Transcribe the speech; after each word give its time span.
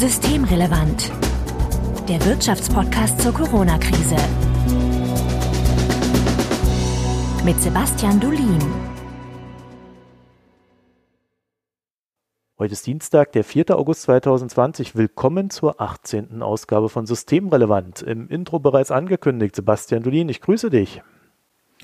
Systemrelevant. 0.00 1.12
Der 2.08 2.24
Wirtschaftspodcast 2.24 3.20
zur 3.20 3.34
Corona-Krise. 3.34 4.16
Mit 7.44 7.60
Sebastian 7.60 8.18
Dulin. 8.18 8.62
Heute 12.58 12.72
ist 12.72 12.86
Dienstag, 12.86 13.32
der 13.32 13.44
4. 13.44 13.76
August 13.76 14.04
2020. 14.04 14.96
Willkommen 14.96 15.50
zur 15.50 15.82
18. 15.82 16.40
Ausgabe 16.40 16.88
von 16.88 17.04
Systemrelevant. 17.04 18.00
Im 18.00 18.26
Intro 18.28 18.58
bereits 18.58 18.90
angekündigt. 18.90 19.54
Sebastian 19.54 20.02
Dulin, 20.02 20.30
ich 20.30 20.40
grüße 20.40 20.70
dich. 20.70 21.02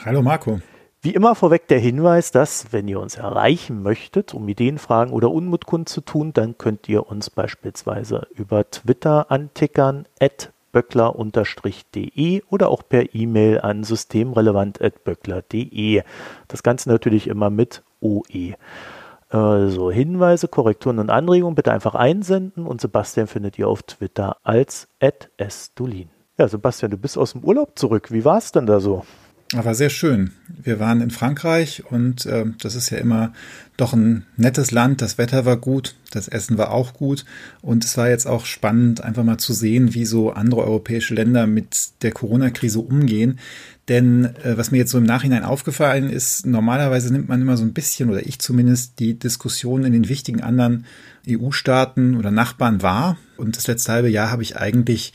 Hallo 0.03 0.23
Marco. 0.23 0.63
Wie 1.07 1.15
immer 1.15 1.37
vorweg 1.37 1.69
der 1.69 1.79
Hinweis, 1.79 2.33
dass, 2.33 2.73
wenn 2.73 2.89
ihr 2.89 2.99
uns 2.99 3.15
erreichen 3.15 3.81
möchtet, 3.81 4.35
um 4.35 4.49
Ideen, 4.49 4.77
Fragen 4.77 5.13
oder 5.13 5.31
Unmut 5.31 5.65
kundzutun, 5.65 6.33
dann 6.33 6.59
könnt 6.59 6.89
ihr 6.89 7.09
uns 7.09 7.31
beispielsweise 7.31 8.27
über 8.35 8.69
Twitter 8.69 9.31
antickern, 9.31 10.07
at 10.19 10.51
böckler-de 10.73 12.43
oder 12.51 12.71
auch 12.71 12.83
per 12.89 13.15
E-Mail 13.15 13.61
an 13.61 13.85
systemrelevant.böckler.de. 13.85 16.03
Das 16.49 16.65
Ganze 16.65 16.89
natürlich 16.89 17.29
immer 17.29 17.51
mit 17.51 17.85
OE. 18.01 18.55
Also 19.29 19.93
Hinweise, 19.93 20.49
Korrekturen 20.49 20.99
und 20.99 21.11
Anregungen 21.11 21.55
bitte 21.55 21.71
einfach 21.71 21.95
einsenden 21.95 22.67
und 22.67 22.81
Sebastian 22.81 23.29
findet 23.29 23.61
ihr 23.61 23.69
auf 23.69 23.85
Twitter 23.85 24.39
als 24.43 24.89
@sdulin. 25.39 26.09
Ja, 26.37 26.49
Sebastian, 26.49 26.91
du 26.91 26.99
bist 26.99 27.17
aus 27.17 27.31
dem 27.31 27.45
Urlaub 27.45 27.79
zurück. 27.79 28.11
Wie 28.11 28.25
war 28.25 28.39
es 28.39 28.51
denn 28.51 28.67
da 28.67 28.81
so? 28.81 29.05
War 29.53 29.75
sehr 29.75 29.91
schön. 29.91 30.33
Wir 30.49 30.81
waren 30.81 31.01
in 31.01 31.11
Frankreich 31.11 31.85
und 31.89 32.27
äh, 32.27 32.47
das 32.61 32.75
ist 32.75 32.91
ja 32.91 32.99
immer 32.99 33.33
doch 33.77 33.93
ein 33.93 34.25
nettes 34.37 34.73
Land. 34.73 35.03
Das 35.03 35.19
Wetter 35.19 35.45
war 35.45 35.57
gut, 35.57 35.95
das 36.11 36.27
Essen 36.27 36.59
war 36.59 36.73
auch 36.73 36.95
gut 36.95 37.25
und 37.63 37.85
es 37.85 37.97
war 37.97 38.09
jetzt 38.09 38.27
auch 38.27 38.45
spannend, 38.45 39.03
einfach 39.03 39.23
mal 39.23 39.39
zu 39.39 39.53
sehen, 39.53 39.95
wie 39.95 40.05
so 40.05 40.33
andere 40.33 40.63
europäische 40.65 41.15
Länder 41.15 41.47
mit 41.47 42.03
der 42.03 42.13
Corona-Krise 42.13 42.81
umgehen. 42.81 43.39
Denn 43.89 44.25
äh, 44.43 44.57
was 44.57 44.73
mir 44.73 44.79
jetzt 44.79 44.91
so 44.91 44.99
im 44.99 45.05
Nachhinein 45.05 45.45
aufgefallen 45.45 46.11
ist, 46.11 46.45
normalerweise 46.45 47.13
nimmt 47.13 47.29
man 47.29 47.41
immer 47.41 47.57
so 47.57 47.63
ein 47.63 47.73
bisschen, 47.73 48.11
oder 48.11 48.27
ich 48.27 48.41
zumindest, 48.41 48.99
die 48.99 49.17
Diskussion 49.17 49.85
in 49.85 49.93
den 49.93 50.09
wichtigen 50.09 50.43
anderen 50.43 50.87
EU-Staaten 51.29 52.17
oder 52.17 52.33
Nachbarn 52.33 52.83
wahr. 52.83 53.17
Und 53.37 53.57
das 53.57 53.69
letzte 53.69 53.93
halbe 53.93 54.09
Jahr 54.09 54.31
habe 54.31 54.43
ich 54.43 54.57
eigentlich 54.57 55.13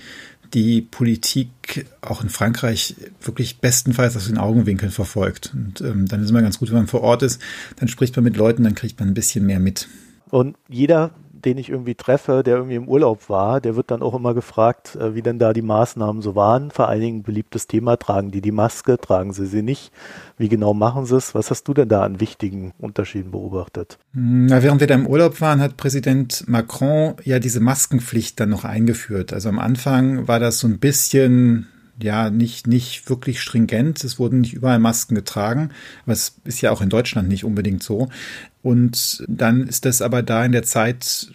die 0.54 0.82
Politik 0.82 1.86
auch 2.02 2.24
in 2.24 2.30
Frankreich 2.30 2.96
wirklich 3.22 3.60
bestenfalls 3.60 4.16
aus 4.18 4.28
den 4.28 4.38
Augenwinkeln 4.38 4.92
verfolgt. 4.92 5.52
Und 5.54 5.82
ähm, 5.82 6.08
dann 6.08 6.24
ist 6.24 6.30
immer 6.30 6.42
ganz 6.42 6.60
gut, 6.60 6.70
wenn 6.70 6.78
man 6.78 6.88
vor 6.88 7.02
Ort 7.02 7.24
ist, 7.24 7.42
dann 7.78 7.88
spricht 7.88 8.16
man 8.16 8.24
mit 8.24 8.38
Leuten, 8.38 8.64
dann 8.64 8.76
kriegt 8.76 9.00
man 9.00 9.10
ein 9.10 9.14
bisschen 9.14 9.46
mehr 9.46 9.60
mit. 9.60 9.88
Und 10.30 10.58
jeder 10.70 11.12
den 11.42 11.58
ich 11.58 11.70
irgendwie 11.70 11.96
treffe, 11.96 12.44
der 12.44 12.56
irgendwie 12.56 12.76
im 12.76 12.88
Urlaub 12.88 13.30
war, 13.30 13.62
der 13.62 13.76
wird 13.76 13.92
dann 13.92 14.02
auch 14.02 14.14
immer 14.14 14.34
gefragt, 14.34 14.96
äh, 14.96 15.16
wie 15.16 15.22
denn 15.22 15.40
da 15.40 15.54
die 15.54 15.62
Maßnahmen 15.62 16.22
so 16.22 16.36
waren. 16.36 16.72
Vor 16.72 16.88
allen 16.88 17.02
Dingen 17.02 17.24
beliebtes 17.24 17.68
Thema, 17.68 17.98
tragen 17.98 18.32
die 18.32 18.42
die 18.42 18.52
Maske, 18.52 18.98
tragen 18.98 19.34
sie 19.34 19.46
sie 19.46 19.62
nicht? 19.62 19.92
Wie 20.38 20.50
genau 20.50 20.74
machen 20.74 21.06
sie 21.06 21.18
es? 21.18 21.36
Was 21.36 21.50
hast 21.50 21.64
du 21.68 21.74
denn 21.74 21.90
da 21.90 22.04
an 22.04 22.20
wichtigen 22.20 22.74
Unterschieden 22.80 23.32
beobachtet? 23.32 23.98
Na, 24.14 24.64
während 24.64 24.80
wir 24.80 24.88
da 24.88 24.96
im 24.96 25.08
Urlaub 25.08 25.42
waren, 25.42 25.62
hat 25.62 25.78
Präsident 25.78 26.48
Macron 26.48 27.16
ja 27.24 27.40
diese 27.40 27.60
Maskenpflicht 27.60 28.40
dann 28.40 28.50
noch 28.50 28.66
eingeführt. 28.66 29.34
Also 29.34 29.50
am 29.50 29.60
Anfang 29.60 30.28
war 30.28 30.40
das 30.40 30.60
so 30.60 30.68
ein 30.68 30.80
bisschen 30.80 31.68
ja 32.04 32.30
nicht, 32.30 32.68
nicht 32.68 33.10
wirklich 33.10 33.42
stringent. 33.42 34.04
Es 34.04 34.20
wurden 34.20 34.42
nicht 34.42 34.54
überall 34.54 34.80
Masken 34.80 35.16
getragen. 35.16 35.70
Was 36.06 36.36
ist 36.44 36.62
ja 36.62 36.72
auch 36.72 36.82
in 36.82 36.90
Deutschland 36.90 37.28
nicht 37.28 37.44
unbedingt 37.44 37.84
so. 37.84 38.10
Und 38.64 39.24
dann 39.28 39.68
ist 39.68 39.86
das 39.86 40.04
aber 40.04 40.22
da 40.22 40.46
in 40.46 40.52
der 40.52 40.64
Zeit 40.64 41.32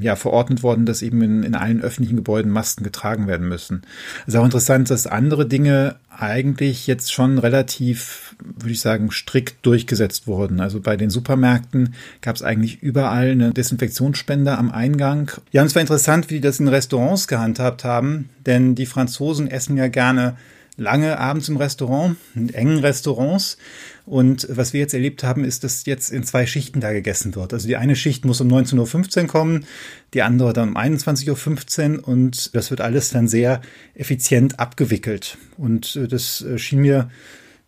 ja 0.00 0.16
verordnet 0.16 0.64
worden, 0.64 0.84
dass 0.84 1.02
eben 1.02 1.22
in, 1.22 1.42
in 1.44 1.54
allen 1.54 1.80
öffentlichen 1.80 2.16
Gebäuden 2.16 2.50
Masken 2.50 2.82
getragen 2.82 3.28
werden 3.28 3.48
müssen. 3.48 3.82
Es 4.22 4.34
ist 4.34 4.40
auch 4.40 4.44
interessant, 4.44 4.90
dass 4.90 5.06
andere 5.06 5.46
Dinge 5.46 5.96
eigentlich 6.10 6.88
jetzt 6.88 7.12
schon 7.12 7.38
relativ, 7.38 8.34
würde 8.40 8.72
ich 8.72 8.80
sagen, 8.80 9.12
strikt 9.12 9.64
durchgesetzt 9.64 10.26
wurden. 10.26 10.60
Also 10.60 10.80
bei 10.80 10.96
den 10.96 11.10
Supermärkten 11.10 11.94
gab 12.20 12.34
es 12.34 12.42
eigentlich 12.42 12.82
überall 12.82 13.30
eine 13.30 13.52
Desinfektionsspende 13.52 14.58
am 14.58 14.72
Eingang. 14.72 15.30
Ja, 15.52 15.62
und 15.62 15.68
es 15.68 15.74
war 15.76 15.82
interessant, 15.82 16.30
wie 16.30 16.34
die 16.34 16.40
das 16.40 16.58
in 16.58 16.68
Restaurants 16.68 17.28
gehandhabt 17.28 17.84
haben, 17.84 18.30
denn 18.44 18.74
die 18.74 18.86
Franzosen 18.86 19.48
essen 19.48 19.76
ja 19.76 19.86
gerne 19.86 20.36
lange 20.76 21.18
abends 21.18 21.48
im 21.48 21.56
Restaurant, 21.56 22.16
in 22.34 22.52
engen 22.52 22.78
Restaurants. 22.78 23.56
Und 24.04 24.46
was 24.50 24.72
wir 24.72 24.80
jetzt 24.80 24.94
erlebt 24.94 25.24
haben, 25.24 25.44
ist, 25.44 25.64
dass 25.64 25.86
jetzt 25.86 26.10
in 26.10 26.22
zwei 26.22 26.46
Schichten 26.46 26.80
da 26.80 26.92
gegessen 26.92 27.34
wird. 27.34 27.52
Also 27.52 27.66
die 27.66 27.76
eine 27.76 27.96
Schicht 27.96 28.24
muss 28.24 28.40
um 28.40 28.48
19.15 28.48 29.22
Uhr 29.22 29.26
kommen, 29.26 29.66
die 30.14 30.22
andere 30.22 30.52
dann 30.52 30.70
um 30.70 30.76
21.15 30.76 31.98
Uhr 31.98 32.08
und 32.08 32.54
das 32.54 32.70
wird 32.70 32.80
alles 32.80 33.10
dann 33.10 33.28
sehr 33.28 33.60
effizient 33.94 34.60
abgewickelt. 34.60 35.38
Und 35.56 35.96
äh, 35.96 36.08
das 36.08 36.42
äh, 36.42 36.58
schien 36.58 36.80
mir 36.80 37.10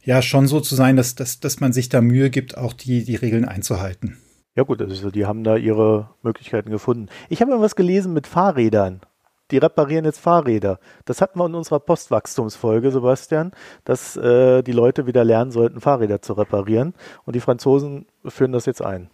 ja 0.04 0.22
schon 0.22 0.46
so 0.46 0.60
zu 0.60 0.74
sein, 0.74 0.96
dass, 0.96 1.14
dass, 1.14 1.40
dass 1.40 1.60
man 1.60 1.72
sich 1.72 1.88
da 1.88 2.00
Mühe 2.00 2.30
gibt, 2.30 2.56
auch 2.56 2.72
die, 2.72 3.04
die 3.04 3.16
Regeln 3.16 3.44
einzuhalten. 3.44 4.16
Ja 4.54 4.64
gut, 4.64 4.80
also 4.82 5.10
die 5.10 5.26
haben 5.26 5.44
da 5.44 5.56
ihre 5.56 6.10
Möglichkeiten 6.22 6.70
gefunden. 6.70 7.08
Ich 7.28 7.40
habe 7.40 7.60
was 7.60 7.76
gelesen 7.76 8.12
mit 8.12 8.26
Fahrrädern 8.26 9.00
die 9.50 9.58
reparieren 9.58 10.04
jetzt 10.04 10.20
Fahrräder. 10.20 10.78
Das 11.04 11.20
hatten 11.20 11.38
wir 11.38 11.46
in 11.46 11.54
unserer 11.54 11.80
Postwachstumsfolge, 11.80 12.90
Sebastian, 12.90 13.52
dass 13.84 14.16
äh, 14.16 14.62
die 14.62 14.72
Leute 14.72 15.06
wieder 15.06 15.24
lernen 15.24 15.50
sollten, 15.50 15.80
Fahrräder 15.80 16.22
zu 16.22 16.34
reparieren. 16.34 16.94
Und 17.24 17.36
die 17.36 17.40
Franzosen 17.40 18.06
führen 18.26 18.52
das 18.52 18.66
jetzt 18.66 18.82
ein. 18.82 19.10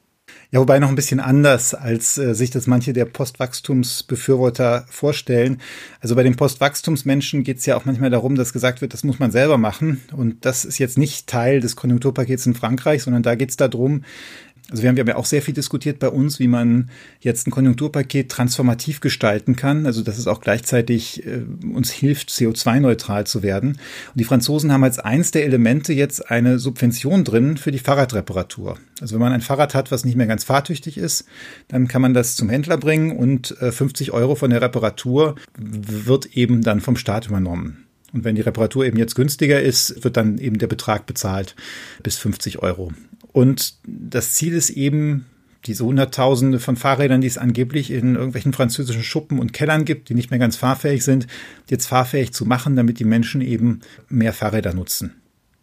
Ja, 0.50 0.60
wobei 0.60 0.78
noch 0.78 0.88
ein 0.88 0.94
bisschen 0.94 1.20
anders, 1.20 1.74
als 1.74 2.16
äh, 2.16 2.34
sich 2.34 2.50
das 2.50 2.66
manche 2.66 2.92
der 2.92 3.04
Postwachstumsbefürworter 3.06 4.86
vorstellen. 4.88 5.60
Also 6.00 6.14
bei 6.14 6.22
den 6.22 6.36
Postwachstumsmenschen 6.36 7.42
geht 7.42 7.58
es 7.58 7.66
ja 7.66 7.76
auch 7.76 7.84
manchmal 7.84 8.10
darum, 8.10 8.34
dass 8.36 8.52
gesagt 8.52 8.80
wird, 8.80 8.94
das 8.94 9.04
muss 9.04 9.18
man 9.18 9.30
selber 9.30 9.58
machen. 9.58 10.02
Und 10.16 10.44
das 10.44 10.64
ist 10.64 10.78
jetzt 10.78 10.96
nicht 10.96 11.26
Teil 11.26 11.60
des 11.60 11.76
Konjunkturpakets 11.76 12.46
in 12.46 12.54
Frankreich, 12.54 13.02
sondern 13.02 13.22
da 13.22 13.34
geht 13.34 13.50
es 13.50 13.56
darum, 13.56 14.04
also 14.70 14.82
wir 14.82 14.88
haben 14.88 14.96
ja 14.96 15.16
auch 15.16 15.26
sehr 15.26 15.42
viel 15.42 15.52
diskutiert 15.52 15.98
bei 15.98 16.08
uns, 16.08 16.38
wie 16.38 16.48
man 16.48 16.88
jetzt 17.20 17.46
ein 17.46 17.50
Konjunkturpaket 17.50 18.30
transformativ 18.30 19.00
gestalten 19.00 19.56
kann, 19.56 19.84
also 19.84 20.02
dass 20.02 20.16
es 20.16 20.26
auch 20.26 20.40
gleichzeitig 20.40 21.26
äh, 21.26 21.42
uns 21.66 21.90
hilft, 21.90 22.30
CO2-neutral 22.30 23.26
zu 23.26 23.42
werden. 23.42 23.70
Und 23.72 23.78
die 24.14 24.24
Franzosen 24.24 24.72
haben 24.72 24.82
als 24.82 24.98
eins 24.98 25.32
der 25.32 25.44
Elemente 25.44 25.92
jetzt 25.92 26.30
eine 26.30 26.58
Subvention 26.58 27.24
drin 27.24 27.58
für 27.58 27.72
die 27.72 27.78
Fahrradreparatur. 27.78 28.78
Also 29.02 29.14
wenn 29.14 29.20
man 29.20 29.32
ein 29.32 29.42
Fahrrad 29.42 29.74
hat, 29.74 29.90
was 29.90 30.06
nicht 30.06 30.16
mehr 30.16 30.26
ganz 30.26 30.44
fahrtüchtig 30.44 30.96
ist, 30.96 31.26
dann 31.68 31.86
kann 31.86 32.00
man 32.00 32.14
das 32.14 32.34
zum 32.34 32.48
Händler 32.48 32.78
bringen 32.78 33.14
und 33.14 33.60
äh, 33.60 33.70
50 33.70 34.12
Euro 34.12 34.34
von 34.34 34.48
der 34.48 34.62
Reparatur 34.62 35.34
wird 35.58 36.36
eben 36.36 36.62
dann 36.62 36.80
vom 36.80 36.96
Staat 36.96 37.26
übernommen. 37.26 37.84
Und 38.14 38.24
wenn 38.24 38.36
die 38.36 38.42
Reparatur 38.42 38.86
eben 38.86 38.96
jetzt 38.96 39.16
günstiger 39.16 39.60
ist, 39.60 40.04
wird 40.04 40.16
dann 40.16 40.38
eben 40.38 40.58
der 40.58 40.68
Betrag 40.68 41.04
bezahlt 41.04 41.54
bis 42.02 42.16
50 42.16 42.60
Euro. 42.60 42.92
Und 43.34 43.74
das 43.84 44.30
Ziel 44.34 44.52
ist 44.52 44.70
eben, 44.70 45.26
diese 45.66 45.84
Hunderttausende 45.84 46.60
von 46.60 46.76
Fahrrädern, 46.76 47.20
die 47.20 47.26
es 47.26 47.36
angeblich 47.36 47.90
in 47.90 48.14
irgendwelchen 48.14 48.52
französischen 48.52 49.02
Schuppen 49.02 49.40
und 49.40 49.52
Kellern 49.52 49.84
gibt, 49.84 50.08
die 50.08 50.14
nicht 50.14 50.30
mehr 50.30 50.38
ganz 50.38 50.54
fahrfähig 50.54 51.02
sind, 51.02 51.26
jetzt 51.68 51.86
fahrfähig 51.86 52.32
zu 52.32 52.46
machen, 52.46 52.76
damit 52.76 53.00
die 53.00 53.04
Menschen 53.04 53.40
eben 53.40 53.80
mehr 54.08 54.32
Fahrräder 54.32 54.72
nutzen. 54.72 55.14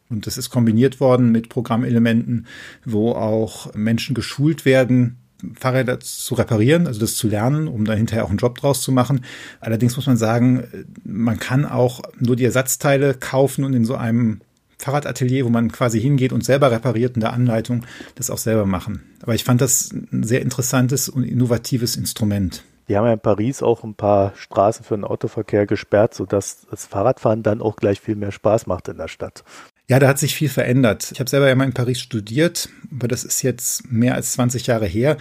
Und 0.09 0.27
das 0.27 0.37
ist 0.37 0.49
kombiniert 0.49 0.99
worden 0.99 1.31
mit 1.31 1.47
Programmelementen, 1.47 2.45
wo 2.83 3.13
auch 3.13 3.73
Menschen 3.73 4.15
geschult 4.15 4.65
werden, 4.65 5.15
Fahrräder 5.57 6.01
zu 6.01 6.35
reparieren, 6.35 6.87
also 6.87 6.99
das 6.99 7.15
zu 7.15 7.29
lernen, 7.29 7.69
um 7.69 7.85
dann 7.85 7.97
hinterher 7.97 8.25
auch 8.25 8.29
einen 8.29 8.37
Job 8.37 8.57
draus 8.57 8.81
zu 8.81 8.91
machen. 8.91 9.21
Allerdings 9.61 9.95
muss 9.95 10.07
man 10.07 10.17
sagen, 10.17 10.65
man 11.05 11.39
kann 11.39 11.63
auch 11.63 12.01
nur 12.19 12.35
die 12.35 12.43
Ersatzteile 12.43 13.13
kaufen 13.13 13.63
und 13.63 13.73
in 13.73 13.85
so 13.85 13.95
einem 13.95 14.41
Fahrradatelier, 14.81 15.45
wo 15.45 15.49
man 15.49 15.71
quasi 15.71 16.01
hingeht 16.01 16.33
und 16.33 16.43
selber 16.43 16.71
repariert 16.71 17.15
in 17.15 17.21
der 17.21 17.33
Anleitung 17.33 17.85
das 18.15 18.29
auch 18.29 18.37
selber 18.37 18.65
machen. 18.65 19.03
Aber 19.21 19.35
ich 19.35 19.43
fand 19.43 19.61
das 19.61 19.91
ein 19.91 20.23
sehr 20.23 20.41
interessantes 20.41 21.07
und 21.07 21.23
innovatives 21.23 21.95
Instrument. 21.95 22.63
Die 22.89 22.97
haben 22.97 23.05
ja 23.05 23.13
in 23.13 23.19
Paris 23.19 23.61
auch 23.61 23.83
ein 23.83 23.93
paar 23.93 24.33
Straßen 24.35 24.83
für 24.83 24.95
den 24.95 25.05
Autoverkehr 25.05 25.65
gesperrt, 25.65 26.13
sodass 26.13 26.67
das 26.69 26.87
Fahrradfahren 26.87 27.43
dann 27.43 27.61
auch 27.61 27.75
gleich 27.75 28.01
viel 28.01 28.15
mehr 28.15 28.31
Spaß 28.31 28.67
macht 28.67 28.87
in 28.87 28.97
der 28.97 29.07
Stadt. 29.07 29.43
Ja, 29.89 29.99
da 29.99 30.07
hat 30.07 30.19
sich 30.19 30.35
viel 30.35 30.47
verändert. 30.47 31.11
Ich 31.11 31.19
habe 31.19 31.29
selber 31.29 31.49
ja 31.49 31.55
mal 31.55 31.65
in 31.65 31.73
Paris 31.73 31.99
studiert, 31.99 32.69
aber 32.91 33.09
das 33.09 33.25
ist 33.25 33.41
jetzt 33.41 33.91
mehr 33.91 34.15
als 34.15 34.31
20 34.33 34.67
Jahre 34.67 34.85
her. 34.85 35.17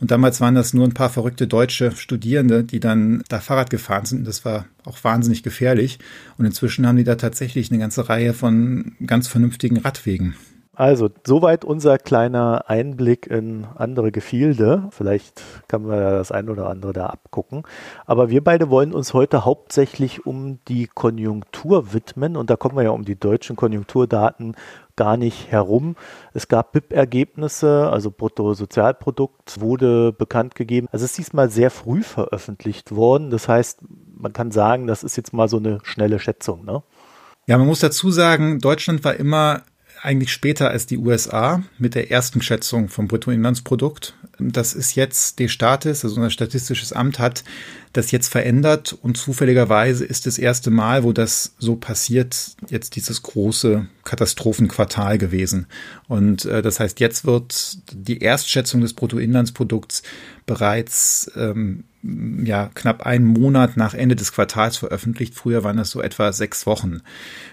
Und 0.00 0.10
damals 0.10 0.40
waren 0.40 0.54
das 0.54 0.72
nur 0.72 0.86
ein 0.86 0.94
paar 0.94 1.10
verrückte 1.10 1.46
deutsche 1.46 1.94
Studierende, 1.94 2.64
die 2.64 2.80
dann 2.80 3.22
da 3.28 3.40
Fahrrad 3.40 3.68
gefahren 3.68 4.06
sind. 4.06 4.26
Das 4.26 4.44
war 4.46 4.66
auch 4.84 5.02
wahnsinnig 5.04 5.42
gefährlich. 5.42 5.98
Und 6.38 6.46
inzwischen 6.46 6.86
haben 6.86 6.96
die 6.96 7.04
da 7.04 7.16
tatsächlich 7.16 7.70
eine 7.70 7.80
ganze 7.80 8.08
Reihe 8.08 8.32
von 8.32 8.92
ganz 9.04 9.28
vernünftigen 9.28 9.76
Radwegen. 9.78 10.34
Also, 10.76 11.08
soweit 11.24 11.64
unser 11.64 11.98
kleiner 11.98 12.64
Einblick 12.68 13.28
in 13.28 13.66
andere 13.76 14.10
Gefilde. 14.10 14.88
Vielleicht 14.90 15.42
kann 15.68 15.82
man 15.82 15.98
das 15.98 16.32
ein 16.32 16.48
oder 16.48 16.68
andere 16.68 16.92
da 16.92 17.06
abgucken. 17.06 17.62
Aber 18.06 18.28
wir 18.28 18.42
beide 18.42 18.70
wollen 18.70 18.92
uns 18.92 19.14
heute 19.14 19.44
hauptsächlich 19.44 20.26
um 20.26 20.58
die 20.66 20.88
Konjunktur 20.88 21.92
widmen. 21.92 22.36
Und 22.36 22.50
da 22.50 22.56
kommen 22.56 22.76
wir 22.76 22.82
ja 22.82 22.90
um 22.90 23.04
die 23.04 23.18
deutschen 23.18 23.54
Konjunkturdaten 23.54 24.56
gar 24.96 25.16
nicht 25.16 25.50
herum. 25.50 25.96
Es 26.32 26.48
gab 26.48 26.72
BIP-Ergebnisse, 26.72 27.88
also 27.90 28.10
Bruttosozialprodukt 28.10 29.60
wurde 29.60 30.12
bekannt 30.12 30.54
gegeben. 30.54 30.88
Also 30.90 31.04
es 31.04 31.12
ist 31.12 31.18
diesmal 31.18 31.50
sehr 31.50 31.70
früh 31.70 32.02
veröffentlicht 32.02 32.94
worden. 32.94 33.30
Das 33.30 33.48
heißt, 33.48 33.80
man 34.16 34.32
kann 34.32 34.50
sagen, 34.50 34.86
das 34.86 35.04
ist 35.04 35.16
jetzt 35.16 35.32
mal 35.32 35.48
so 35.48 35.58
eine 35.58 35.78
schnelle 35.84 36.18
Schätzung. 36.18 36.64
Ne? 36.64 36.82
Ja, 37.46 37.58
man 37.58 37.66
muss 37.66 37.80
dazu 37.80 38.10
sagen, 38.10 38.58
Deutschland 38.58 39.04
war 39.04 39.14
immer 39.14 39.62
eigentlich 40.04 40.32
später 40.32 40.70
als 40.70 40.84
die 40.86 40.98
USA 40.98 41.62
mit 41.78 41.94
der 41.94 42.10
ersten 42.10 42.42
Schätzung 42.42 42.88
vom 42.88 43.08
Bruttoinlandsprodukt. 43.08 44.14
Das 44.38 44.74
ist 44.74 44.94
jetzt 44.96 45.38
die 45.38 45.48
Statis, 45.48 46.04
also 46.04 46.16
unser 46.16 46.30
statistisches 46.30 46.92
Amt 46.92 47.18
hat 47.18 47.42
das 47.94 48.10
jetzt 48.10 48.28
verändert 48.28 48.92
und 49.00 49.16
zufälligerweise 49.16 50.04
ist 50.04 50.26
das 50.26 50.36
erste 50.36 50.70
Mal, 50.70 51.04
wo 51.04 51.12
das 51.12 51.54
so 51.58 51.76
passiert, 51.76 52.56
jetzt 52.68 52.96
dieses 52.96 53.22
große 53.22 53.86
Katastrophenquartal 54.02 55.16
gewesen. 55.16 55.66
Und 56.08 56.44
äh, 56.44 56.60
das 56.60 56.80
heißt, 56.80 57.00
jetzt 57.00 57.24
wird 57.24 57.78
die 57.92 58.18
Erstschätzung 58.18 58.80
des 58.80 58.92
Bruttoinlandsprodukts 58.92 60.02
bereits 60.44 61.30
ähm, 61.36 61.84
ja, 62.44 62.70
knapp 62.74 63.06
einen 63.06 63.24
Monat 63.24 63.76
nach 63.76 63.94
Ende 63.94 64.16
des 64.16 64.32
Quartals 64.32 64.76
veröffentlicht. 64.76 65.34
Früher 65.34 65.64
waren 65.64 65.78
das 65.78 65.90
so 65.90 66.02
etwa 66.02 66.32
sechs 66.32 66.66
Wochen. 66.66 67.00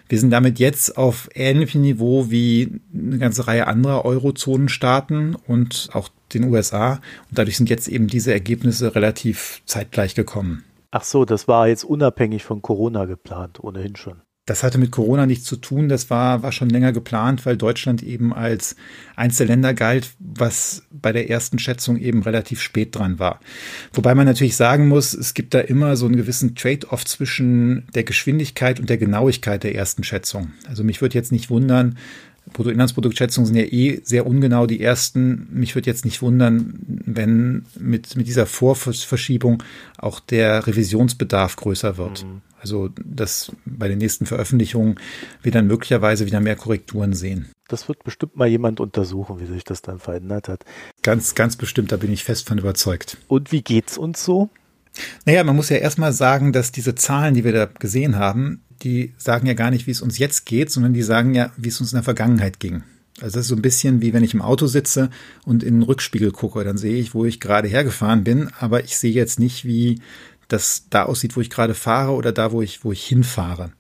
Wir 0.10 0.20
sind 0.20 0.32
damit 0.32 0.60
jetzt 0.60 0.98
auf 0.98 1.30
ähnlichem 1.34 1.82
Niveau 1.82 2.30
wie 2.30 2.82
eine 2.94 3.18
ganze 3.18 3.48
Reihe 3.48 3.68
anderer 3.68 4.04
Eurozonenstaaten 4.04 5.36
und 5.36 5.90
auch 5.94 6.10
den 6.34 6.46
USA. 6.46 6.94
Und 7.30 7.38
dadurch 7.38 7.58
sind 7.58 7.70
jetzt 7.70 7.88
eben 7.88 8.08
diese 8.08 8.34
Ergebnisse 8.34 8.94
relativ 8.94 9.62
zeitgleich 9.66 10.16
gekommen. 10.16 10.64
Ach 10.92 11.04
so, 11.04 11.24
das 11.24 11.48
war 11.48 11.70
jetzt 11.70 11.86
unabhängig 11.86 12.44
von 12.44 12.62
Corona 12.62 13.06
geplant, 13.06 13.64
ohnehin 13.64 13.96
schon. 13.96 14.22
Das 14.52 14.64
hatte 14.64 14.78
mit 14.78 14.92
Corona 14.92 15.26
nichts 15.26 15.46
zu 15.46 15.56
tun. 15.56 15.88
Das 15.88 16.10
war, 16.10 16.44
war 16.44 16.52
schon 16.52 16.70
länger 16.70 16.92
geplant, 16.92 17.46
weil 17.46 17.56
Deutschland 17.56 18.04
eben 18.04 18.34
als 18.34 18.76
eins 19.16 19.38
der 19.38 19.48
Länder 19.48 19.74
galt, 19.74 20.10
was 20.20 20.84
bei 20.92 21.14
der 21.14 21.30
ersten 21.30 21.58
Schätzung 21.58 21.96
eben 21.96 22.22
relativ 22.22 22.60
spät 22.62 22.94
dran 22.94 23.18
war. 23.18 23.40
Wobei 23.94 24.14
man 24.14 24.26
natürlich 24.26 24.58
sagen 24.58 24.90
muss, 24.90 25.14
es 25.14 25.34
gibt 25.34 25.54
da 25.54 25.62
immer 25.62 25.96
so 25.96 26.06
einen 26.06 26.18
gewissen 26.18 26.54
Trade-off 26.54 27.06
zwischen 27.06 27.86
der 27.96 28.04
Geschwindigkeit 28.04 28.82
und 28.82 28.90
der 28.90 28.98
Genauigkeit 28.98 29.64
der 29.64 29.74
ersten 29.74 30.04
Schätzung. 30.04 30.52
Also 30.68 30.84
mich 30.84 31.00
würde 31.02 31.18
jetzt 31.18 31.32
nicht 31.32 31.50
wundern, 31.50 31.98
Bruttoinlandsproduktschätzungen 32.54 33.48
sind 33.48 33.56
ja 33.56 33.64
eh 33.64 34.02
sehr 34.04 34.26
ungenau, 34.26 34.66
die 34.66 34.82
ersten. 34.82 35.48
Mich 35.52 35.76
würde 35.76 35.90
jetzt 35.90 36.06
nicht 36.06 36.22
wundern, 36.22 36.74
wenn 37.06 37.66
mit, 37.80 38.16
mit 38.16 38.28
dieser 38.28 38.46
Vorverschiebung 38.46 39.64
auch 39.98 40.20
der 40.20 40.68
Revisionsbedarf 40.68 41.56
größer 41.56 41.98
wird. 41.98 42.26
Mhm. 42.26 42.42
Also, 42.60 42.90
dass 43.04 43.52
bei 43.66 43.88
den 43.88 43.98
nächsten 43.98 44.28
Veröffentlichungen 44.28 45.00
wir 45.42 45.52
dann 45.52 45.66
möglicherweise 45.66 46.28
wieder 46.28 46.40
mehr 46.40 46.56
Korrekturen 46.56 47.14
sehen. 47.14 47.50
Das 47.68 47.88
wird 47.88 48.04
bestimmt 48.04 48.36
mal 48.36 48.48
jemand 48.48 48.80
untersuchen, 48.80 49.40
wie 49.40 49.48
sich 49.48 49.64
das 49.64 49.82
dann 49.82 49.98
verändert 49.98 50.48
hat. 50.48 50.64
Ganz, 51.02 51.34
ganz 51.34 51.56
bestimmt, 51.56 51.92
da 51.92 51.98
bin 51.98 52.12
ich 52.12 52.24
fest 52.24 52.48
von 52.48 52.60
überzeugt. 52.60 53.18
Und 53.28 53.52
wie 53.52 53.64
geht's 53.64 53.98
uns 53.98 54.24
so? 54.24 54.50
Naja, 55.26 55.44
man 55.44 55.56
muss 55.56 55.70
ja 55.70 55.78
erstmal 55.78 56.14
sagen, 56.14 56.52
dass 56.52 56.72
diese 56.72 56.94
Zahlen, 56.96 57.34
die 57.34 57.44
wir 57.44 57.54
da 57.54 57.66
gesehen 57.66 58.18
haben, 58.18 58.62
die 58.84 59.14
sagen 59.18 59.48
ja 59.48 59.54
gar 59.54 59.72
nicht, 59.72 59.88
wie 59.88 59.92
es 59.92 60.02
uns 60.02 60.18
jetzt 60.18 60.46
geht, 60.46 60.72
sondern 60.72 60.94
die 60.94 61.04
sagen 61.04 61.34
ja, 61.34 61.52
wie 61.58 61.70
es 61.70 61.80
uns 61.80 61.92
in 61.92 61.98
der 61.98 62.04
Vergangenheit 62.04 62.60
ging. 62.60 62.84
Also 63.20 63.36
das 63.36 63.46
ist 63.46 63.50
so 63.50 63.56
ein 63.56 63.62
bisschen 63.62 64.02
wie 64.02 64.14
wenn 64.14 64.24
ich 64.24 64.34
im 64.34 64.42
Auto 64.42 64.68
sitze 64.68 65.10
und 65.46 65.64
in 65.64 65.76
den 65.76 65.84
Rückspiegel 65.84 66.32
gucke, 66.32 66.64
dann 66.64 66.78
sehe 66.78 66.98
ich, 66.98 67.14
wo 67.14 67.26
ich 67.26 67.40
gerade 67.40 67.68
hergefahren 67.68 68.24
bin, 68.24 68.50
aber 68.60 68.84
ich 68.84 68.98
sehe 68.98 69.12
jetzt 69.12 69.40
nicht, 69.40 69.66
wie 69.66 70.02
das 70.48 70.86
da 70.90 71.04
aussieht, 71.04 71.36
wo 71.36 71.42
ich 71.42 71.50
gerade 71.50 71.74
fahre 71.74 72.12
oder 72.12 72.32
da, 72.32 72.52
wo 72.52 72.62
ich, 72.62 72.84
wo 72.84 72.92
ich 72.92 73.06
hinfahre. 73.06 73.72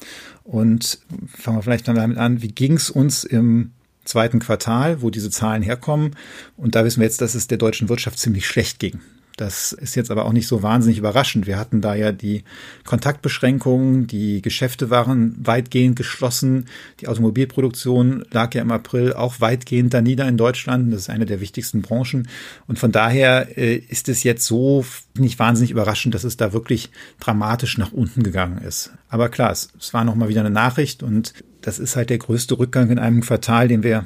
Und 0.43 0.99
fangen 1.27 1.57
wir 1.57 1.63
vielleicht 1.63 1.87
dann 1.87 1.95
damit 1.95 2.17
an, 2.17 2.41
wie 2.41 2.49
ging 2.49 2.73
es 2.73 2.89
uns 2.89 3.23
im 3.23 3.71
zweiten 4.05 4.39
Quartal, 4.39 5.01
wo 5.01 5.09
diese 5.09 5.29
Zahlen 5.29 5.63
herkommen? 5.63 6.15
Und 6.57 6.75
da 6.75 6.85
wissen 6.85 6.99
wir 6.99 7.07
jetzt, 7.07 7.21
dass 7.21 7.35
es 7.35 7.47
der 7.47 7.57
deutschen 7.57 7.89
Wirtschaft 7.89 8.19
ziemlich 8.19 8.47
schlecht 8.47 8.79
ging. 8.79 8.99
Das 9.41 9.71
ist 9.71 9.95
jetzt 9.95 10.11
aber 10.11 10.25
auch 10.25 10.33
nicht 10.33 10.45
so 10.45 10.61
wahnsinnig 10.61 10.99
überraschend. 10.99 11.47
Wir 11.47 11.57
hatten 11.57 11.81
da 11.81 11.95
ja 11.95 12.11
die 12.11 12.43
Kontaktbeschränkungen, 12.85 14.05
die 14.05 14.39
Geschäfte 14.43 14.91
waren 14.91 15.35
weitgehend 15.43 15.95
geschlossen, 15.95 16.67
die 16.99 17.07
Automobilproduktion 17.07 18.23
lag 18.29 18.53
ja 18.53 18.61
im 18.61 18.69
April 18.69 19.13
auch 19.13 19.41
weitgehend 19.41 19.95
da 19.95 20.01
nieder 20.03 20.27
in 20.27 20.37
Deutschland. 20.37 20.93
Das 20.93 21.01
ist 21.01 21.09
eine 21.09 21.25
der 21.25 21.41
wichtigsten 21.41 21.81
Branchen. 21.81 22.27
Und 22.67 22.77
von 22.77 22.91
daher 22.91 23.57
äh, 23.57 23.77
ist 23.77 24.09
es 24.09 24.21
jetzt 24.21 24.45
so 24.45 24.85
nicht 25.17 25.39
wahnsinnig 25.39 25.71
überraschend, 25.71 26.13
dass 26.13 26.23
es 26.23 26.37
da 26.37 26.53
wirklich 26.53 26.91
dramatisch 27.19 27.79
nach 27.79 27.93
unten 27.93 28.21
gegangen 28.21 28.59
ist. 28.59 28.91
Aber 29.09 29.29
klar, 29.29 29.49
es, 29.49 29.69
es 29.79 29.91
war 29.91 30.03
nochmal 30.03 30.29
wieder 30.29 30.41
eine 30.41 30.51
Nachricht 30.51 31.01
und 31.01 31.33
das 31.61 31.79
ist 31.79 31.95
halt 31.95 32.11
der 32.11 32.19
größte 32.19 32.59
Rückgang 32.59 32.91
in 32.91 32.99
einem 32.99 33.21
Quartal, 33.21 33.67
den 33.67 33.81
wir 33.81 34.05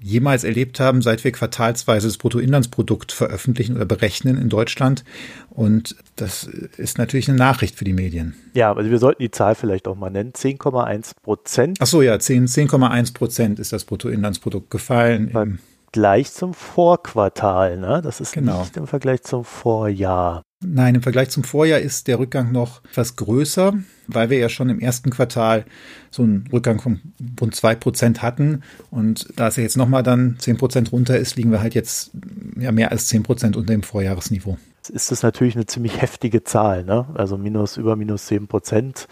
jemals 0.00 0.44
erlebt 0.44 0.78
haben, 0.80 1.02
seit 1.02 1.24
wir 1.24 1.32
quartalsweise 1.32 2.06
das 2.06 2.18
Bruttoinlandsprodukt 2.18 3.12
veröffentlichen 3.12 3.76
oder 3.76 3.86
berechnen 3.86 4.40
in 4.40 4.48
Deutschland. 4.48 5.04
Und 5.50 5.96
das 6.16 6.44
ist 6.44 6.98
natürlich 6.98 7.28
eine 7.28 7.38
Nachricht 7.38 7.76
für 7.76 7.84
die 7.84 7.92
Medien. 7.92 8.34
Ja, 8.54 8.72
also 8.72 8.90
wir 8.90 8.98
sollten 8.98 9.22
die 9.22 9.30
Zahl 9.30 9.54
vielleicht 9.54 9.88
auch 9.88 9.96
mal 9.96 10.10
nennen. 10.10 10.32
10,1 10.32 11.12
Prozent. 11.22 11.78
Ach 11.80 11.86
so, 11.86 12.02
ja, 12.02 12.14
10,1 12.14 13.14
Prozent 13.14 13.58
ist 13.58 13.72
das 13.72 13.84
Bruttoinlandsprodukt 13.84 14.70
gefallen. 14.70 15.30
Im 15.30 15.58
Gleich 15.92 16.30
zum 16.30 16.52
Vorquartal, 16.52 17.78
ne? 17.78 18.02
Das 18.02 18.20
ist 18.20 18.32
genau. 18.32 18.60
nicht 18.60 18.76
im 18.76 18.86
Vergleich 18.86 19.22
zum 19.22 19.44
Vorjahr. 19.44 20.42
Nein, 20.62 20.96
im 20.96 21.02
Vergleich 21.02 21.30
zum 21.30 21.42
Vorjahr 21.42 21.80
ist 21.80 22.06
der 22.06 22.18
Rückgang 22.18 22.52
noch 22.52 22.84
etwas 22.84 23.16
größer, 23.16 23.72
weil 24.06 24.30
wir 24.30 24.38
ja 24.38 24.48
schon 24.48 24.68
im 24.68 24.80
ersten 24.80 25.10
Quartal 25.10 25.64
so 26.10 26.22
einen 26.22 26.48
Rückgang 26.52 26.80
von 26.80 27.00
rund 27.40 27.54
zwei 27.54 27.74
Prozent 27.74 28.22
hatten. 28.22 28.62
Und 28.90 29.28
da 29.36 29.48
es 29.48 29.56
ja 29.56 29.62
jetzt 29.62 29.76
nochmal 29.76 30.02
dann 30.02 30.36
zehn 30.38 30.56
Prozent 30.56 30.92
runter 30.92 31.18
ist, 31.18 31.36
liegen 31.36 31.50
wir 31.50 31.60
halt 31.60 31.74
jetzt 31.74 32.10
ja 32.58 32.72
mehr 32.72 32.90
als 32.90 33.06
zehn 33.06 33.22
Prozent 33.22 33.56
unter 33.56 33.72
dem 33.72 33.82
Vorjahresniveau. 33.82 34.58
Ist 34.88 35.10
das 35.10 35.22
natürlich 35.22 35.56
eine 35.56 35.66
ziemlich 35.66 36.00
heftige 36.00 36.44
Zahl, 36.44 36.84
ne? 36.84 37.06
Also 37.14 37.36
minus, 37.36 37.76
über 37.76 37.96
minus 37.96 38.26
zehn 38.26 38.46
Prozent. 38.46 39.08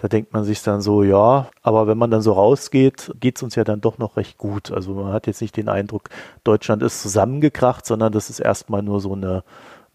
Da 0.00 0.06
denkt 0.06 0.32
man 0.32 0.44
sich 0.44 0.62
dann 0.62 0.80
so, 0.80 1.02
ja, 1.02 1.50
aber 1.60 1.88
wenn 1.88 1.98
man 1.98 2.12
dann 2.12 2.22
so 2.22 2.32
rausgeht, 2.32 3.12
geht 3.18 3.36
es 3.36 3.42
uns 3.42 3.56
ja 3.56 3.64
dann 3.64 3.80
doch 3.80 3.98
noch 3.98 4.16
recht 4.16 4.38
gut. 4.38 4.70
Also 4.70 4.94
man 4.94 5.12
hat 5.12 5.26
jetzt 5.26 5.40
nicht 5.40 5.56
den 5.56 5.68
Eindruck, 5.68 6.08
Deutschland 6.44 6.84
ist 6.84 7.02
zusammengekracht, 7.02 7.84
sondern 7.84 8.12
das 8.12 8.30
ist 8.30 8.38
erstmal 8.38 8.82
nur 8.82 9.00
so 9.00 9.12
eine 9.12 9.42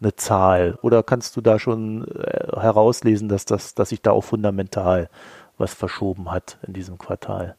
eine 0.00 0.16
Zahl? 0.16 0.78
Oder 0.82 1.02
kannst 1.02 1.36
du 1.36 1.40
da 1.40 1.58
schon 1.58 2.06
äh, 2.08 2.60
herauslesen, 2.60 3.28
dass, 3.28 3.44
das, 3.44 3.74
dass 3.74 3.90
sich 3.90 4.02
da 4.02 4.12
auch 4.12 4.24
fundamental 4.24 5.08
was 5.56 5.72
verschoben 5.74 6.30
hat 6.30 6.58
in 6.66 6.72
diesem 6.72 6.98
Quartal? 6.98 7.56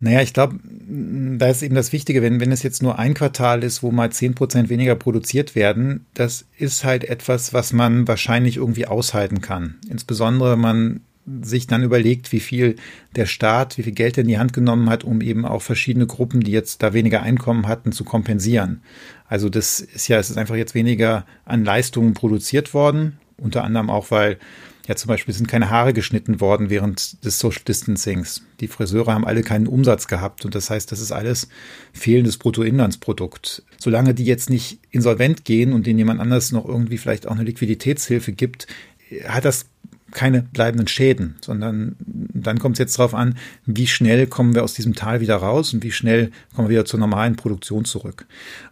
Naja, 0.00 0.22
ich 0.22 0.32
glaube, 0.32 0.60
da 0.62 1.48
ist 1.48 1.62
eben 1.62 1.74
das 1.74 1.92
Wichtige, 1.92 2.22
wenn, 2.22 2.40
wenn 2.40 2.52
es 2.52 2.62
jetzt 2.62 2.84
nur 2.84 3.00
ein 3.00 3.14
Quartal 3.14 3.64
ist, 3.64 3.82
wo 3.82 3.90
mal 3.90 4.12
zehn 4.12 4.34
Prozent 4.34 4.68
weniger 4.68 4.94
produziert 4.94 5.56
werden, 5.56 6.06
das 6.14 6.46
ist 6.56 6.84
halt 6.84 7.02
etwas, 7.02 7.52
was 7.52 7.72
man 7.72 8.06
wahrscheinlich 8.06 8.58
irgendwie 8.58 8.86
aushalten 8.86 9.40
kann. 9.40 9.80
Insbesondere 9.88 10.56
man 10.56 11.00
sich 11.42 11.66
dann 11.66 11.82
überlegt, 11.82 12.32
wie 12.32 12.40
viel 12.40 12.76
der 13.16 13.26
Staat, 13.26 13.76
wie 13.76 13.82
viel 13.82 13.92
Geld 13.92 14.16
er 14.16 14.22
in 14.22 14.28
die 14.28 14.38
Hand 14.38 14.52
genommen 14.52 14.88
hat, 14.88 15.04
um 15.04 15.20
eben 15.20 15.44
auch 15.44 15.62
verschiedene 15.62 16.06
Gruppen, 16.06 16.40
die 16.40 16.52
jetzt 16.52 16.82
da 16.82 16.92
weniger 16.92 17.22
Einkommen 17.22 17.66
hatten, 17.66 17.92
zu 17.92 18.04
kompensieren. 18.04 18.82
Also 19.28 19.48
das 19.48 19.80
ist 19.80 20.08
ja, 20.08 20.18
es 20.18 20.30
ist 20.30 20.38
einfach 20.38 20.56
jetzt 20.56 20.74
weniger 20.74 21.26
an 21.44 21.64
Leistungen 21.64 22.14
produziert 22.14 22.74
worden, 22.74 23.18
unter 23.36 23.62
anderem 23.62 23.90
auch, 23.90 24.10
weil 24.10 24.38
ja 24.86 24.96
zum 24.96 25.08
Beispiel 25.08 25.34
sind 25.34 25.46
keine 25.48 25.68
Haare 25.68 25.92
geschnitten 25.92 26.40
worden 26.40 26.70
während 26.70 27.22
des 27.24 27.38
Social 27.38 27.62
Distancings. 27.68 28.42
Die 28.60 28.68
Friseure 28.68 29.12
haben 29.12 29.26
alle 29.26 29.42
keinen 29.42 29.66
Umsatz 29.66 30.08
gehabt 30.08 30.46
und 30.46 30.54
das 30.54 30.70
heißt, 30.70 30.90
das 30.90 31.00
ist 31.00 31.12
alles 31.12 31.48
fehlendes 31.92 32.38
Bruttoinlandsprodukt. 32.38 33.62
Solange 33.78 34.14
die 34.14 34.24
jetzt 34.24 34.48
nicht 34.48 34.80
insolvent 34.90 35.44
gehen 35.44 35.74
und 35.74 35.86
denen 35.86 35.98
jemand 35.98 36.20
anders 36.20 36.52
noch 36.52 36.64
irgendwie 36.64 36.96
vielleicht 36.96 37.28
auch 37.28 37.32
eine 37.32 37.44
Liquiditätshilfe 37.44 38.32
gibt, 38.32 38.66
hat 39.26 39.44
das 39.44 39.66
keine 40.10 40.42
bleibenden 40.42 40.88
Schäden, 40.88 41.36
sondern 41.44 41.96
dann 41.98 42.58
kommt 42.58 42.76
es 42.76 42.78
jetzt 42.78 42.98
darauf 42.98 43.14
an, 43.14 43.36
wie 43.66 43.86
schnell 43.86 44.26
kommen 44.26 44.54
wir 44.54 44.64
aus 44.64 44.74
diesem 44.74 44.94
Tal 44.94 45.20
wieder 45.20 45.36
raus 45.36 45.74
und 45.74 45.82
wie 45.82 45.92
schnell 45.92 46.30
kommen 46.54 46.68
wir 46.68 46.72
wieder 46.72 46.84
zur 46.84 47.00
normalen 47.00 47.36
Produktion 47.36 47.84
zurück. 47.84 48.26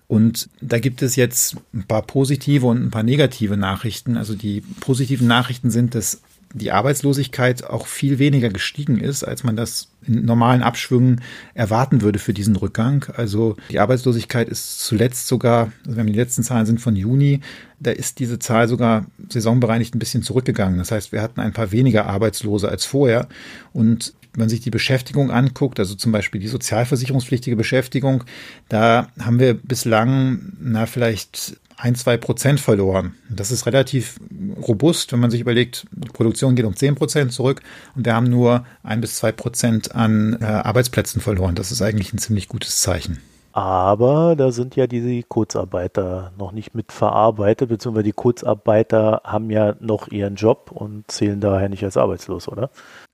Und 0.09 0.49
da 0.61 0.79
gibt 0.79 1.03
es 1.03 1.17
jetzt 1.17 1.57
ein 1.75 1.85
paar 1.85 2.03
positive 2.03 2.67
und 2.67 2.83
ein 2.83 2.91
paar 2.91 3.03
negative 3.03 3.57
Nachrichten. 3.57 4.17
Also 4.17 4.35
die 4.35 4.63
positiven 4.81 5.27
Nachrichten 5.27 5.71
sind, 5.71 5.95
dass 5.95 6.23
die 6.55 6.73
Arbeitslosigkeit 6.73 7.65
auch 7.65 7.87
viel 7.87 8.19
weniger 8.19 8.49
gestiegen 8.49 8.99
ist, 8.99 9.25
als 9.25 9.45
man 9.45 9.57
das 9.57 9.89
in 10.07 10.25
normalen 10.25 10.63
Abschwüngen 10.63 11.21
erwarten 11.55 12.01
würde 12.01 12.19
für 12.19 12.33
diesen 12.33 12.57
Rückgang. 12.57 13.05
Also 13.15 13.57
die 13.71 13.81
Arbeitslosigkeit 13.81 14.49
ist 14.49 14.81
zuletzt 14.81 15.27
sogar, 15.27 15.73
also 15.85 15.97
wenn 15.97 16.07
die 16.07 16.13
letzten 16.13 16.43
Zahlen 16.43 16.67
sind 16.67 16.81
von 16.81 16.97
Juni, 16.97 17.41
da 17.81 17.91
ist 17.91 18.21
diese 18.21 18.39
Zahl 18.39 18.69
sogar 18.69 19.07
saisonbereinigt 19.29 19.95
ein 19.95 19.99
bisschen 19.99 20.23
zurückgegangen. 20.23 20.79
Das 20.79 20.93
heißt, 20.93 21.13
wir 21.13 21.21
hatten 21.21 21.41
ein 21.41 21.53
paar 21.53 21.73
weniger 21.73 22.07
Arbeitslose 22.07 22.69
als 22.69 22.85
vorher. 22.85 23.29
Und 23.73 24.15
wenn 24.33 24.41
man 24.41 24.49
sich 24.49 24.61
die 24.61 24.71
Beschäftigung 24.71 25.31
anguckt, 25.31 25.79
also 25.81 25.95
zum 25.95 26.13
Beispiel 26.13 26.41
die 26.41 26.49
sozialversicherungspflichtige 26.49 27.57
Beschäftigung, 27.57 28.25
da 28.69 29.09
haben 29.19 29.41
wir 29.41 29.55
bislang, 29.55 30.53
na, 30.61 30.87
vielleicht 30.87 31.59
ein, 31.77 31.95
zwei 31.95 32.17
Prozent 32.17 32.61
verloren. 32.61 33.15
Das 33.29 33.51
ist 33.51 33.67
relativ 33.67 34.19
robust, 34.67 35.13
wenn 35.13 35.21
man 35.21 35.31
sich 35.31 35.41
überlegt, 35.41 35.87
die 35.91 36.09
Produktion 36.09 36.57
geht 36.57 36.65
um 36.65 36.77
zehn 36.77 36.95
Prozent 36.95 37.33
zurück 37.33 37.63
und 37.95 38.05
wir 38.05 38.15
haben 38.15 38.29
nur 38.29 38.65
ein 38.83 39.01
bis 39.01 39.17
zwei 39.17 39.33
Prozent 39.33 39.95
an 39.95 40.39
äh, 40.41 40.45
Arbeitsplätzen 40.45 41.21
verloren. 41.21 41.55
Das 41.55 41.73
ist 41.73 41.83
eigentlich 41.83 42.13
ein 42.13 42.19
ziemlich 42.19 42.49
gutes 42.49 42.81
Zeichen. 42.81 43.21
Aber 43.57 44.37
da 44.37 44.53
sind 44.53 44.77
ja 44.77 44.87
die 44.87 45.25
Kurzarbeiter 45.27 46.31
noch 46.37 46.53
nicht 46.53 46.75
mit 46.75 46.93
verarbeitet, 46.93 47.71
beziehungsweise 47.71 48.05
die 48.05 48.13
Kurzarbeiter 48.13 49.23
haben 49.25 49.49
ja 49.49 49.77
noch 49.81 50.09
ihren 50.09 50.35
Job 50.35 50.71
und 50.71 51.11
zählen 51.11 51.41
daher 51.41 51.71
nicht 51.71 51.83
als 51.83 51.97
arbeitslos, 51.97 52.49
oder? 52.49 52.69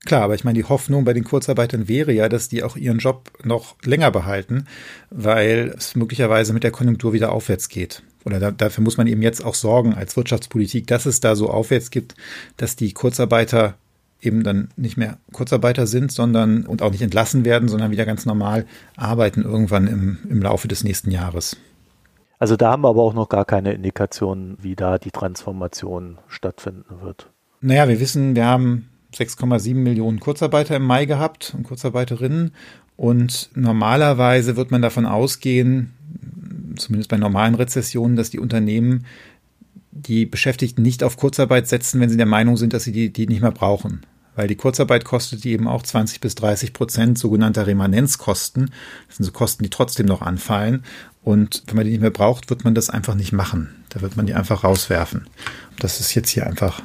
Klar, 0.05 0.23
aber 0.23 0.35
ich 0.35 0.43
meine, 0.43 0.57
die 0.57 0.65
Hoffnung 0.65 1.05
bei 1.05 1.13
den 1.13 1.23
Kurzarbeitern 1.23 1.87
wäre 1.87 2.11
ja, 2.11 2.27
dass 2.27 2.49
die 2.49 2.61
auch 2.61 2.75
ihren 2.75 2.97
Job 2.97 3.31
noch 3.45 3.77
länger 3.85 4.11
behalten, 4.11 4.65
weil 5.09 5.73
es 5.77 5.95
möglicherweise 5.95 6.51
mit 6.51 6.65
der 6.65 6.71
Konjunktur 6.71 7.13
wieder 7.13 7.31
aufwärts 7.31 7.69
geht. 7.69 8.03
Oder 8.25 8.39
da, 8.39 8.51
dafür 8.51 8.83
muss 8.83 8.97
man 8.97 9.07
eben 9.07 9.21
jetzt 9.21 9.43
auch 9.43 9.55
sorgen 9.55 9.93
als 9.93 10.15
Wirtschaftspolitik, 10.15 10.87
dass 10.87 11.05
es 11.05 11.19
da 11.19 11.35
so 11.35 11.49
aufwärts 11.49 11.91
gibt, 11.91 12.15
dass 12.57 12.75
die 12.75 12.93
Kurzarbeiter 12.93 13.75
eben 14.21 14.43
dann 14.43 14.69
nicht 14.77 14.97
mehr 14.97 15.17
Kurzarbeiter 15.31 15.85
sind, 15.85 16.11
sondern 16.11 16.65
und 16.65 16.81
auch 16.81 16.91
nicht 16.91 17.01
entlassen 17.01 17.45
werden, 17.45 17.67
sondern 17.67 17.91
wieder 17.91 18.05
ganz 18.05 18.25
normal 18.25 18.65
arbeiten 18.95 19.43
irgendwann 19.43 19.87
im, 19.87 20.17
im 20.29 20.41
Laufe 20.41 20.67
des 20.67 20.83
nächsten 20.83 21.11
Jahres. 21.11 21.57
Also 22.39 22.55
da 22.55 22.71
haben 22.71 22.83
wir 22.83 22.89
aber 22.89 23.03
auch 23.03 23.13
noch 23.13 23.29
gar 23.29 23.45
keine 23.45 23.73
Indikationen, 23.73 24.57
wie 24.61 24.75
da 24.75 24.97
die 24.97 25.11
Transformation 25.11 26.17
stattfinden 26.27 27.01
wird. 27.01 27.29
Naja, 27.61 27.87
wir 27.87 27.99
wissen, 27.99 28.35
wir 28.35 28.45
haben 28.45 28.89
6,7 29.13 29.75
Millionen 29.75 30.19
Kurzarbeiter 30.19 30.75
im 30.75 30.83
Mai 30.83 31.05
gehabt 31.05 31.53
und 31.55 31.63
Kurzarbeiterinnen. 31.63 32.51
Und 32.95 33.49
normalerweise 33.55 34.55
wird 34.55 34.71
man 34.71 34.81
davon 34.81 35.05
ausgehen, 35.05 35.93
zumindest 36.77 37.09
bei 37.09 37.17
normalen 37.17 37.55
Rezessionen, 37.55 38.15
dass 38.15 38.29
die 38.29 38.39
Unternehmen 38.39 39.05
die 39.91 40.25
Beschäftigten 40.25 40.81
nicht 40.81 41.03
auf 41.03 41.17
Kurzarbeit 41.17 41.67
setzen, 41.67 41.99
wenn 41.99 42.09
sie 42.09 42.17
der 42.17 42.25
Meinung 42.25 42.57
sind, 42.57 42.73
dass 42.73 42.83
sie 42.83 42.91
die, 42.91 43.13
die 43.13 43.27
nicht 43.27 43.41
mehr 43.41 43.51
brauchen 43.51 44.01
weil 44.35 44.47
die 44.47 44.55
Kurzarbeit 44.55 45.05
kostet 45.05 45.43
die 45.43 45.51
eben 45.51 45.67
auch 45.67 45.83
20 45.83 46.21
bis 46.21 46.35
30 46.35 46.73
Prozent 46.73 47.17
sogenannter 47.17 47.67
Remanenzkosten. 47.67 48.71
Das 49.07 49.17
sind 49.17 49.25
so 49.25 49.31
Kosten, 49.31 49.63
die 49.63 49.69
trotzdem 49.69 50.05
noch 50.05 50.21
anfallen. 50.21 50.83
Und 51.23 51.63
wenn 51.67 51.75
man 51.75 51.85
die 51.85 51.91
nicht 51.91 52.01
mehr 52.01 52.11
braucht, 52.11 52.49
wird 52.49 52.63
man 52.63 52.75
das 52.75 52.89
einfach 52.89 53.15
nicht 53.15 53.31
machen. 53.31 53.83
Da 53.89 54.01
wird 54.01 54.17
man 54.17 54.25
die 54.25 54.33
einfach 54.33 54.63
rauswerfen. 54.63 55.27
Das 55.79 55.99
ist 55.99 56.13
jetzt 56.15 56.29
hier 56.29 56.47
einfach 56.47 56.81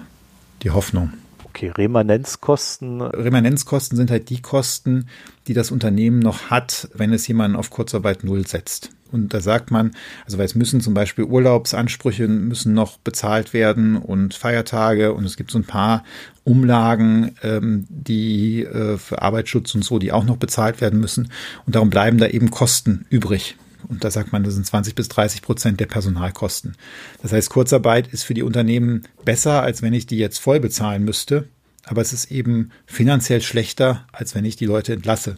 die 0.62 0.70
Hoffnung. 0.70 1.12
Okay, 1.44 1.70
Remanenzkosten. 1.70 3.00
Remanenzkosten 3.00 3.96
sind 3.96 4.10
halt 4.10 4.28
die 4.28 4.42
Kosten, 4.42 5.08
die 5.48 5.54
das 5.54 5.70
Unternehmen 5.70 6.20
noch 6.20 6.50
hat, 6.50 6.88
wenn 6.94 7.12
es 7.12 7.26
jemanden 7.26 7.56
auf 7.56 7.70
Kurzarbeit 7.70 8.22
null 8.22 8.46
setzt. 8.46 8.90
Und 9.10 9.32
da 9.34 9.40
sagt 9.40 9.70
man, 9.70 9.92
also 10.24 10.38
weil 10.38 10.46
es 10.46 10.54
müssen 10.54 10.80
zum 10.80 10.94
Beispiel 10.94 11.24
Urlaubsansprüche 11.24 12.28
müssen 12.28 12.74
noch 12.74 12.98
bezahlt 12.98 13.52
werden 13.52 13.96
und 13.96 14.34
Feiertage 14.34 15.12
und 15.12 15.24
es 15.24 15.36
gibt 15.36 15.50
so 15.50 15.58
ein 15.58 15.64
paar 15.64 16.04
Umlagen, 16.44 17.34
ähm, 17.42 17.86
die 17.88 18.64
äh, 18.64 18.98
für 18.98 19.22
Arbeitsschutz 19.22 19.74
und 19.74 19.84
so, 19.84 19.98
die 19.98 20.12
auch 20.12 20.24
noch 20.24 20.36
bezahlt 20.36 20.80
werden 20.80 21.00
müssen. 21.00 21.30
Und 21.66 21.74
darum 21.74 21.90
bleiben 21.90 22.18
da 22.18 22.26
eben 22.26 22.50
Kosten 22.50 23.06
übrig. 23.10 23.56
Und 23.88 24.04
da 24.04 24.10
sagt 24.10 24.32
man, 24.32 24.44
das 24.44 24.54
sind 24.54 24.66
20 24.66 24.94
bis 24.94 25.08
30 25.08 25.42
Prozent 25.42 25.80
der 25.80 25.86
Personalkosten. 25.86 26.76
Das 27.22 27.32
heißt, 27.32 27.48
Kurzarbeit 27.48 28.08
ist 28.08 28.24
für 28.24 28.34
die 28.34 28.42
Unternehmen 28.42 29.04
besser, 29.24 29.62
als 29.62 29.82
wenn 29.82 29.94
ich 29.94 30.06
die 30.06 30.18
jetzt 30.18 30.38
voll 30.38 30.60
bezahlen 30.60 31.04
müsste 31.04 31.48
aber 31.90 32.00
es 32.00 32.12
ist 32.12 32.30
eben 32.30 32.70
finanziell 32.86 33.40
schlechter, 33.40 34.06
als 34.12 34.34
wenn 34.34 34.44
ich 34.44 34.56
die 34.56 34.66
Leute 34.66 34.92
entlasse. 34.92 35.36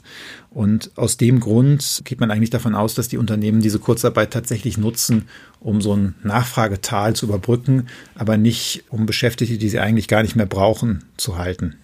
Und 0.50 0.90
aus 0.96 1.16
dem 1.16 1.40
Grund 1.40 2.02
geht 2.04 2.20
man 2.20 2.30
eigentlich 2.30 2.50
davon 2.50 2.74
aus, 2.74 2.94
dass 2.94 3.08
die 3.08 3.18
Unternehmen 3.18 3.60
diese 3.60 3.78
Kurzarbeit 3.78 4.32
tatsächlich 4.32 4.78
nutzen, 4.78 5.28
um 5.60 5.80
so 5.80 5.94
ein 5.94 6.14
Nachfragetal 6.22 7.14
zu 7.14 7.26
überbrücken, 7.26 7.86
aber 8.14 8.36
nicht 8.36 8.84
um 8.88 9.06
Beschäftigte, 9.06 9.58
die 9.58 9.68
sie 9.68 9.80
eigentlich 9.80 10.08
gar 10.08 10.22
nicht 10.22 10.36
mehr 10.36 10.46
brauchen, 10.46 11.04
zu 11.16 11.38
halten. 11.38 11.76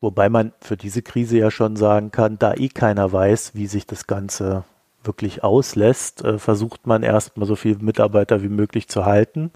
Wobei 0.00 0.28
man 0.28 0.52
für 0.60 0.76
diese 0.76 1.02
Krise 1.02 1.38
ja 1.38 1.50
schon 1.50 1.76
sagen 1.76 2.10
kann, 2.10 2.38
da 2.38 2.54
eh 2.54 2.68
keiner 2.68 3.12
weiß, 3.12 3.52
wie 3.54 3.66
sich 3.66 3.86
das 3.86 4.06
Ganze 4.06 4.64
wirklich 5.04 5.44
auslässt, 5.44 6.24
äh, 6.24 6.38
versucht 6.38 6.86
man 6.86 7.02
erstmal 7.02 7.46
so 7.46 7.56
viele 7.56 7.78
Mitarbeiter 7.78 8.42
wie 8.42 8.48
möglich 8.48 8.88
zu 8.88 9.04
halten 9.04 9.50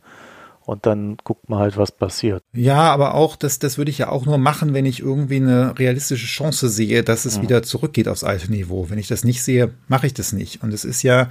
und 0.66 0.87
dann 0.87 1.18
guckt 1.25 1.50
man 1.50 1.59
halt, 1.59 1.76
was 1.76 1.92
passiert. 1.92 2.42
Ja, 2.54 2.90
aber 2.90 3.14
auch, 3.14 3.37
das, 3.37 3.59
das 3.59 3.76
würde 3.76 3.90
ich 3.90 3.99
ja 3.99 4.09
auch 4.09 4.25
nur 4.25 4.38
machen, 4.38 4.73
wenn 4.73 4.87
ich 4.87 5.00
irgendwie 5.00 5.37
eine 5.37 5.78
realistische 5.78 6.26
Chance 6.26 6.71
sehe, 6.71 7.02
dass 7.02 7.26
es 7.26 7.38
mhm. 7.38 7.42
wieder 7.42 7.62
zurückgeht 7.62 8.09
aufs 8.09 8.25
alte 8.25 8.50
Niveau. 8.50 8.88
Wenn 8.88 8.99
ich 8.99 9.09
das 9.09 9.25
nicht 9.25 9.42
sehe, 9.42 9.73
mache 9.88 10.06
ich 10.06 10.14
das 10.14 10.33
nicht. 10.33 10.62
Und 10.62 10.73
es 10.73 10.85
ist 10.85 11.02
ja 11.02 11.28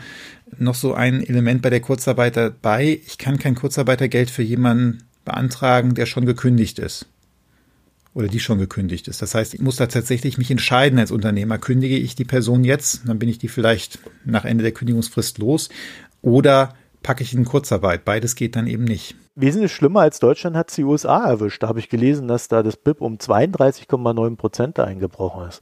noch 0.60 0.76
so 0.76 0.94
ein 0.94 1.26
Element 1.26 1.64
bei 1.64 1.72
der 1.72 1.80
Kurzarbeit 1.80 2.38
dabei. 2.38 3.02
Ich 3.08 3.18
kann 3.18 3.40
kein 3.40 3.56
Kurzarbeitergeld 3.56 4.30
für 4.30 4.44
jemanden 4.44 5.04
beantragen, 5.26 5.96
der 5.96 6.06
schon 6.06 6.28
gekündigt 6.28 6.78
ist. 6.78 7.08
Oder 8.14 8.28
die 8.28 8.40
schon 8.40 8.60
gekündigt 8.60 9.08
ist. 9.08 9.24
Das 9.24 9.34
heißt, 9.34 9.56
ich 9.56 9.62
muss 9.62 9.78
da 9.78 9.88
tatsächlich 9.88 10.38
mich 10.38 10.52
entscheiden 10.52 11.00
als 11.00 11.10
Unternehmer. 11.10 11.58
Kündige 11.58 11.98
ich 11.98 12.14
die 12.14 12.26
Person 12.26 12.64
jetzt, 12.64 13.02
dann 13.08 13.18
bin 13.18 13.30
ich 13.30 13.40
die 13.40 13.48
vielleicht 13.48 13.98
nach 14.26 14.46
Ende 14.46 14.62
der 14.62 14.74
Kündigungsfrist 14.74 15.40
los. 15.40 15.70
Oder 16.22 16.76
packe 17.04 17.24
ich 17.24 17.34
in 17.34 17.46
Kurzarbeit. 17.46 18.06
Beides 18.06 18.36
geht 18.36 18.56
dann 18.56 18.68
eben 18.68 18.86
nicht. 18.86 19.16
Wesentlich 19.36 19.74
schlimmer 19.74 20.02
als 20.02 20.20
Deutschland 20.20 20.56
hat 20.56 20.70
es 20.70 20.76
die 20.76 20.84
USA 20.84 21.26
erwischt. 21.26 21.62
Da 21.62 21.68
habe 21.68 21.80
ich 21.80 21.90
gelesen, 21.90 22.28
dass 22.28 22.48
da 22.48 22.64
das 22.64 22.78
BIP 22.78 23.02
um 23.02 23.18
32,9 23.18 24.36
Prozent 24.36 24.80
eingebrochen 24.80 25.48
ist. 25.48 25.62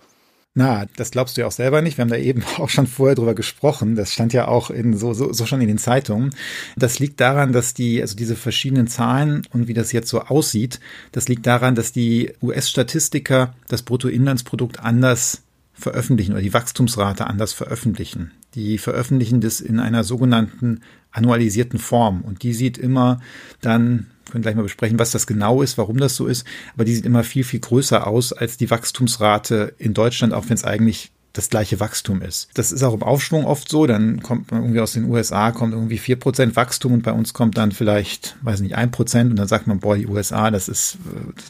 Na, 0.54 0.86
das 0.98 1.12
glaubst 1.12 1.38
du 1.38 1.42
ja 1.42 1.48
auch 1.48 1.54
selber 1.54 1.82
nicht. 1.82 1.98
Wir 1.98 2.02
haben 2.02 2.10
da 2.10 2.18
eben 2.18 2.44
auch 2.58 2.70
schon 2.70 2.88
vorher 2.88 3.16
drüber 3.16 3.34
gesprochen. 3.34 3.96
Das 3.96 4.12
stand 4.14 4.34
ja 4.34 4.48
auch 4.48 4.70
in 4.70 4.98
so, 4.98 5.14
so, 5.14 5.32
so 5.32 5.46
schon 5.46 5.62
in 5.62 5.68
den 5.68 5.78
Zeitungen. 5.78 6.36
Das 6.76 7.00
liegt 7.00 7.22
daran, 7.22 7.54
dass 7.54 7.74
die, 7.74 8.02
also 8.02 8.16
diese 8.16 8.36
verschiedenen 8.36 8.88
Zahlen 8.88 9.44
und 9.54 9.68
wie 9.68 9.74
das 9.74 9.94
jetzt 9.94 10.10
so 10.10 10.22
aussieht, 10.22 10.80
das 11.14 11.30
liegt 11.30 11.46
daran, 11.48 11.76
dass 11.76 11.94
die 11.94 12.34
US-Statistiker 12.42 13.54
das 13.70 13.84
Bruttoinlandsprodukt 13.84 14.80
anders 14.82 15.44
veröffentlichen 15.74 16.34
oder 16.34 16.42
die 16.42 16.54
Wachstumsrate 16.54 17.28
anders 17.28 17.54
veröffentlichen. 17.54 18.32
Die 18.54 18.78
veröffentlichen 18.78 19.40
das 19.40 19.62
in 19.62 19.80
einer 19.80 20.04
sogenannten 20.04 20.82
annualisierten 21.12 21.80
Form. 21.80 22.22
Und 22.22 22.44
die 22.44 22.54
sieht 22.54 22.78
immer 22.78 23.20
dann, 23.62 24.08
können 24.30 24.44
gleich 24.44 24.56
mal 24.56 24.64
besprechen, 24.64 25.00
was 25.00 25.12
das 25.12 25.28
genau 25.28 25.62
ist, 25.62 25.78
warum 25.78 25.98
das 25.98 26.16
so 26.16 26.28
ist, 26.28 26.46
aber 26.74 26.86
die 26.86 26.96
sieht 26.96 27.06
immer 27.06 27.24
viel, 27.24 27.44
viel 27.44 27.60
größer 27.60 28.08
aus 28.08 28.34
als 28.34 28.58
die 28.58 28.70
Wachstumsrate 28.70 29.74
in 29.78 29.94
Deutschland, 29.94 30.34
auch 30.34 30.46
wenn 30.48 30.56
es 30.56 30.64
eigentlich 30.64 31.12
das 31.34 31.50
gleiche 31.50 31.80
Wachstum 31.80 32.22
ist. 32.22 32.50
Das 32.56 32.72
ist 32.72 32.84
auch 32.84 32.94
im 32.94 33.04
Aufschwung 33.04 33.46
oft 33.46 33.70
so, 33.70 33.88
dann 33.88 34.22
kommt 34.22 34.52
man 34.52 34.64
irgendwie 34.64 34.82
aus 34.82 34.94
den 34.94 35.06
USA, 35.06 35.52
kommt 35.52 35.74
irgendwie 35.74 35.98
vier 35.98 36.18
Prozent 36.18 36.56
Wachstum 36.56 36.94
und 36.94 37.04
bei 37.04 37.14
uns 37.14 37.34
kommt 37.34 37.58
dann 37.58 37.72
vielleicht, 37.72 38.36
weiß 38.42 38.60
nicht, 38.62 38.76
ein 38.76 38.92
Prozent 38.92 39.32
und 39.32 39.38
dann 39.38 39.48
sagt 39.48 39.68
man, 39.68 39.80
boah, 39.80 39.96
die 39.96 40.08
USA, 40.08 40.52
das 40.52 40.68
ist, 40.68 40.98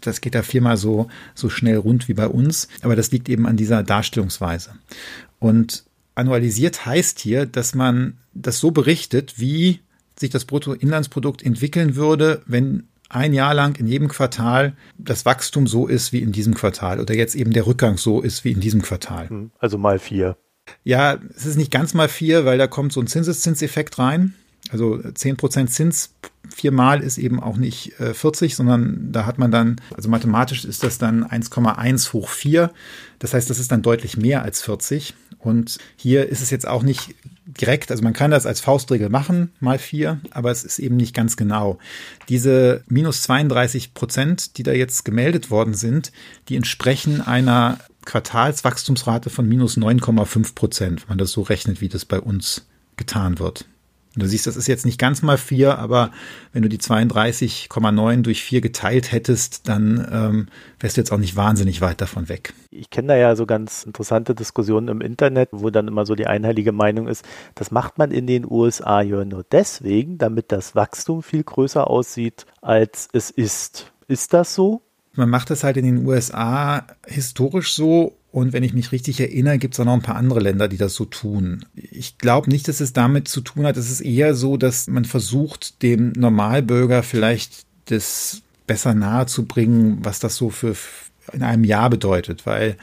das 0.02 0.22
geht 0.22 0.36
da 0.36 0.44
viermal 0.44 0.78
so, 0.78 1.08
so 1.34 1.50
schnell 1.50 1.78
rund 1.78 2.08
wie 2.08 2.14
bei 2.14 2.28
uns. 2.28 2.68
Aber 2.84 2.96
das 2.96 3.12
liegt 3.12 3.28
eben 3.28 3.48
an 3.48 3.58
dieser 3.58 3.82
Darstellungsweise. 3.82 4.72
Und 5.40 5.84
annualisiert 6.22 6.86
heißt 6.86 7.20
hier, 7.20 7.46
dass 7.46 7.76
man 7.76 8.18
das 8.34 8.60
so 8.60 8.72
berichtet, 8.72 9.40
wie 9.40 9.82
sich 10.18 10.30
das 10.30 10.46
Bruttoinlandsprodukt 10.46 11.44
entwickeln 11.44 11.96
würde, 11.96 12.42
wenn 12.46 12.88
ein 13.10 13.34
Jahr 13.34 13.54
lang 13.54 13.76
in 13.76 13.88
jedem 13.88 14.08
Quartal 14.08 14.74
das 14.98 15.26
Wachstum 15.26 15.68
so 15.68 15.88
ist 15.88 16.14
wie 16.14 16.22
in 16.22 16.32
diesem 16.32 16.54
Quartal 16.54 17.00
oder 17.00 17.14
jetzt 17.14 17.36
eben 17.36 17.52
der 17.52 17.68
Rückgang 17.68 17.98
so 17.98 18.22
ist 18.22 18.46
wie 18.46 18.52
in 18.52 18.62
diesem 18.62 18.82
Quartal. 18.82 19.30
Hm, 19.30 19.52
also 19.60 19.78
mal 19.78 20.00
vier. 20.00 20.38
Ja, 20.84 21.20
es 21.36 21.46
ist 21.46 21.58
nicht 21.58 21.72
ganz 21.72 21.94
mal 21.94 22.08
vier, 22.08 22.46
weil 22.46 22.58
da 22.58 22.68
kommt 22.68 22.94
so 22.94 23.02
ein 23.02 23.08
Zinseszinseffekt 23.08 24.00
rein. 24.00 24.36
Also 24.70 24.96
10% 24.96 25.68
Zins 25.68 26.14
viermal 26.48 27.02
ist 27.02 27.18
eben 27.18 27.42
auch 27.42 27.58
nicht 27.58 28.00
äh, 28.00 28.14
40, 28.14 28.56
sondern 28.56 29.12
da 29.12 29.26
hat 29.26 29.38
man 29.38 29.52
dann, 29.52 29.82
also 29.96 30.08
mathematisch 30.08 30.64
ist 30.66 30.84
das 30.84 30.98
dann 30.98 31.26
1,1 31.26 32.14
hoch 32.14 32.30
4. 32.30 32.72
Das 33.20 33.34
heißt, 33.34 33.50
das 33.50 33.60
ist 33.60 33.72
dann 33.72 33.82
deutlich 33.82 34.18
mehr 34.18 34.44
als 34.44 34.62
40. 34.62 35.14
Und 35.42 35.78
hier 35.96 36.30
ist 36.30 36.42
es 36.42 36.50
jetzt 36.50 36.68
auch 36.68 36.84
nicht 36.84 37.16
direkt, 37.46 37.92
also 37.92 38.04
man 38.04 38.14
kann 38.14 38.32
das 38.32 38.46
als 38.46 38.60
Faustregel 38.60 39.10
machen, 39.10 39.52
mal 39.60 39.80
4, 39.80 40.20
aber 40.32 40.52
es 40.52 40.64
ist 40.64 40.80
eben 40.80 40.96
nicht 40.96 41.16
ganz 41.16 41.36
genau. 41.36 41.80
Diese 42.30 42.84
minus 42.88 43.24
32 43.24 43.94
Prozent, 43.94 44.58
die 44.58 44.64
da 44.64 44.72
jetzt 44.72 45.04
gemeldet 45.04 45.50
worden 45.50 45.74
sind, 45.74 46.12
die 46.48 46.56
entsprechen 46.56 47.22
einer 47.22 47.80
Quartalswachstumsrate 48.06 49.30
von 49.30 49.48
minus 49.48 49.78
9,5 49.78 50.56
Prozent, 50.56 51.02
wenn 51.02 51.10
man 51.10 51.18
das 51.18 51.32
so 51.32 51.42
rechnet, 51.42 51.82
wie 51.82 51.90
das 51.90 52.06
bei 52.06 52.20
uns 52.20 52.68
getan 52.96 53.40
wird. 53.40 53.66
Du 54.16 54.26
siehst, 54.26 54.46
das 54.46 54.58
ist 54.58 54.68
jetzt 54.68 54.86
nicht 54.86 55.00
ganz 55.00 55.22
mal 55.22 55.38
vier, 55.38 55.80
aber 55.80 56.12
wenn 56.52 56.62
du 56.62 56.68
die 56.68 56.80
32,9 56.80 58.22
durch 58.24 58.44
vier 58.44 58.60
geteilt 58.60 59.14
hättest, 59.14 59.70
dann 59.70 60.06
ähm, 60.12 60.48
wärst 60.82 60.98
du 60.98 61.02
jetzt 61.02 61.12
auch 61.14 61.18
nicht 61.18 61.38
wahnsinnig 61.38 61.80
weit 61.80 62.02
davon 62.02 62.28
weg. 62.28 62.54
Ich 62.72 62.90
kenne 62.90 63.10
da 63.10 63.16
ja 63.16 63.36
so 63.38 63.46
ganz 63.46 63.84
interessante 63.84 64.36
Diskussionen 64.36 64.90
im 64.90 65.00
Internet, 65.00 65.50
wo 65.54 65.70
dann 65.70 65.88
immer 65.88 66.06
so 66.06 66.16
die 66.16 66.28
einheilige 66.28 66.74
Meinung 66.74 67.08
ist, 67.08 67.24
das 67.56 67.72
macht 67.72 67.98
man 67.98 68.12
in 68.12 68.28
den 68.28 68.46
USA 68.50 69.02
ja 69.02 69.24
nur 69.24 69.46
deswegen, 69.50 70.18
damit 70.18 70.52
das 70.52 70.76
Wachstum 70.76 71.24
viel 71.24 71.44
größer 71.44 71.90
aussieht, 71.90 72.46
als 72.62 73.08
es 73.14 73.30
ist. 73.30 73.94
Ist 74.10 74.34
das 74.34 74.54
so? 74.54 74.82
Man 75.14 75.30
macht 75.30 75.50
das 75.50 75.64
halt 75.64 75.78
in 75.78 75.86
den 75.86 76.06
USA 76.06 76.86
historisch 77.06 77.74
so, 77.74 78.18
Und 78.32 78.54
wenn 78.54 78.64
ich 78.64 78.74
mich 78.74 78.94
richtig 78.94 79.20
erinnere, 79.20 79.58
gibt 79.58 79.74
es 79.74 79.80
auch 79.80 79.86
noch 79.86 79.94
ein 79.94 80.02
paar 80.02 80.16
andere 80.16 80.40
Länder, 80.40 80.70
die 80.70 80.78
das 80.78 80.96
so 80.96 81.04
tun. 81.04 81.66
Ich 82.02 82.18
glaube 82.18 82.50
nicht, 82.50 82.68
dass 82.68 82.80
es 82.80 82.94
damit 82.94 83.28
zu 83.28 83.42
tun 83.42 83.68
hat. 83.68 83.78
Es 83.78 83.92
ist 83.92 84.02
eher 84.02 84.34
so, 84.34 84.58
dass 84.58 84.88
man 84.88 85.06
versucht, 85.06 85.84
dem 85.84 86.14
Normalbürger 86.14 87.04
vielleicht 87.04 87.68
das 87.86 88.42
besser 88.66 88.96
nahezubringen, 88.96 90.04
was 90.04 90.18
das 90.18 90.36
so 90.36 90.50
für 90.50 90.74
in 91.34 91.44
einem 91.44 91.64
Jahr 91.64 91.90
bedeutet, 91.90 92.46
weil 92.46 92.78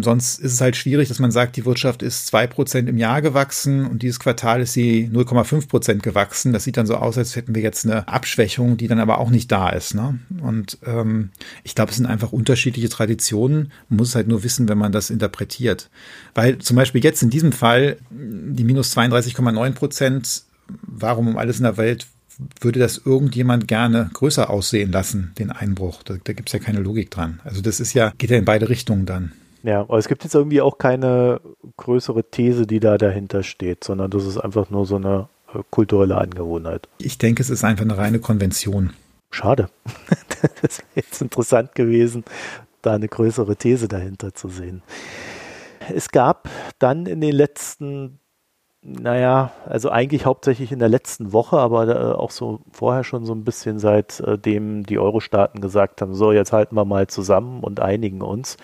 sonst 0.00 0.38
ist 0.38 0.52
es 0.52 0.60
halt 0.60 0.76
schwierig, 0.76 1.08
dass 1.08 1.18
man 1.18 1.30
sagt, 1.30 1.56
die 1.56 1.64
Wirtschaft 1.64 2.02
ist 2.02 2.26
zwei 2.26 2.46
Prozent 2.46 2.88
im 2.88 2.96
Jahr 2.96 3.20
gewachsen 3.20 3.86
und 3.86 4.02
dieses 4.02 4.20
Quartal 4.20 4.62
ist 4.62 4.72
sie 4.72 5.10
0,5 5.12 5.68
Prozent 5.68 6.02
gewachsen. 6.02 6.52
Das 6.52 6.64
sieht 6.64 6.76
dann 6.76 6.86
so 6.86 6.96
aus, 6.96 7.18
als 7.18 7.36
hätten 7.36 7.54
wir 7.54 7.62
jetzt 7.62 7.84
eine 7.84 8.06
Abschwächung, 8.08 8.76
die 8.76 8.88
dann 8.88 9.00
aber 9.00 9.18
auch 9.18 9.30
nicht 9.30 9.50
da 9.50 9.70
ist. 9.70 9.94
Ne? 9.94 10.18
Und 10.42 10.78
ähm, 10.86 11.30
ich 11.64 11.74
glaube, 11.74 11.90
es 11.90 11.96
sind 11.96 12.06
einfach 12.06 12.32
unterschiedliche 12.32 12.88
Traditionen. 12.88 13.72
Man 13.88 13.98
muss 13.98 14.10
es 14.10 14.14
halt 14.14 14.28
nur 14.28 14.44
wissen, 14.44 14.68
wenn 14.68 14.78
man 14.78 14.92
das 14.92 15.10
interpretiert. 15.10 15.90
Weil 16.34 16.58
zum 16.58 16.76
Beispiel 16.76 17.02
jetzt 17.02 17.22
in 17.22 17.30
diesem 17.30 17.52
Fall 17.52 17.96
die 18.10 18.64
minus 18.64 18.96
32,9 18.96 19.72
Prozent, 19.72 20.42
warum 20.82 21.28
um 21.28 21.36
alles 21.36 21.58
in 21.58 21.64
der 21.64 21.76
Welt 21.76 22.06
würde 22.60 22.80
das 22.80 22.98
irgendjemand 23.04 23.68
gerne 23.68 24.10
größer 24.12 24.50
aussehen 24.50 24.92
lassen, 24.92 25.32
den 25.38 25.50
Einbruch. 25.50 26.02
Da, 26.02 26.14
da 26.22 26.32
gibt 26.32 26.48
es 26.48 26.52
ja 26.52 26.58
keine 26.58 26.80
Logik 26.80 27.10
dran. 27.10 27.40
Also 27.44 27.60
das 27.60 27.80
ist 27.80 27.94
ja, 27.94 28.12
geht 28.18 28.30
ja 28.30 28.36
in 28.36 28.44
beide 28.44 28.68
Richtungen 28.68 29.06
dann. 29.06 29.32
Ja, 29.62 29.80
aber 29.80 29.98
es 29.98 30.08
gibt 30.08 30.24
jetzt 30.24 30.34
irgendwie 30.34 30.62
auch 30.62 30.78
keine 30.78 31.40
größere 31.76 32.24
These, 32.24 32.66
die 32.66 32.80
da 32.80 32.96
dahinter 32.96 33.42
steht, 33.42 33.84
sondern 33.84 34.10
das 34.10 34.26
ist 34.26 34.38
einfach 34.38 34.70
nur 34.70 34.86
so 34.86 34.96
eine 34.96 35.28
äh, 35.54 35.58
kulturelle 35.70 36.16
Angewohnheit. 36.16 36.88
Ich 36.98 37.18
denke, 37.18 37.42
es 37.42 37.50
ist 37.50 37.64
einfach 37.64 37.84
eine 37.84 37.98
reine 37.98 38.20
Konvention. 38.20 38.94
Schade. 39.30 39.68
das 40.62 40.78
wäre 40.78 41.06
jetzt 41.06 41.20
interessant 41.20 41.74
gewesen, 41.74 42.24
da 42.82 42.94
eine 42.94 43.08
größere 43.08 43.56
These 43.56 43.88
dahinter 43.88 44.34
zu 44.34 44.48
sehen. 44.48 44.82
Es 45.94 46.10
gab 46.10 46.48
dann 46.78 47.06
in 47.06 47.20
den 47.20 47.32
letzten 47.32 48.19
naja, 48.82 49.52
also 49.66 49.90
eigentlich 49.90 50.24
hauptsächlich 50.24 50.72
in 50.72 50.78
der 50.78 50.88
letzten 50.88 51.34
Woche, 51.34 51.58
aber 51.58 51.88
äh, 51.88 52.14
auch 52.14 52.30
so 52.30 52.60
vorher 52.72 53.04
schon 53.04 53.26
so 53.26 53.34
ein 53.34 53.44
bisschen 53.44 53.78
seitdem 53.78 54.80
äh, 54.80 54.82
die 54.84 54.98
Euro-Staaten 54.98 55.60
gesagt 55.60 56.00
haben, 56.00 56.14
so 56.14 56.32
jetzt 56.32 56.52
halten 56.52 56.76
wir 56.76 56.86
mal 56.86 57.06
zusammen 57.06 57.60
und 57.62 57.80
einigen 57.80 58.22
uns, 58.22 58.56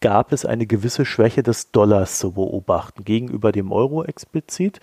gab 0.00 0.32
es 0.32 0.44
eine 0.44 0.66
gewisse 0.66 1.06
Schwäche 1.06 1.42
des 1.42 1.70
Dollars 1.70 2.18
zu 2.18 2.32
beobachten, 2.32 3.04
gegenüber 3.04 3.52
dem 3.52 3.72
Euro 3.72 4.04
explizit. 4.04 4.80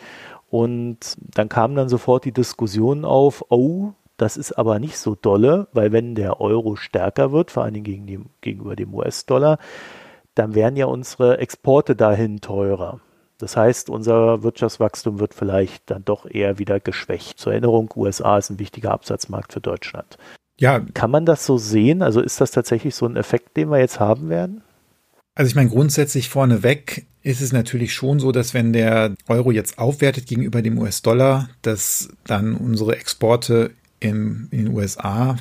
Und 0.49 1.15
dann 1.19 1.47
kam 1.47 1.75
dann 1.75 1.87
sofort 1.87 2.25
die 2.25 2.33
Diskussion 2.33 3.05
auf, 3.05 3.45
oh, 3.49 3.93
das 4.17 4.35
ist 4.35 4.53
aber 4.53 4.79
nicht 4.79 4.97
so 4.97 5.15
dolle, 5.15 5.67
weil 5.73 5.91
wenn 5.91 6.15
der 6.15 6.41
Euro 6.41 6.75
stärker 6.75 7.31
wird, 7.31 7.51
vor 7.51 7.63
allen 7.63 7.75
Dingen 7.75 7.83
gegen 7.83 8.07
die, 8.07 8.19
gegenüber 8.41 8.75
dem 8.75 8.93
US-Dollar, 8.93 9.59
dann 10.33 10.55
wären 10.55 10.75
ja 10.75 10.87
unsere 10.87 11.37
Exporte 11.37 11.95
dahin 11.95 12.41
teurer. 12.41 12.99
Das 13.41 13.57
heißt, 13.57 13.89
unser 13.89 14.43
Wirtschaftswachstum 14.43 15.19
wird 15.19 15.33
vielleicht 15.33 15.89
dann 15.89 16.05
doch 16.05 16.29
eher 16.29 16.59
wieder 16.59 16.79
geschwächt. 16.79 17.39
Zur 17.39 17.53
Erinnerung, 17.53 17.91
USA 17.95 18.37
ist 18.37 18.49
ein 18.49 18.59
wichtiger 18.59 18.91
Absatzmarkt 18.91 19.53
für 19.53 19.61
Deutschland. 19.61 20.17
Ja. 20.59 20.79
Kann 20.93 21.09
man 21.09 21.25
das 21.25 21.45
so 21.45 21.57
sehen? 21.57 22.03
Also 22.03 22.21
ist 22.21 22.39
das 22.39 22.51
tatsächlich 22.51 22.93
so 22.93 23.07
ein 23.07 23.15
Effekt, 23.15 23.57
den 23.57 23.69
wir 23.69 23.79
jetzt 23.79 23.99
haben 23.99 24.29
werden? 24.29 24.61
Also 25.33 25.49
ich 25.49 25.55
meine, 25.55 25.69
grundsätzlich 25.69 26.29
vorneweg 26.29 27.07
ist 27.23 27.41
es 27.41 27.51
natürlich 27.51 27.93
schon 27.93 28.19
so, 28.19 28.31
dass 28.31 28.53
wenn 28.53 28.73
der 28.73 29.15
Euro 29.27 29.51
jetzt 29.51 29.79
aufwertet 29.79 30.27
gegenüber 30.27 30.61
dem 30.61 30.77
US-Dollar, 30.77 31.49
dass 31.61 32.09
dann 32.25 32.55
unsere 32.55 32.95
Exporte 32.95 33.71
im, 33.99 34.49
in 34.51 34.65
den 34.65 34.75
USA 34.75 35.37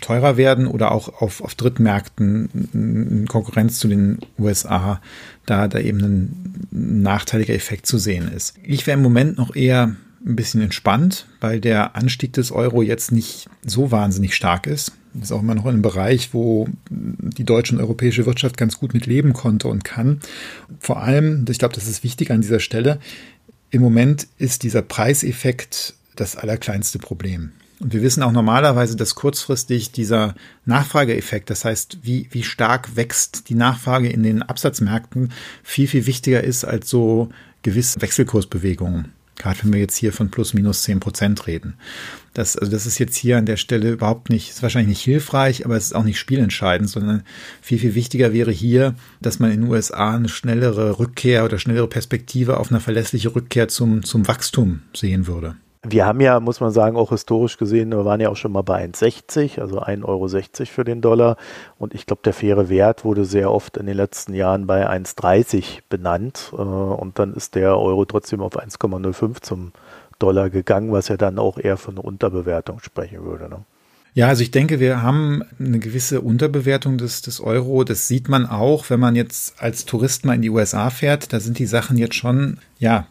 teurer 0.00 0.36
werden 0.36 0.66
oder 0.66 0.92
auch 0.92 1.20
auf, 1.20 1.40
auf 1.40 1.54
Drittmärkten 1.54 2.48
in 2.72 3.26
Konkurrenz 3.28 3.78
zu 3.78 3.88
den 3.88 4.18
USA 4.38 5.00
da, 5.46 5.68
da 5.68 5.78
eben 5.78 6.00
ein 6.00 7.02
nachteiliger 7.02 7.54
Effekt 7.54 7.86
zu 7.86 7.98
sehen 7.98 8.30
ist. 8.32 8.54
Ich 8.62 8.86
wäre 8.86 8.96
im 8.96 9.02
Moment 9.02 9.38
noch 9.38 9.54
eher 9.54 9.96
ein 10.26 10.36
bisschen 10.36 10.60
entspannt, 10.60 11.26
weil 11.40 11.60
der 11.60 11.94
Anstieg 11.94 12.32
des 12.32 12.50
Euro 12.50 12.82
jetzt 12.82 13.12
nicht 13.12 13.48
so 13.64 13.92
wahnsinnig 13.92 14.34
stark 14.34 14.66
ist. 14.66 14.92
Das 15.14 15.30
ist 15.30 15.32
auch 15.32 15.40
immer 15.40 15.54
noch 15.54 15.64
in 15.64 15.70
einem 15.70 15.82
Bereich, 15.82 16.34
wo 16.34 16.68
die 16.90 17.44
deutsche 17.44 17.74
und 17.74 17.80
europäische 17.80 18.26
Wirtschaft 18.26 18.56
ganz 18.56 18.78
gut 18.78 18.92
mit 18.92 19.06
leben 19.06 19.32
konnte 19.32 19.68
und 19.68 19.84
kann. 19.84 20.20
Vor 20.80 21.02
allem, 21.02 21.44
ich 21.48 21.58
glaube, 21.58 21.74
das 21.74 21.86
ist 21.86 22.04
wichtig 22.04 22.30
an 22.30 22.42
dieser 22.42 22.60
Stelle, 22.60 22.98
im 23.70 23.82
Moment 23.82 24.26
ist 24.38 24.62
dieser 24.62 24.82
Preiseffekt 24.82 25.94
das 26.16 26.36
allerkleinste 26.36 26.98
Problem. 26.98 27.52
Und 27.80 27.92
wir 27.92 28.02
wissen 28.02 28.22
auch 28.22 28.32
normalerweise, 28.32 28.96
dass 28.96 29.14
kurzfristig 29.14 29.92
dieser 29.92 30.34
Nachfrageeffekt, 30.64 31.50
das 31.50 31.64
heißt, 31.64 31.98
wie, 32.02 32.28
wie 32.30 32.42
stark 32.42 32.96
wächst 32.96 33.48
die 33.48 33.54
Nachfrage 33.54 34.08
in 34.08 34.22
den 34.22 34.42
Absatzmärkten, 34.42 35.32
viel, 35.62 35.86
viel 35.86 36.06
wichtiger 36.06 36.42
ist 36.42 36.64
als 36.64 36.88
so 36.88 37.28
gewisse 37.62 38.00
Wechselkursbewegungen. 38.00 39.12
Gerade 39.38 39.58
wenn 39.62 39.74
wir 39.74 39.80
jetzt 39.80 39.96
hier 39.96 40.14
von 40.14 40.30
plus 40.30 40.54
minus 40.54 40.82
zehn 40.82 40.98
Prozent 40.98 41.46
reden. 41.46 41.74
Das, 42.32 42.56
also 42.56 42.72
das 42.72 42.86
ist 42.86 42.98
jetzt 42.98 43.16
hier 43.16 43.36
an 43.36 43.44
der 43.44 43.58
Stelle 43.58 43.90
überhaupt 43.90 44.30
nicht, 44.30 44.48
ist 44.48 44.62
wahrscheinlich 44.62 44.88
nicht 44.88 45.02
hilfreich, 45.02 45.66
aber 45.66 45.76
es 45.76 45.86
ist 45.86 45.94
auch 45.94 46.04
nicht 46.04 46.18
spielentscheidend, 46.18 46.88
sondern 46.88 47.22
viel, 47.60 47.78
viel 47.78 47.94
wichtiger 47.94 48.32
wäre 48.32 48.50
hier, 48.50 48.94
dass 49.20 49.38
man 49.38 49.50
in 49.50 49.62
den 49.62 49.70
USA 49.70 50.14
eine 50.14 50.30
schnellere 50.30 50.98
Rückkehr 50.98 51.44
oder 51.44 51.58
schnellere 51.58 51.88
Perspektive 51.88 52.56
auf 52.56 52.70
eine 52.70 52.80
verlässliche 52.80 53.34
Rückkehr 53.34 53.68
zum, 53.68 54.04
zum 54.04 54.26
Wachstum 54.26 54.80
sehen 54.94 55.26
würde. 55.26 55.56
Wir 55.88 56.04
haben 56.04 56.20
ja, 56.20 56.40
muss 56.40 56.60
man 56.60 56.72
sagen, 56.72 56.96
auch 56.96 57.10
historisch 57.10 57.58
gesehen, 57.58 57.92
wir 57.92 58.04
waren 58.04 58.20
ja 58.20 58.28
auch 58.28 58.36
schon 58.36 58.50
mal 58.50 58.62
bei 58.62 58.84
1,60, 58.84 59.60
also 59.60 59.80
1,60 59.80 60.04
Euro 60.04 60.26
für 60.66 60.84
den 60.84 61.00
Dollar. 61.00 61.36
Und 61.78 61.94
ich 61.94 62.06
glaube, 62.06 62.22
der 62.24 62.32
faire 62.32 62.68
Wert 62.68 63.04
wurde 63.04 63.24
sehr 63.24 63.52
oft 63.52 63.76
in 63.76 63.86
den 63.86 63.96
letzten 63.96 64.34
Jahren 64.34 64.66
bei 64.66 64.88
1,30 64.88 65.82
benannt. 65.88 66.52
Äh, 66.52 66.56
und 66.56 67.18
dann 67.20 67.34
ist 67.34 67.54
der 67.54 67.78
Euro 67.78 68.04
trotzdem 68.04 68.40
auf 68.40 68.58
1,05 68.58 69.42
zum 69.42 69.72
Dollar 70.18 70.50
gegangen, 70.50 70.90
was 70.92 71.08
ja 71.08 71.16
dann 71.16 71.38
auch 71.38 71.58
eher 71.58 71.76
von 71.76 71.94
einer 71.94 72.04
Unterbewertung 72.04 72.80
sprechen 72.80 73.24
würde. 73.24 73.48
Ne? 73.48 73.64
Ja, 74.16 74.28
also 74.28 74.42
ich 74.42 74.50
denke, 74.50 74.80
wir 74.80 75.02
haben 75.02 75.42
eine 75.58 75.78
gewisse 75.78 76.22
Unterbewertung 76.22 76.96
des, 76.96 77.20
des 77.20 77.38
Euro. 77.38 77.84
Das 77.84 78.08
sieht 78.08 78.30
man 78.30 78.46
auch, 78.46 78.88
wenn 78.88 78.98
man 78.98 79.14
jetzt 79.14 79.60
als 79.60 79.84
Tourist 79.84 80.24
mal 80.24 80.32
in 80.32 80.40
die 80.40 80.48
USA 80.48 80.88
fährt. 80.88 81.34
Da 81.34 81.38
sind 81.38 81.58
die 81.58 81.66
Sachen 81.66 81.98
jetzt 81.98 82.14
schon, 82.14 82.56
ja, 82.78 83.06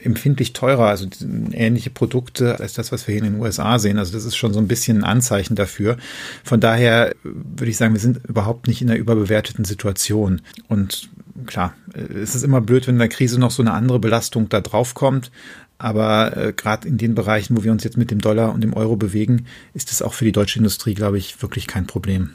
empfindlich 0.00 0.52
teurer, 0.52 0.86
also 0.86 1.08
ähnliche 1.50 1.90
Produkte 1.90 2.60
als 2.60 2.74
das, 2.74 2.92
was 2.92 3.08
wir 3.08 3.16
hier 3.16 3.24
in 3.24 3.32
den 3.32 3.40
USA 3.42 3.80
sehen. 3.80 3.98
Also 3.98 4.12
das 4.12 4.24
ist 4.24 4.36
schon 4.36 4.52
so 4.52 4.60
ein 4.60 4.68
bisschen 4.68 4.98
ein 4.98 5.04
Anzeichen 5.04 5.56
dafür. 5.56 5.96
Von 6.44 6.60
daher 6.60 7.16
würde 7.24 7.70
ich 7.70 7.76
sagen, 7.76 7.92
wir 7.92 8.00
sind 8.00 8.20
überhaupt 8.24 8.68
nicht 8.68 8.80
in 8.80 8.88
einer 8.88 9.00
überbewerteten 9.00 9.64
Situation. 9.64 10.40
Und 10.68 11.08
klar, 11.46 11.74
es 11.94 12.36
ist 12.36 12.44
immer 12.44 12.60
blöd, 12.60 12.86
wenn 12.86 12.94
in 12.94 13.00
der 13.00 13.08
Krise 13.08 13.40
noch 13.40 13.50
so 13.50 13.60
eine 13.60 13.72
andere 13.72 13.98
Belastung 13.98 14.48
da 14.48 14.60
drauf 14.60 14.94
kommt. 14.94 15.32
Aber 15.78 16.36
äh, 16.36 16.52
gerade 16.52 16.88
in 16.88 16.98
den 16.98 17.14
Bereichen, 17.14 17.56
wo 17.56 17.64
wir 17.64 17.72
uns 17.72 17.84
jetzt 17.84 17.96
mit 17.96 18.10
dem 18.10 18.20
Dollar 18.20 18.52
und 18.52 18.62
dem 18.62 18.74
Euro 18.74 18.96
bewegen, 18.96 19.46
ist 19.74 19.90
es 19.90 20.02
auch 20.02 20.14
für 20.14 20.24
die 20.24 20.32
deutsche 20.32 20.58
Industrie, 20.58 20.94
glaube 20.94 21.18
ich, 21.18 21.42
wirklich 21.42 21.66
kein 21.66 21.86
Problem. 21.86 22.30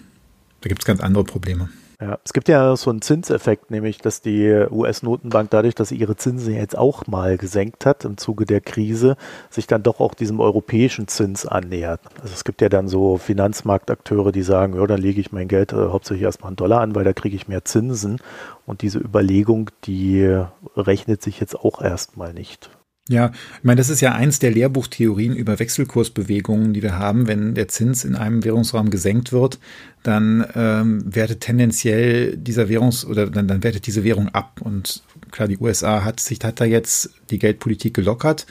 Da 0.62 0.67
gibt 0.67 0.82
es 0.82 0.86
ganz 0.86 0.99
andere 0.99 1.23
Probleme. 1.23 1.69
Ja, 2.02 2.17
es 2.23 2.32
gibt 2.32 2.47
ja 2.47 2.78
so 2.78 2.89
einen 2.91 3.02
Zinseffekt, 3.02 3.71
nämlich 3.71 3.97
dass 3.97 4.21
die 4.21 4.49
US-Notenbank 4.71 5.49
dadurch, 5.49 5.75
dass 5.75 5.89
sie 5.89 5.97
ihre 5.97 6.15
Zinsen 6.15 6.56
jetzt 6.56 6.78
auch 6.78 7.08
mal 7.08 7.38
gesenkt 7.38 7.86
hat 7.86 8.06
im 8.06 8.15
Zuge 8.15 8.45
der 8.45 8.62
Krise, 8.62 9.17
sich 9.49 9.67
dann 9.67 9.84
doch 9.84 9.99
auch 9.99 10.13
diesem 10.13 10.39
europäischen 10.39 11.10
Zins 11.10 11.45
annähert. 11.45 11.99
Also 12.21 12.34
es 12.34 12.45
gibt 12.45 12.62
ja 12.62 12.69
dann 12.69 12.88
so 12.88 13.17
Finanzmarktakteure, 13.17 14.32
die 14.32 14.43
sagen, 14.43 14.75
ja, 14.75 14.88
dann 14.88 15.02
lege 15.02 15.19
ich 15.19 15.34
mein 15.34 15.49
Geld 15.49 15.73
äh, 15.73 15.89
hauptsächlich 15.89 16.23
erstmal 16.23 16.54
in 16.54 16.56
Dollar 16.56 16.80
an, 16.80 16.95
weil 16.95 17.04
da 17.04 17.12
kriege 17.12 17.36
ich 17.36 17.49
mehr 17.49 17.65
Zinsen. 17.65 18.21
Und 18.65 18.82
diese 18.82 18.99
Überlegung, 18.99 19.69
die 19.84 20.41
rechnet 20.78 21.21
sich 21.21 21.41
jetzt 21.41 21.56
auch 21.56 21.82
erstmal 21.82 22.34
nicht. 22.34 22.69
Ja, 23.10 23.32
ich 23.58 23.63
meine, 23.63 23.78
das 23.78 23.89
ist 23.89 24.02
ja 24.02 24.13
eins 24.13 24.38
der 24.38 24.52
Lehrbuchtheorien 24.52 25.36
über 25.36 25.58
Wechselkursbewegungen, 25.58 26.74
die 26.74 26.84
wir 26.84 27.00
haben. 27.00 27.28
Wenn 27.28 27.56
der 27.56 27.67
Zins 27.67 28.06
in 28.06 28.15
einem 28.15 28.43
Währungsraum 28.43 28.91
gesenkt 28.91 29.32
wird, 29.32 29.58
dann 30.04 30.45
ähm, 30.56 31.04
wertet 31.04 31.41
tendenziell 31.41 32.38
dieser 32.38 32.69
Währungs- 32.69 33.08
oder 33.08 33.28
dann, 33.28 33.48
dann 33.48 33.63
wertet 33.63 33.88
diese 33.88 34.04
Währung 34.04 34.30
ab. 34.30 34.62
Und 34.63 35.02
klar, 35.32 35.48
die 35.48 35.58
USA 35.58 36.04
hat 36.04 36.19
sich 36.19 36.38
hat 36.43 36.62
da 36.62 36.65
jetzt 36.65 37.10
die 37.32 37.39
Geldpolitik 37.39 37.95
gelockert. 37.95 38.45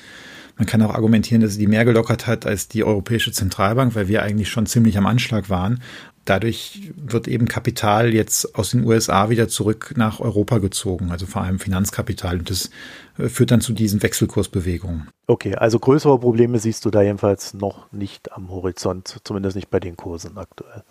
Man 0.56 0.66
kann 0.66 0.82
auch 0.82 0.92
argumentieren, 0.92 1.40
dass 1.40 1.52
sie 1.52 1.60
die 1.60 1.68
mehr 1.68 1.84
gelockert 1.84 2.26
hat 2.26 2.44
als 2.44 2.66
die 2.66 2.82
Europäische 2.82 3.30
Zentralbank, 3.30 3.94
weil 3.94 4.08
wir 4.08 4.24
eigentlich 4.24 4.48
schon 4.48 4.66
ziemlich 4.66 4.98
am 4.98 5.06
Anschlag 5.06 5.48
waren 5.50 5.80
dadurch 6.28 6.92
wird 6.96 7.28
eben 7.28 7.46
Kapital 7.46 8.12
jetzt 8.12 8.54
aus 8.54 8.70
den 8.70 8.84
USA 8.84 9.30
wieder 9.30 9.48
zurück 9.48 9.94
nach 9.96 10.20
Europa 10.20 10.58
gezogen, 10.58 11.10
also 11.10 11.26
vor 11.26 11.42
allem 11.42 11.58
Finanzkapital. 11.58 12.38
Und 12.38 12.50
das 12.50 12.70
äh, 13.18 13.28
führt 13.28 13.50
dann 13.50 13.60
zu 13.60 13.72
diesen 13.72 14.02
Wechselkursbewegungen. 14.02 15.08
Okay, 15.26 15.54
also 15.54 15.78
größere 15.78 16.18
Probleme 16.18 16.58
siehst 16.58 16.84
du 16.84 16.90
da 16.90 17.02
jedenfalls 17.02 17.54
noch 17.54 17.90
nicht 17.92 18.32
am 18.32 18.50
Horizont, 18.50 19.20
zumindest 19.24 19.56
nicht 19.56 19.70
bei 19.70 19.80
den 19.80 19.96
Kursen 19.96 20.36
aktuell. 20.36 20.82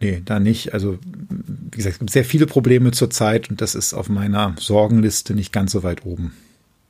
Nee, 0.00 0.20
da 0.24 0.40
nicht. 0.40 0.74
Also, 0.74 0.98
wie 1.02 1.76
gesagt, 1.76 1.94
es 1.94 1.98
gibt 2.00 2.10
sehr 2.10 2.24
viele 2.24 2.46
Probleme 2.46 2.90
zurzeit 2.90 3.50
und 3.50 3.60
das 3.60 3.74
ist 3.74 3.94
auf 3.94 4.08
meiner 4.08 4.54
Sorgenliste 4.58 5.34
nicht 5.34 5.52
ganz 5.52 5.72
so 5.72 5.84
weit 5.84 6.04
oben. 6.04 6.34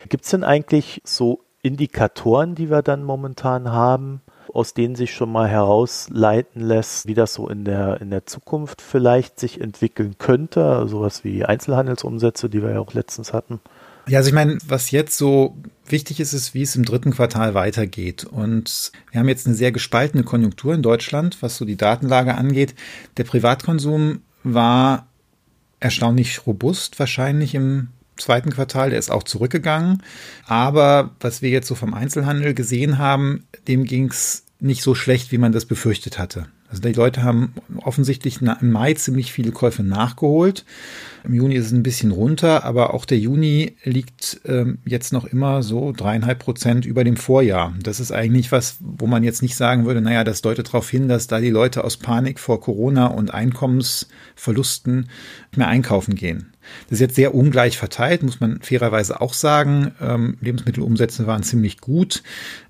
Gibt 0.08 0.24
es 0.24 0.30
denn 0.30 0.44
eigentlich 0.44 1.02
so 1.04 1.40
Indikatoren, 1.62 2.54
die 2.54 2.70
wir 2.70 2.82
dann 2.82 3.04
momentan 3.04 3.70
haben, 3.70 4.22
aus 4.52 4.74
denen 4.74 4.94
sich 4.94 5.14
schon 5.14 5.32
mal 5.32 5.48
herausleiten 5.48 6.62
lässt, 6.62 7.06
wie 7.06 7.14
das 7.14 7.34
so 7.34 7.48
in 7.48 7.64
der, 7.64 8.00
in 8.00 8.10
der 8.10 8.26
Zukunft 8.26 8.82
vielleicht 8.82 9.40
sich 9.40 9.60
entwickeln 9.60 10.16
könnte. 10.18 10.86
Sowas 10.88 11.24
wie 11.24 11.44
Einzelhandelsumsätze, 11.44 12.50
die 12.50 12.62
wir 12.62 12.72
ja 12.72 12.80
auch 12.80 12.92
letztens 12.92 13.32
hatten. 13.32 13.60
Ja, 14.08 14.18
also 14.18 14.28
ich 14.28 14.34
meine, 14.34 14.58
was 14.66 14.90
jetzt 14.90 15.16
so 15.16 15.56
wichtig 15.86 16.20
ist, 16.20 16.32
ist, 16.32 16.54
wie 16.54 16.62
es 16.62 16.76
im 16.76 16.84
dritten 16.84 17.12
Quartal 17.12 17.54
weitergeht. 17.54 18.24
Und 18.24 18.92
wir 19.10 19.20
haben 19.20 19.28
jetzt 19.28 19.46
eine 19.46 19.54
sehr 19.54 19.72
gespaltene 19.72 20.24
Konjunktur 20.24 20.74
in 20.74 20.82
Deutschland, 20.82 21.38
was 21.40 21.56
so 21.56 21.64
die 21.64 21.76
Datenlage 21.76 22.34
angeht. 22.34 22.74
Der 23.16 23.24
Privatkonsum 23.24 24.22
war 24.42 25.06
erstaunlich 25.80 26.46
robust 26.46 26.98
wahrscheinlich 26.98 27.54
im 27.54 27.88
zweiten 28.22 28.50
Quartal, 28.50 28.90
der 28.90 28.98
ist 28.98 29.10
auch 29.10 29.22
zurückgegangen. 29.22 30.02
Aber 30.46 31.10
was 31.20 31.42
wir 31.42 31.50
jetzt 31.50 31.68
so 31.68 31.74
vom 31.74 31.94
Einzelhandel 31.94 32.54
gesehen 32.54 32.98
haben, 32.98 33.44
dem 33.68 33.84
ging 33.84 34.08
es 34.08 34.44
nicht 34.60 34.82
so 34.82 34.94
schlecht, 34.94 35.32
wie 35.32 35.38
man 35.38 35.52
das 35.52 35.66
befürchtet 35.66 36.18
hatte. 36.18 36.46
Also 36.72 36.80
die 36.80 36.94
Leute 36.94 37.22
haben 37.22 37.52
offensichtlich 37.82 38.40
im 38.40 38.72
Mai 38.72 38.94
ziemlich 38.94 39.30
viele 39.30 39.52
Käufe 39.52 39.82
nachgeholt. 39.82 40.64
Im 41.22 41.34
Juni 41.34 41.54
ist 41.54 41.66
es 41.66 41.72
ein 41.72 41.82
bisschen 41.82 42.12
runter, 42.12 42.64
aber 42.64 42.94
auch 42.94 43.04
der 43.04 43.18
Juni 43.18 43.76
liegt 43.84 44.40
ähm, 44.46 44.78
jetzt 44.86 45.12
noch 45.12 45.26
immer 45.26 45.62
so 45.62 45.92
dreieinhalb 45.92 46.38
Prozent 46.38 46.86
über 46.86 47.04
dem 47.04 47.18
Vorjahr. 47.18 47.74
Das 47.82 48.00
ist 48.00 48.10
eigentlich 48.10 48.52
was, 48.52 48.78
wo 48.80 49.06
man 49.06 49.22
jetzt 49.22 49.42
nicht 49.42 49.54
sagen 49.54 49.84
würde, 49.84 50.00
naja, 50.00 50.24
das 50.24 50.40
deutet 50.40 50.68
darauf 50.68 50.88
hin, 50.88 51.08
dass 51.08 51.26
da 51.26 51.40
die 51.40 51.50
Leute 51.50 51.84
aus 51.84 51.98
Panik 51.98 52.40
vor 52.40 52.58
Corona 52.62 53.08
und 53.08 53.34
Einkommensverlusten 53.34 55.10
mehr 55.54 55.68
einkaufen 55.68 56.14
gehen. 56.14 56.51
Das 56.84 56.96
ist 56.96 57.00
jetzt 57.00 57.16
sehr 57.16 57.34
ungleich 57.34 57.78
verteilt, 57.78 58.22
muss 58.22 58.40
man 58.40 58.60
fairerweise 58.60 59.20
auch 59.20 59.34
sagen. 59.34 59.92
Ähm, 60.00 60.36
Lebensmittelumsätze 60.40 61.26
waren 61.26 61.42
ziemlich 61.42 61.78
gut, 61.78 62.22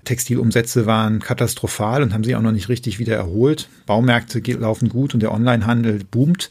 Textilumsätze 0.03 0.85
waren 0.85 1.19
katastrophal 1.19 2.03
und 2.03 2.13
haben 2.13 2.23
sich 2.23 2.35
auch 2.35 2.41
noch 2.41 2.51
nicht 2.51 2.69
richtig 2.69 2.99
wieder 2.99 3.15
erholt. 3.15 3.69
Baumärkte 3.85 4.39
laufen 4.53 4.89
gut 4.89 5.13
und 5.13 5.21
der 5.21 5.31
Onlinehandel 5.31 6.01
boomt. 6.09 6.49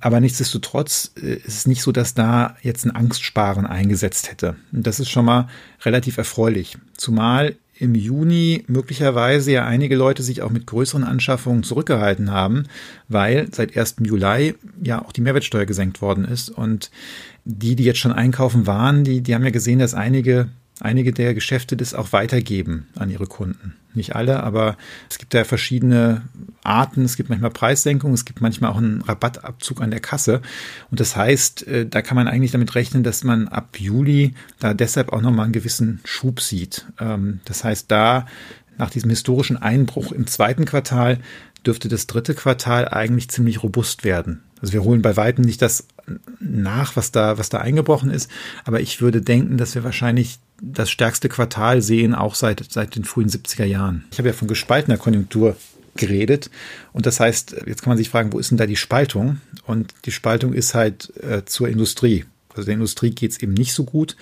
Aber 0.00 0.20
nichtsdestotrotz 0.20 1.12
äh, 1.16 1.36
ist 1.36 1.48
es 1.48 1.66
nicht 1.66 1.82
so, 1.82 1.90
dass 1.90 2.12
da 2.12 2.56
jetzt 2.62 2.84
ein 2.84 2.94
Angstsparen 2.94 3.64
eingesetzt 3.66 4.30
hätte. 4.30 4.56
Und 4.72 4.86
das 4.86 5.00
ist 5.00 5.08
schon 5.10 5.24
mal 5.24 5.48
relativ 5.82 6.18
erfreulich. 6.18 6.76
Zumal 6.96 7.56
im 7.78 7.94
Juni 7.94 8.64
möglicherweise 8.68 9.52
ja 9.52 9.66
einige 9.66 9.96
Leute 9.96 10.22
sich 10.22 10.42
auch 10.42 10.50
mit 10.50 10.66
größeren 10.66 11.04
Anschaffungen 11.04 11.62
zurückgehalten 11.62 12.30
haben, 12.30 12.64
weil 13.08 13.48
seit 13.52 13.76
1. 13.76 13.96
Juli 14.00 14.54
ja 14.82 15.04
auch 15.04 15.12
die 15.12 15.20
Mehrwertsteuer 15.20 15.66
gesenkt 15.66 16.00
worden 16.00 16.24
ist. 16.24 16.50
Und 16.50 16.90
die, 17.44 17.76
die 17.76 17.84
jetzt 17.84 17.98
schon 17.98 18.12
einkaufen 18.12 18.66
waren, 18.66 19.04
die, 19.04 19.20
die 19.20 19.34
haben 19.34 19.44
ja 19.44 19.50
gesehen, 19.50 19.78
dass 19.78 19.94
einige 19.94 20.48
einige 20.80 21.12
der 21.12 21.34
Geschäfte 21.34 21.76
das 21.76 21.94
auch 21.94 22.12
weitergeben 22.12 22.88
an 22.96 23.10
ihre 23.10 23.26
Kunden. 23.26 23.74
Nicht 23.94 24.16
alle, 24.16 24.42
aber 24.42 24.76
es 25.08 25.18
gibt 25.18 25.34
ja 25.34 25.44
verschiedene 25.44 26.22
Arten. 26.62 27.04
Es 27.04 27.16
gibt 27.16 27.28
manchmal 27.30 27.50
Preissenkungen, 27.50 28.14
es 28.14 28.24
gibt 28.24 28.40
manchmal 28.40 28.72
auch 28.72 28.78
einen 28.78 29.02
Rabattabzug 29.02 29.80
an 29.80 29.90
der 29.90 30.00
Kasse. 30.00 30.42
Und 30.90 31.00
das 31.00 31.16
heißt, 31.16 31.66
äh, 31.66 31.86
da 31.86 32.02
kann 32.02 32.16
man 32.16 32.28
eigentlich 32.28 32.50
damit 32.50 32.74
rechnen, 32.74 33.04
dass 33.04 33.24
man 33.24 33.48
ab 33.48 33.78
Juli 33.78 34.34
da 34.58 34.74
deshalb 34.74 35.12
auch 35.12 35.20
nochmal 35.20 35.44
einen 35.44 35.52
gewissen 35.52 36.00
Schub 36.04 36.40
sieht. 36.40 36.86
Ähm, 36.98 37.40
das 37.44 37.64
heißt, 37.64 37.90
da 37.90 38.26
nach 38.78 38.90
diesem 38.90 39.10
historischen 39.10 39.56
Einbruch 39.56 40.12
im 40.12 40.26
zweiten 40.26 40.64
Quartal 40.64 41.18
dürfte 41.64 41.88
das 41.88 42.06
dritte 42.06 42.34
Quartal 42.34 42.88
eigentlich 42.88 43.30
ziemlich 43.30 43.62
robust 43.62 44.04
werden. 44.04 44.42
Also 44.60 44.72
wir 44.72 44.84
holen 44.84 45.02
bei 45.02 45.16
weitem 45.16 45.44
nicht 45.44 45.62
das 45.62 45.86
nach, 46.40 46.96
was 46.96 47.12
da, 47.12 47.38
was 47.38 47.48
da 47.48 47.58
eingebrochen 47.58 48.10
ist. 48.10 48.30
Aber 48.64 48.80
ich 48.80 49.00
würde 49.00 49.22
denken, 49.22 49.56
dass 49.56 49.74
wir 49.74 49.84
wahrscheinlich 49.84 50.38
das 50.72 50.90
stärkste 50.90 51.28
Quartal 51.28 51.82
sehen, 51.82 52.14
auch 52.14 52.34
seit, 52.34 52.64
seit 52.70 52.96
den 52.96 53.04
frühen 53.04 53.28
70er 53.28 53.64
Jahren. 53.64 54.04
Ich 54.10 54.18
habe 54.18 54.28
ja 54.28 54.34
von 54.34 54.48
gespaltener 54.48 54.96
Konjunktur 54.96 55.56
geredet. 55.96 56.50
Und 56.92 57.06
das 57.06 57.20
heißt, 57.20 57.56
jetzt 57.66 57.82
kann 57.82 57.90
man 57.90 57.98
sich 57.98 58.10
fragen, 58.10 58.32
wo 58.32 58.38
ist 58.38 58.50
denn 58.50 58.58
da 58.58 58.66
die 58.66 58.76
Spaltung? 58.76 59.40
Und 59.66 59.94
die 60.04 60.12
Spaltung 60.12 60.52
ist 60.52 60.74
halt 60.74 61.12
äh, 61.22 61.44
zur 61.44 61.68
Industrie. 61.68 62.24
Also 62.50 62.66
der 62.66 62.74
Industrie 62.74 63.10
geht 63.10 63.32
es 63.32 63.42
eben 63.42 63.54
nicht 63.54 63.74
so 63.74 63.84
gut. 63.84 64.16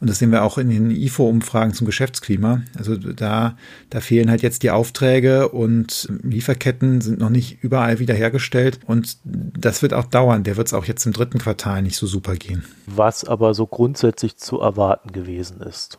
Und 0.00 0.08
das 0.08 0.18
sehen 0.18 0.32
wir 0.32 0.42
auch 0.42 0.58
in 0.58 0.70
den 0.70 0.90
IFO-Umfragen 0.90 1.74
zum 1.74 1.86
Geschäftsklima. 1.86 2.62
Also 2.76 2.96
da, 2.96 3.56
da 3.90 4.00
fehlen 4.00 4.30
halt 4.30 4.42
jetzt 4.42 4.62
die 4.62 4.70
Aufträge 4.70 5.48
und 5.48 6.08
Lieferketten 6.22 7.00
sind 7.00 7.20
noch 7.20 7.30
nicht 7.30 7.62
überall 7.62 7.98
wiederhergestellt. 7.98 8.80
Und 8.86 9.18
das 9.24 9.82
wird 9.82 9.92
auch 9.92 10.06
dauern. 10.06 10.42
Der 10.42 10.56
wird 10.56 10.68
es 10.68 10.74
auch 10.74 10.86
jetzt 10.86 11.04
im 11.04 11.12
dritten 11.12 11.38
Quartal 11.38 11.82
nicht 11.82 11.96
so 11.96 12.06
super 12.06 12.34
gehen. 12.36 12.64
Was 12.86 13.24
aber 13.24 13.52
so 13.54 13.66
grundsätzlich 13.66 14.36
zu 14.36 14.60
erwarten 14.60 15.12
gewesen 15.12 15.60
ist. 15.60 15.98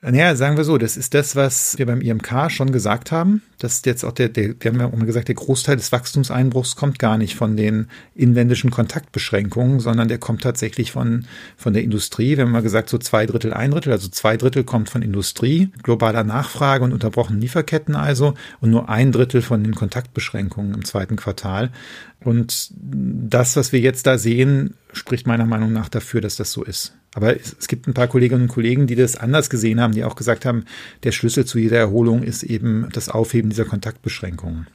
Naja, 0.00 0.36
sagen 0.36 0.56
wir 0.56 0.62
so, 0.62 0.78
das 0.78 0.96
ist 0.96 1.12
das, 1.12 1.34
was 1.34 1.76
wir 1.76 1.86
beim 1.86 2.00
IMK 2.00 2.52
schon 2.52 2.70
gesagt 2.70 3.10
haben. 3.10 3.42
Das 3.58 3.74
ist 3.74 3.86
jetzt 3.86 4.04
auch 4.04 4.12
der, 4.12 4.28
der, 4.28 4.54
wir 4.60 4.70
haben 4.70 4.78
ja 4.78 4.86
auch 4.86 4.92
mal 4.92 5.06
gesagt, 5.06 5.26
der 5.26 5.34
Großteil 5.34 5.74
des 5.74 5.90
Wachstumseinbruchs 5.90 6.76
kommt 6.76 7.00
gar 7.00 7.18
nicht 7.18 7.34
von 7.34 7.56
den 7.56 7.88
inländischen 8.14 8.70
Kontaktbeschränkungen, 8.70 9.80
sondern 9.80 10.06
der 10.06 10.18
kommt 10.18 10.42
tatsächlich 10.42 10.92
von, 10.92 11.26
von 11.56 11.72
der 11.72 11.82
Industrie. 11.82 12.36
Wir 12.36 12.44
haben 12.44 12.52
mal 12.52 12.62
gesagt, 12.62 12.90
so 12.90 12.98
zwei 12.98 13.26
Drittel, 13.26 13.52
ein 13.52 13.72
Drittel, 13.72 13.90
also 13.90 14.06
zwei 14.06 14.36
Drittel 14.36 14.62
kommt 14.62 14.88
von 14.88 15.02
Industrie, 15.02 15.72
globaler 15.82 16.22
Nachfrage 16.22 16.84
und 16.84 16.92
unterbrochenen 16.92 17.40
Lieferketten 17.40 17.96
also 17.96 18.34
und 18.60 18.70
nur 18.70 18.88
ein 18.88 19.10
Drittel 19.10 19.42
von 19.42 19.64
den 19.64 19.74
Kontaktbeschränkungen 19.74 20.74
im 20.74 20.84
zweiten 20.84 21.16
Quartal. 21.16 21.72
Und 22.20 22.70
das, 22.70 23.56
was 23.56 23.72
wir 23.72 23.80
jetzt 23.80 24.06
da 24.06 24.16
sehen, 24.16 24.74
spricht 24.92 25.26
meiner 25.26 25.46
Meinung 25.46 25.72
nach 25.72 25.88
dafür, 25.88 26.20
dass 26.20 26.36
das 26.36 26.52
so 26.52 26.62
ist. 26.62 26.97
Aber 27.14 27.36
es, 27.36 27.56
es, 27.58 27.68
gibt 27.68 27.86
ein 27.86 27.94
paar 27.94 28.08
Kolleginnen 28.08 28.42
und 28.42 28.48
Kollegen, 28.48 28.86
die 28.86 28.94
das 28.94 29.16
anders 29.16 29.50
gesehen 29.50 29.80
haben, 29.80 29.94
die 29.94 30.04
auch 30.04 30.16
gesagt 30.16 30.44
haben, 30.44 30.64
der 31.04 31.12
Schlüssel 31.12 31.44
zu 31.44 31.58
jeder 31.58 31.78
Erholung 31.78 32.22
ist 32.22 32.42
eben 32.42 32.88
das 32.92 33.08
Aufheben 33.08 33.50
dieser 33.50 33.64
Kontaktbeschränkungen. 33.64 34.66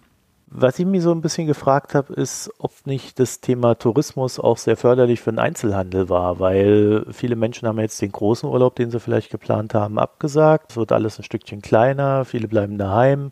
Was 0.55 0.77
ich 0.77 0.85
mir 0.85 1.01
so 1.01 1.11
ein 1.11 1.21
bisschen 1.21 1.47
gefragt 1.47 1.95
habe, 1.95 2.13
ist, 2.13 2.51
ob 2.59 2.71
nicht 2.85 3.17
das 3.17 3.41
Thema 3.41 3.73
Tourismus 3.73 4.39
auch 4.39 4.59
sehr 4.59 4.77
förderlich 4.77 5.19
für 5.19 5.31
den 5.31 5.39
Einzelhandel 5.39 6.09
war, 6.09 6.39
weil 6.39 7.07
viele 7.11 7.35
Menschen 7.35 7.67
haben 7.67 7.79
jetzt 7.79 7.99
den 8.03 8.11
großen 8.11 8.47
Urlaub, 8.47 8.75
den 8.75 8.91
sie 8.91 8.99
vielleicht 8.99 9.31
geplant 9.31 9.73
haben, 9.73 9.97
abgesagt. 9.97 10.69
Es 10.69 10.77
wird 10.77 10.91
alles 10.91 11.17
ein 11.17 11.23
Stückchen 11.23 11.63
kleiner, 11.63 12.23
viele 12.23 12.47
bleiben 12.47 12.77
daheim. 12.77 13.31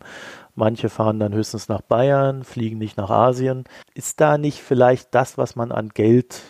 Manche 0.56 0.88
fahren 0.88 1.20
dann 1.20 1.32
höchstens 1.32 1.68
nach 1.68 1.82
Bayern, 1.82 2.42
fliegen 2.42 2.78
nicht 2.78 2.96
nach 2.96 3.10
Asien. 3.10 3.64
Ist 3.94 4.20
da 4.20 4.36
nicht 4.36 4.60
vielleicht 4.60 5.14
das, 5.14 5.38
was 5.38 5.54
man 5.54 5.70
an 5.70 5.90
Geld 5.90 6.42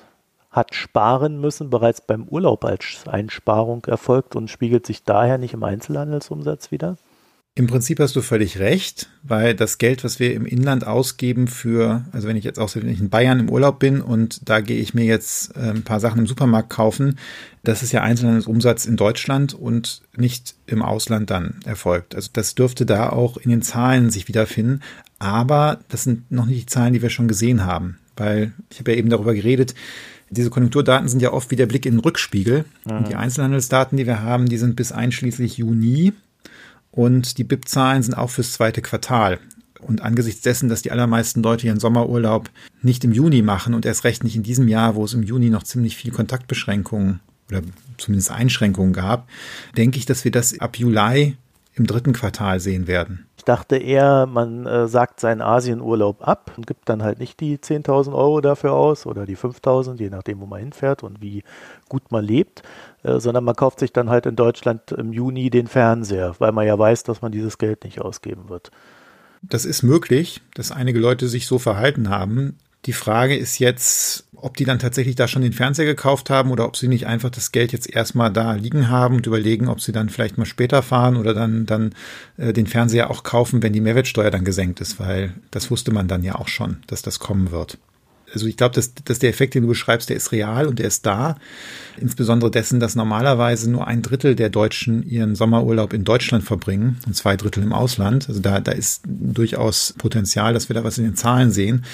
hat 0.53 0.75
sparen 0.75 1.41
müssen, 1.41 1.71
bereits 1.71 2.03
beim 2.03 2.29
Urlaub 2.29 2.65
als 2.65 3.09
Einsparung 3.09 3.85
erfolgt 3.87 4.37
und 4.37 4.51
spiegelt 4.51 4.87
sich 4.87 5.03
daher 5.03 5.39
nicht 5.39 5.55
im 5.55 5.65
Einzelhandelsumsatz 5.65 6.71
wieder? 6.71 6.97
Im 7.55 7.67
Prinzip 7.67 8.01
hast 8.01 8.17
du 8.17 8.23
völlig 8.23 8.61
recht, 8.61 9.11
weil 9.23 9.55
das 9.55 9.77
Geld, 9.77 10.05
was 10.05 10.19
wir 10.19 10.33
im 10.33 10.47
Inland 10.47 10.87
ausgeben 10.87 11.49
für, 11.49 12.03
also 12.11 12.27
wenn 12.27 12.37
ich 12.37 12.45
jetzt 12.45 12.59
auch 12.59 12.75
wenn 12.75 12.89
ich 12.89 12.99
in 12.99 13.11
Bayern 13.11 13.41
im 13.41 13.51
Urlaub 13.51 13.79
bin 13.79 14.01
und 14.01 14.49
da 14.49 14.61
gehe 14.61 14.81
ich 14.81 14.95
mir 14.95 15.05
jetzt 15.05 15.55
äh, 15.55 15.69
ein 15.69 15.83
paar 15.83 16.01
Sachen 16.01 16.21
im 16.21 16.27
Supermarkt 16.27 16.71
kaufen, 16.71 17.19
das 17.63 17.83
ist 17.83 17.93
ja 17.93 18.01
Einzelhandelsumsatz 18.01 18.87
in 18.87 18.97
Deutschland 18.97 19.53
und 19.53 20.01
nicht 20.17 20.55
im 20.65 20.81
Ausland 20.81 21.29
dann 21.29 21.61
erfolgt. 21.67 22.15
Also 22.15 22.31
das 22.33 22.55
dürfte 22.55 22.87
da 22.87 23.11
auch 23.11 23.37
in 23.37 23.51
den 23.51 23.61
Zahlen 23.61 24.09
sich 24.09 24.29
wiederfinden, 24.29 24.81
aber 25.19 25.81
das 25.91 26.05
sind 26.05 26.33
noch 26.33 26.47
nicht 26.47 26.63
die 26.63 26.67
Zahlen, 26.67 26.95
die 26.95 27.03
wir 27.03 27.11
schon 27.11 27.29
gesehen 27.29 27.67
haben, 27.67 27.99
weil 28.17 28.55
ich 28.71 28.79
habe 28.79 28.93
ja 28.93 28.97
eben 28.97 29.11
darüber 29.11 29.35
geredet, 29.35 29.75
diese 30.33 30.51
Konjunkturdaten 30.51 31.09
sind 31.09 31.21
ja 31.21 31.33
oft 31.33 31.51
wie 31.51 31.57
der 31.57 31.67
Blick 31.67 31.85
in 31.85 31.95
den 31.95 32.01
Rückspiegel. 32.01 32.65
Mhm. 32.85 32.93
Und 32.93 33.09
die 33.09 33.17
Einzelhandelsdaten, 33.17 33.99
die 33.99 34.07
wir 34.07 34.23
haben, 34.23 34.49
die 34.49 34.59
sind 34.59 34.77
bis 34.77 34.93
einschließlich 34.93 35.59
Juni. 35.59 36.13
Und 36.91 37.39
die 37.39 37.45
BIP-Zahlen 37.45 38.03
sind 38.03 38.15
auch 38.15 38.31
fürs 38.31 38.53
zweite 38.53 38.83
Quartal. 38.83 39.39
Und 39.81 40.03
angesichts 40.03 40.43
dessen, 40.43 40.69
dass 40.69 40.83
die 40.83 40.93
allermeisten 40.93 41.43
Leute 41.43 41.67
ihren 41.67 41.81
Sommerurlaub 41.81 42.51
nicht 42.83 43.05
im 43.05 43.13
Juni 43.13 43.43
machen 43.43 43.75
und 43.75 43.85
erst 43.85 44.05
recht 44.05 44.25
nicht 44.25 44.37
in 44.37 44.43
diesem 44.43 44.69
Jahr, 44.69 44.95
wo 44.95 45.05
es 45.05 45.15
im 45.15 45.23
Juni 45.23 45.51
noch 45.51 45.65
ziemlich 45.65 45.97
viel 45.97 46.13
Kontaktbeschränkungen 46.13 47.21
oder 47.49 47.63
zumindest 47.99 48.31
Einschränkungen 48.31 48.93
gab, 48.93 49.29
denke 49.77 49.99
ich, 49.99 50.07
dass 50.07 50.25
wir 50.25 50.31
das 50.31 50.59
ab 50.61 50.79
Juli 50.79 51.37
im 51.75 51.87
dritten 51.87 52.13
Quartal 52.13 52.61
sehen 52.61 52.87
werden. 52.87 53.27
Ich 53.37 53.45
dachte 53.45 53.77
eher, 53.77 54.27
man 54.27 54.67
äh, 54.67 54.87
sagt 54.87 55.19
seinen 55.19 55.41
Asienurlaub 55.41 56.27
ab 56.27 56.53
und 56.57 56.67
gibt 56.67 56.89
dann 56.89 57.03
halt 57.03 57.19
nicht 57.19 57.41
die 57.41 57.59
10.000 57.59 58.15
Euro 58.15 58.41
dafür 58.41 58.73
aus 58.73 59.07
oder 59.07 59.27
die 59.27 59.37
5.000, 59.37 59.99
je 59.99 60.11
nachdem, 60.11 60.41
wo 60.41 60.47
man 60.47 60.61
hinfährt 60.61 61.03
und 61.03 61.21
wie 61.23 61.43
gut 61.89 62.13
man 62.13 62.25
lebt, 62.25 62.63
äh, 63.03 63.19
sondern 63.19 63.45
man 63.45 63.57
kauft 63.57 63.81
sich 63.81 63.93
dann 63.93 64.11
halt 64.11 64.27
in 64.27 64.37
Deutschland 64.37 64.93
im 64.93 65.13
Juni 65.13 65.51
den 65.51 65.67
Fernseher, 65.67 66.37
weil 66.39 66.53
man 66.53 66.67
ja 66.67 66.79
weiß, 66.79 67.03
dass 67.05 67.23
man 67.23 67.33
dieses 67.33 67.59
Geld 67.59 67.85
nicht 67.85 68.01
ausgeben 68.01 68.49
wird. 68.49 68.71
Das 69.43 69.65
ist 69.65 69.83
möglich, 69.83 70.41
dass 70.55 70.71
einige 70.71 71.01
Leute 71.01 71.27
sich 71.27 71.47
so 71.47 71.59
verhalten 71.59 72.11
haben. 72.11 72.59
Die 72.85 72.93
Frage 72.93 73.37
ist 73.37 73.61
jetzt, 73.61 74.27
ob 74.35 74.57
die 74.57 74.65
dann 74.65 74.81
tatsächlich 74.81 75.15
da 75.15 75.29
schon 75.29 75.43
den 75.43 75.53
Fernseher 75.53 75.85
gekauft 75.85 76.31
haben 76.31 76.51
oder 76.51 76.67
ob 76.67 76.77
sie 76.77 76.89
nicht 76.89 77.07
einfach 77.07 77.31
das 77.31 77.53
Geld 77.53 77.71
jetzt 77.71 77.89
erstmal 77.89 78.33
da 78.33 78.55
liegen 78.55 78.89
haben 78.89 79.17
und 79.17 79.27
überlegen, 79.27 79.69
ob 79.69 79.81
sie 79.81 79.93
dann 79.93 80.09
vielleicht 80.09 80.37
mal 80.37 80.47
später 80.47 80.83
fahren 80.83 81.17
oder 81.17 81.33
dann, 81.33 81.65
dann 81.65 81.95
äh, 82.39 82.53
den 82.53 82.67
Fernseher 82.67 83.11
auch 83.11 83.23
kaufen, 83.23 83.63
wenn 83.63 83.73
die 83.73 83.81
Mehrwertsteuer 83.81 84.33
dann 84.33 84.45
gesenkt 84.45 84.81
ist, 84.81 84.99
weil 84.99 85.35
das 85.53 85.71
wusste 85.71 85.93
man 85.93 86.09
dann 86.09 86.25
ja 86.25 86.35
auch 86.35 86.49
schon, 86.49 86.79
dass 86.89 87.03
das 87.03 87.21
kommen 87.21 87.53
wird. 87.53 87.79
Also 88.33 88.47
ich 88.47 88.57
glaube, 88.57 88.75
dass, 88.75 88.95
dass 88.95 89.19
der 89.19 89.31
Effekt, 89.31 89.55
den 89.55 89.63
du 89.63 89.69
beschreibst, 89.69 90.09
der 90.09 90.17
ist 90.17 90.33
real 90.33 90.67
und 90.67 90.79
der 90.79 90.87
ist 90.87 91.05
da. 91.05 91.37
Insbesondere 91.99 92.51
dessen, 92.51 92.81
dass 92.81 92.95
normalerweise 92.95 93.71
nur 93.71 93.87
ein 93.87 94.03
Drittel 94.03 94.35
der 94.35 94.49
Deutschen 94.49 95.03
ihren 95.03 95.35
Sommerurlaub 95.35 95.93
in 95.93 96.05
Deutschland 96.05 96.45
verbringen 96.45 96.99
und 97.07 97.15
zwei 97.15 97.37
Drittel 97.37 97.63
im 97.63 97.73
Ausland. 97.73 98.29
Also 98.29 98.41
da, 98.41 98.61
da 98.61 98.73
ist 98.73 99.03
durchaus 99.05 99.95
Potenzial, 99.99 100.55
dass 100.55 100.69
wir 100.69 100.75
da 100.75 100.85
was 100.85 100.99
in 100.99 101.05
den 101.05 101.17
Zahlen 101.17 101.51
sehen. 101.51 101.85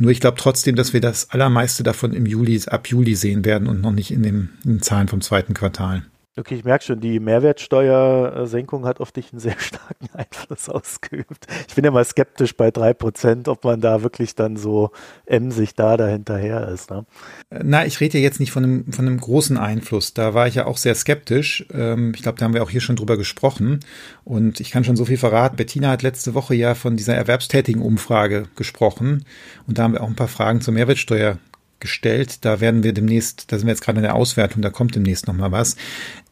Nur 0.00 0.10
ich 0.10 0.20
glaube 0.20 0.38
trotzdem, 0.38 0.76
dass 0.76 0.94
wir 0.94 1.02
das 1.02 1.30
allermeiste 1.30 1.82
davon 1.82 2.14
im 2.14 2.24
Juli, 2.24 2.58
ab 2.66 2.88
Juli 2.88 3.14
sehen 3.14 3.44
werden 3.44 3.68
und 3.68 3.82
noch 3.82 3.92
nicht 3.92 4.10
in, 4.10 4.22
dem, 4.22 4.48
in 4.64 4.70
den 4.72 4.82
Zahlen 4.82 5.08
vom 5.08 5.20
zweiten 5.20 5.52
Quartal. 5.52 6.02
Okay, 6.38 6.54
ich 6.54 6.64
merke 6.64 6.84
schon, 6.84 7.00
die 7.00 7.18
Mehrwertsteuersenkung 7.18 8.86
hat 8.86 9.00
auf 9.00 9.10
dich 9.10 9.32
einen 9.32 9.40
sehr 9.40 9.56
starken 9.58 10.08
Einfluss 10.12 10.68
ausgeübt. 10.68 11.46
Ich 11.66 11.74
bin 11.74 11.84
ja 11.84 11.90
mal 11.90 12.04
skeptisch 12.04 12.56
bei 12.56 12.70
drei 12.70 12.94
Prozent, 12.94 13.48
ob 13.48 13.64
man 13.64 13.80
da 13.80 14.04
wirklich 14.04 14.36
dann 14.36 14.56
so 14.56 14.92
emsig 15.26 15.74
da 15.74 15.96
dahinterher 15.96 16.68
ist. 16.68 16.90
Ne? 16.90 17.04
Na, 17.50 17.84
ich 17.84 17.98
rede 17.98 18.18
ja 18.18 18.22
jetzt 18.22 18.38
nicht 18.38 18.52
von 18.52 18.62
einem, 18.62 18.92
von 18.92 19.08
einem 19.08 19.18
großen 19.18 19.58
Einfluss. 19.58 20.14
Da 20.14 20.32
war 20.32 20.46
ich 20.46 20.54
ja 20.54 20.66
auch 20.66 20.76
sehr 20.76 20.94
skeptisch. 20.94 21.66
Ähm, 21.72 22.12
ich 22.14 22.22
glaube, 22.22 22.38
da 22.38 22.44
haben 22.44 22.54
wir 22.54 22.62
auch 22.62 22.70
hier 22.70 22.80
schon 22.80 22.96
drüber 22.96 23.16
gesprochen. 23.16 23.80
Und 24.22 24.60
ich 24.60 24.70
kann 24.70 24.84
schon 24.84 24.96
so 24.96 25.06
viel 25.06 25.18
verraten. 25.18 25.56
Bettina 25.56 25.90
hat 25.90 26.02
letzte 26.02 26.34
Woche 26.34 26.54
ja 26.54 26.76
von 26.76 26.96
dieser 26.96 27.16
erwerbstätigen 27.16 27.82
Umfrage 27.82 28.46
gesprochen. 28.54 29.24
Und 29.66 29.78
da 29.78 29.82
haben 29.82 29.94
wir 29.94 30.02
auch 30.02 30.08
ein 30.08 30.16
paar 30.16 30.28
Fragen 30.28 30.60
zur 30.60 30.74
Mehrwertsteuer 30.74 31.38
gestellt. 31.80 32.44
Da 32.44 32.60
werden 32.60 32.82
wir 32.82 32.92
demnächst, 32.92 33.50
da 33.50 33.58
sind 33.58 33.66
wir 33.66 33.72
jetzt 33.72 33.82
gerade 33.82 33.98
in 33.98 34.04
der 34.04 34.14
Auswertung, 34.14 34.62
da 34.62 34.70
kommt 34.70 34.94
demnächst 34.94 35.26
nochmal 35.26 35.50
was. 35.50 35.76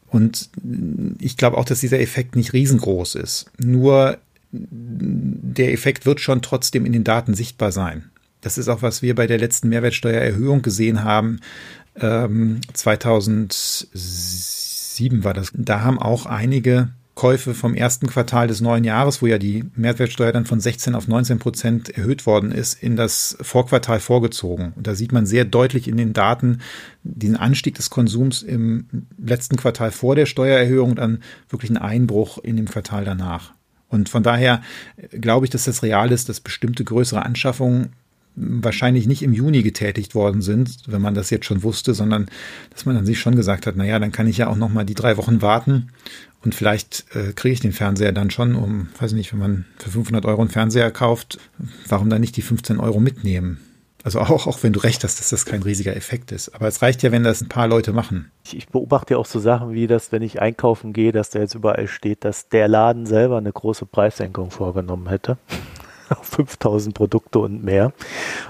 Und 0.09 0.49
ich 1.19 1.37
glaube 1.37 1.57
auch, 1.57 1.65
dass 1.65 1.79
dieser 1.79 1.99
Effekt 1.99 2.35
nicht 2.35 2.53
riesengroß 2.53 3.15
ist. 3.15 3.45
Nur 3.59 4.17
der 4.51 5.73
Effekt 5.73 6.05
wird 6.05 6.19
schon 6.19 6.41
trotzdem 6.41 6.85
in 6.85 6.93
den 6.93 7.03
Daten 7.03 7.35
sichtbar 7.35 7.71
sein. 7.71 8.09
Das 8.41 8.57
ist 8.57 8.67
auch, 8.67 8.81
was 8.81 9.01
wir 9.01 9.15
bei 9.15 9.27
der 9.27 9.37
letzten 9.37 9.69
Mehrwertsteuererhöhung 9.69 10.61
gesehen 10.61 11.03
haben. 11.03 11.39
Ähm, 11.99 12.61
2007 12.73 15.23
war 15.23 15.33
das. 15.33 15.51
Da 15.53 15.81
haben 15.81 15.99
auch 15.99 16.25
einige 16.25 16.89
Käufe 17.19 17.53
vom 17.53 17.75
ersten 17.75 18.07
Quartal 18.07 18.47
des 18.47 18.61
neuen 18.61 18.85
Jahres, 18.85 19.21
wo 19.21 19.27
ja 19.27 19.37
die 19.37 19.65
Mehrwertsteuer 19.75 20.31
dann 20.31 20.45
von 20.45 20.61
16 20.61 20.95
auf 20.95 21.09
19 21.09 21.37
Prozent 21.37 21.89
erhöht 21.89 22.25
worden 22.25 22.53
ist, 22.53 22.81
in 22.81 22.95
das 22.95 23.37
Vorquartal 23.41 23.99
vorgezogen. 23.99 24.71
Und 24.77 24.87
da 24.87 24.95
sieht 24.95 25.11
man 25.11 25.25
sehr 25.25 25.43
deutlich 25.43 25.89
in 25.89 25.97
den 25.97 26.13
Daten 26.13 26.59
den 27.03 27.35
Anstieg 27.35 27.75
des 27.75 27.89
Konsums 27.89 28.41
im 28.41 28.87
letzten 29.17 29.57
Quartal 29.57 29.91
vor 29.91 30.15
der 30.15 30.27
Steuererhöhung 30.27 30.91
und 30.91 30.99
dann 30.99 31.19
wirklich 31.49 31.71
einen 31.71 31.79
Einbruch 31.79 32.37
in 32.37 32.55
dem 32.55 32.69
Quartal 32.69 33.03
danach. 33.03 33.53
Und 33.89 34.07
von 34.07 34.23
daher 34.23 34.61
glaube 35.11 35.45
ich, 35.45 35.49
dass 35.49 35.65
das 35.65 35.83
real 35.83 36.13
ist, 36.13 36.29
dass 36.29 36.39
bestimmte 36.39 36.85
größere 36.85 37.25
Anschaffungen 37.25 37.89
wahrscheinlich 38.39 39.05
nicht 39.05 39.21
im 39.21 39.33
Juni 39.33 39.63
getätigt 39.63 40.15
worden 40.15 40.41
sind, 40.41 40.77
wenn 40.87 41.01
man 41.01 41.13
das 41.13 41.29
jetzt 41.29 41.45
schon 41.45 41.63
wusste, 41.63 41.93
sondern 41.93 42.27
dass 42.71 42.85
man 42.85 42.95
dann 42.95 43.05
sich 43.05 43.19
schon 43.19 43.35
gesagt 43.35 43.67
hat, 43.67 43.75
naja, 43.75 43.99
dann 43.99 44.11
kann 44.11 44.27
ich 44.27 44.37
ja 44.37 44.47
auch 44.47 44.55
noch 44.55 44.69
mal 44.69 44.85
die 44.85 44.95
drei 44.95 45.17
Wochen 45.17 45.41
warten 45.41 45.89
und 46.43 46.55
vielleicht 46.55 47.05
äh, 47.13 47.33
kriege 47.33 47.53
ich 47.53 47.59
den 47.59 47.73
Fernseher 47.73 48.13
dann 48.13 48.31
schon 48.31 48.55
um, 48.55 48.87
weiß 48.99 49.11
nicht, 49.13 49.33
wenn 49.33 49.39
man 49.39 49.65
für 49.77 49.89
500 49.89 50.25
Euro 50.25 50.41
einen 50.41 50.49
Fernseher 50.49 50.89
kauft, 50.91 51.37
warum 51.87 52.09
dann 52.09 52.21
nicht 52.21 52.37
die 52.37 52.41
15 52.41 52.79
Euro 52.79 52.99
mitnehmen? 52.99 53.59
Also 54.01 54.19
auch, 54.19 54.47
auch 54.47 54.63
wenn 54.63 54.71
du 54.71 54.79
recht 54.79 55.03
hast, 55.03 55.19
dass 55.19 55.29
das 55.29 55.45
kein 55.45 55.61
riesiger 55.61 55.93
Effekt 55.93 56.31
ist. 56.31 56.55
Aber 56.55 56.69
es 56.69 56.81
reicht 56.81 57.03
ja, 57.03 57.11
wenn 57.11 57.23
das 57.23 57.41
ein 57.41 57.49
paar 57.49 57.67
Leute 57.67 57.91
machen. 57.91 58.31
Ich, 58.45 58.55
ich 58.55 58.67
beobachte 58.69 59.15
ja 59.15 59.17
auch 59.17 59.25
so 59.25 59.39
Sachen 59.39 59.73
wie 59.73 59.87
das, 59.87 60.13
wenn 60.13 60.21
ich 60.21 60.41
einkaufen 60.41 60.93
gehe, 60.93 61.11
dass 61.11 61.31
da 61.31 61.39
jetzt 61.39 61.55
überall 61.55 61.87
steht, 61.87 62.23
dass 62.23 62.47
der 62.47 62.69
Laden 62.69 63.05
selber 63.05 63.37
eine 63.37 63.51
große 63.51 63.85
Preissenkung 63.85 64.51
vorgenommen 64.51 65.09
hätte 65.09 65.37
auf 66.19 66.25
5000 66.25 66.95
Produkte 66.95 67.39
und 67.39 67.63
mehr. 67.63 67.93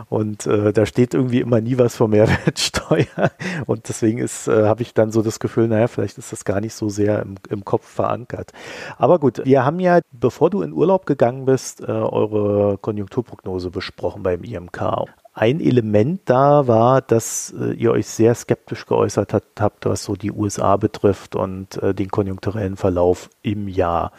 Und 0.09 0.45
äh, 0.45 0.73
da 0.73 0.85
steht 0.85 1.13
irgendwie 1.13 1.41
immer 1.41 1.61
nie 1.61 1.77
was 1.77 1.95
von 1.95 2.11
Mehrwertsteuer. 2.11 3.31
Und 3.65 3.89
deswegen 3.89 4.19
ist, 4.19 4.47
äh, 4.47 4.65
habe 4.65 4.81
ich 4.81 4.93
dann 4.93 5.11
so 5.11 5.21
das 5.21 5.39
Gefühl, 5.39 5.67
naja, 5.67 5.87
vielleicht 5.87 6.17
ist 6.17 6.31
das 6.31 6.45
gar 6.45 6.61
nicht 6.61 6.73
so 6.73 6.89
sehr 6.89 7.21
im, 7.21 7.35
im 7.49 7.65
Kopf 7.65 7.87
verankert. 7.87 8.51
Aber 8.97 9.19
gut, 9.19 9.41
wir 9.45 9.65
haben 9.65 9.79
ja, 9.79 9.99
bevor 10.11 10.49
du 10.49 10.61
in 10.61 10.73
Urlaub 10.73 11.05
gegangen 11.05 11.45
bist, 11.45 11.81
äh, 11.81 11.85
eure 11.85 12.77
Konjunkturprognose 12.77 13.69
besprochen 13.69 14.23
beim 14.23 14.43
IMK. 14.43 15.07
Ein 15.33 15.61
Element 15.61 16.21
da 16.25 16.67
war, 16.67 17.01
dass 17.01 17.53
äh, 17.57 17.71
ihr 17.71 17.91
euch 17.91 18.07
sehr 18.07 18.35
skeptisch 18.35 18.85
geäußert 18.85 19.33
habt, 19.59 19.85
was 19.85 20.03
so 20.03 20.15
die 20.15 20.31
USA 20.31 20.75
betrifft 20.75 21.35
und 21.35 21.81
äh, 21.81 21.93
den 21.93 22.09
konjunkturellen 22.09 22.75
Verlauf 22.75 23.29
im 23.41 23.67
Jahr. 23.69 24.11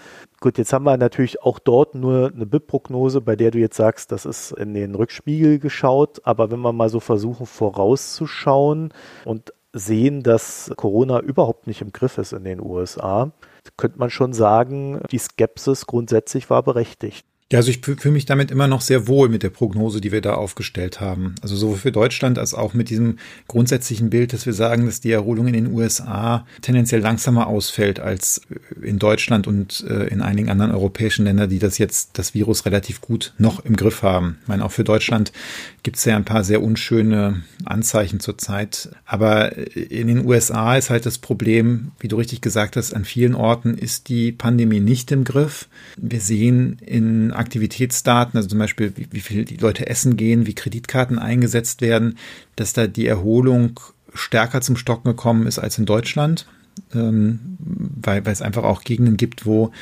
Gut, 0.42 0.57
jetzt 0.57 0.72
haben 0.72 0.85
wir 0.85 0.96
natürlich 0.96 1.42
auch 1.42 1.59
dort 1.59 1.94
nur 1.94 2.33
eine 2.35 2.46
BIP-Prognose, 2.46 3.20
bei 3.20 3.37
der 3.37 3.50
du 3.50 3.59
jetzt 3.59 3.76
sagst, 3.76 4.11
das 4.11 4.24
ist 4.24 4.53
in 4.53 4.72
den 4.72 4.94
Rückspiegel 4.94 5.59
geschaut. 5.59 6.22
Aber 6.24 6.50
wenn 6.50 6.61
wir 6.61 6.72
mal 6.72 6.88
so 6.88 6.98
versuchen, 6.98 7.44
vorauszuschauen 7.44 8.94
und 9.26 9.53
sehen, 9.74 10.22
dass 10.22 10.72
Corona 10.76 11.20
überhaupt 11.20 11.66
nicht 11.66 11.83
im 11.83 11.92
Griff 11.92 12.16
ist 12.16 12.33
in 12.33 12.44
den 12.44 12.61
USA, 12.61 13.33
könnte 13.76 13.98
man 13.98 14.09
schon 14.09 14.33
sagen, 14.33 15.03
die 15.11 15.18
Skepsis 15.18 15.87
grundsätzlich 15.87 16.48
war 16.48 16.62
berechtigt. 16.62 17.26
Ja, 17.52 17.58
also 17.58 17.70
ich 17.70 17.80
fühle 17.80 18.12
mich 18.12 18.26
damit 18.26 18.52
immer 18.52 18.68
noch 18.68 18.80
sehr 18.80 19.08
wohl 19.08 19.28
mit 19.28 19.42
der 19.42 19.50
Prognose, 19.50 20.00
die 20.00 20.12
wir 20.12 20.20
da 20.20 20.34
aufgestellt 20.34 21.00
haben. 21.00 21.34
Also 21.42 21.56
sowohl 21.56 21.78
für 21.78 21.90
Deutschland 21.90 22.38
als 22.38 22.54
auch 22.54 22.74
mit 22.74 22.90
diesem 22.90 23.18
grundsätzlichen 23.48 24.08
Bild, 24.08 24.32
dass 24.32 24.46
wir 24.46 24.52
sagen, 24.52 24.86
dass 24.86 25.00
die 25.00 25.10
Erholung 25.10 25.48
in 25.48 25.54
den 25.54 25.72
USA 25.72 26.46
tendenziell 26.62 27.00
langsamer 27.00 27.48
ausfällt 27.48 27.98
als 27.98 28.42
in 28.80 29.00
Deutschland 29.00 29.48
und 29.48 29.84
äh, 29.88 30.06
in 30.06 30.22
einigen 30.22 30.48
anderen 30.48 30.70
europäischen 30.70 31.24
Ländern, 31.24 31.50
die 31.50 31.58
das 31.58 31.78
jetzt, 31.78 32.10
das 32.18 32.34
Virus 32.34 32.66
relativ 32.66 33.00
gut 33.00 33.34
noch 33.36 33.64
im 33.64 33.74
Griff 33.74 34.04
haben. 34.04 34.38
Ich 34.42 34.48
meine, 34.48 34.64
auch 34.64 34.70
für 34.70 34.84
Deutschland 34.84 35.32
gibt 35.82 35.96
es 35.96 36.04
ja 36.04 36.14
ein 36.14 36.24
paar 36.24 36.44
sehr 36.44 36.62
unschöne 36.62 37.42
Anzeichen 37.64 38.20
zurzeit. 38.20 38.90
Aber 39.06 39.56
in 39.56 40.06
den 40.06 40.24
USA 40.24 40.76
ist 40.76 40.90
halt 40.90 41.04
das 41.04 41.18
Problem, 41.18 41.90
wie 41.98 42.06
du 42.06 42.14
richtig 42.14 42.42
gesagt 42.42 42.76
hast, 42.76 42.94
an 42.94 43.04
vielen 43.04 43.34
Orten 43.34 43.76
ist 43.76 44.08
die 44.08 44.30
Pandemie 44.30 44.78
nicht 44.78 45.10
im 45.10 45.24
Griff. 45.24 45.68
Wir 45.96 46.20
sehen 46.20 46.78
in 46.86 47.32
Aktivitätsdaten, 47.40 48.37
also 48.37 48.48
zum 48.48 48.59
Beispiel, 48.59 48.92
wie, 48.96 49.09
wie 49.11 49.20
viel 49.20 49.44
die 49.44 49.57
Leute 49.57 49.88
essen 49.88 50.16
gehen, 50.16 50.46
wie 50.46 50.55
Kreditkarten 50.55 51.18
eingesetzt 51.18 51.81
werden, 51.81 52.16
dass 52.57 52.72
da 52.72 52.87
die 52.87 53.07
Erholung 53.07 53.81
stärker 54.14 54.61
zum 54.61 54.76
Stocken 54.76 55.09
gekommen 55.09 55.46
ist 55.46 55.59
als 55.59 55.79
in 55.79 55.87
Deutschland. 55.87 56.46
Ähm, 56.94 57.40
weil, 57.59 58.22
es 58.26 58.42
einfach 58.42 58.62
auch 58.62 58.83
Gegenden 58.83 59.16
gibt, 59.16 59.44
wo, 59.44 59.72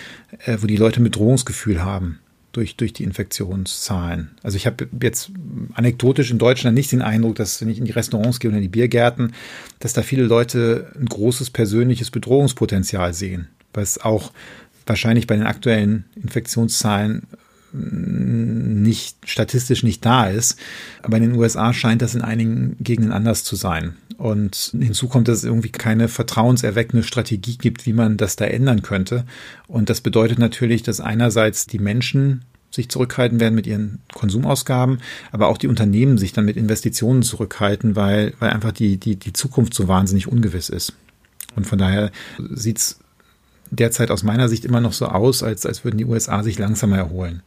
äh, 0.47 0.57
wo 0.61 0.67
die 0.67 0.77
Leute 0.77 1.01
ein 1.01 1.05
Bedrohungsgefühl 1.05 1.85
haben 1.85 2.19
durch, 2.53 2.77
durch 2.77 2.93
die 2.93 3.05
Infektionszahlen. 3.05 4.31
Also 4.43 4.57
ich 4.57 4.67
habe 4.67 4.89
jetzt 5.01 5.31
anekdotisch 5.75 6.31
in 6.31 6.39
Deutschland 6.39 6.75
nicht 6.75 6.91
den 6.91 7.03
Eindruck, 7.03 7.37
dass 7.37 7.61
wenn 7.61 7.69
ich 7.69 7.79
in 7.79 7.85
die 7.85 7.93
Restaurants 7.93 8.41
gehe 8.41 8.51
oder 8.51 8.57
in 8.57 8.63
die 8.63 8.69
Biergärten, 8.69 9.33
dass 9.79 9.93
da 9.93 10.03
viele 10.03 10.25
Leute 10.25 10.91
ein 10.99 11.07
großes 11.07 11.51
persönliches 11.51 12.11
Bedrohungspotenzial 12.11 13.15
sehen, 13.15 13.49
es 13.75 13.99
auch 13.99 14.33
wahrscheinlich 14.87 15.29
bei 15.29 15.37
den 15.37 15.47
aktuellen 15.47 16.05
Infektionszahlen 16.21 17.29
nicht 17.73 19.17
statistisch 19.25 19.83
nicht 19.83 20.05
da 20.05 20.27
ist. 20.27 20.59
Aber 21.03 21.17
in 21.17 21.25
den 21.25 21.35
USA 21.35 21.73
scheint 21.73 22.03
das 22.03 22.15
in 22.15 22.23
einigen 22.23 22.77
Gegenden 22.81 23.13
anders 23.13 23.45
zu 23.45 23.57
sein. 23.57 23.97
Und 24.17 24.73
hinzu 24.79 25.09
kommt, 25.09 25.29
dass 25.29 25.39
es 25.39 25.45
irgendwie 25.45 25.71
keine 25.71 26.09
vertrauenserweckende 26.09 27.05
Strategie 27.05 27.57
gibt, 27.57 27.87
wie 27.87 27.93
man 27.93 28.17
das 28.17 28.37
da 28.37 28.47
ändern 28.47 28.83
könnte. 28.83 29.25
Und 29.67 29.91
das 29.91 30.01
bedeutet 30.01 30.39
natürlich, 30.39 30.83
dass 30.83 31.01
einerseits 31.01 31.67
die 31.67 31.79
Menschen 31.79 32.45
sich 32.71 32.89
zurückhalten 32.89 33.41
werden 33.41 33.55
mit 33.55 33.67
ihren 33.67 34.01
Konsumausgaben, 34.13 34.99
aber 35.33 35.49
auch 35.49 35.59
die 35.59 35.69
Unternehmen 35.69 36.19
sich 36.19 36.33
dann 36.33 36.45
mit 36.45 36.57
Investitionen 36.57 37.23
zurückhalten, 37.23 37.97
weil, 37.97 38.35
weil 38.41 38.51
einfach 38.51 38.73
die, 38.73 38.99
die, 38.99 39.17
die 39.17 39.33
Zukunft 39.33 39.73
so 39.73 39.89
wahnsinnig 39.89 40.27
ungewiss 40.27 40.69
ist. 40.69 40.93
Und 41.57 41.67
von 41.67 41.79
daher 41.79 42.11
sieht's 42.51 43.01
derzeit 43.71 44.11
aus 44.11 44.23
meiner 44.23 44.49
Sicht 44.49 44.65
immer 44.65 44.81
noch 44.81 44.93
so 44.93 45.07
aus, 45.07 45.43
als, 45.43 45.67
als 45.67 45.85
würden 45.85 45.99
die 45.99 46.05
USA 46.05 46.43
sich 46.43 46.59
langsamer 46.59 46.97
erholen. 46.99 47.43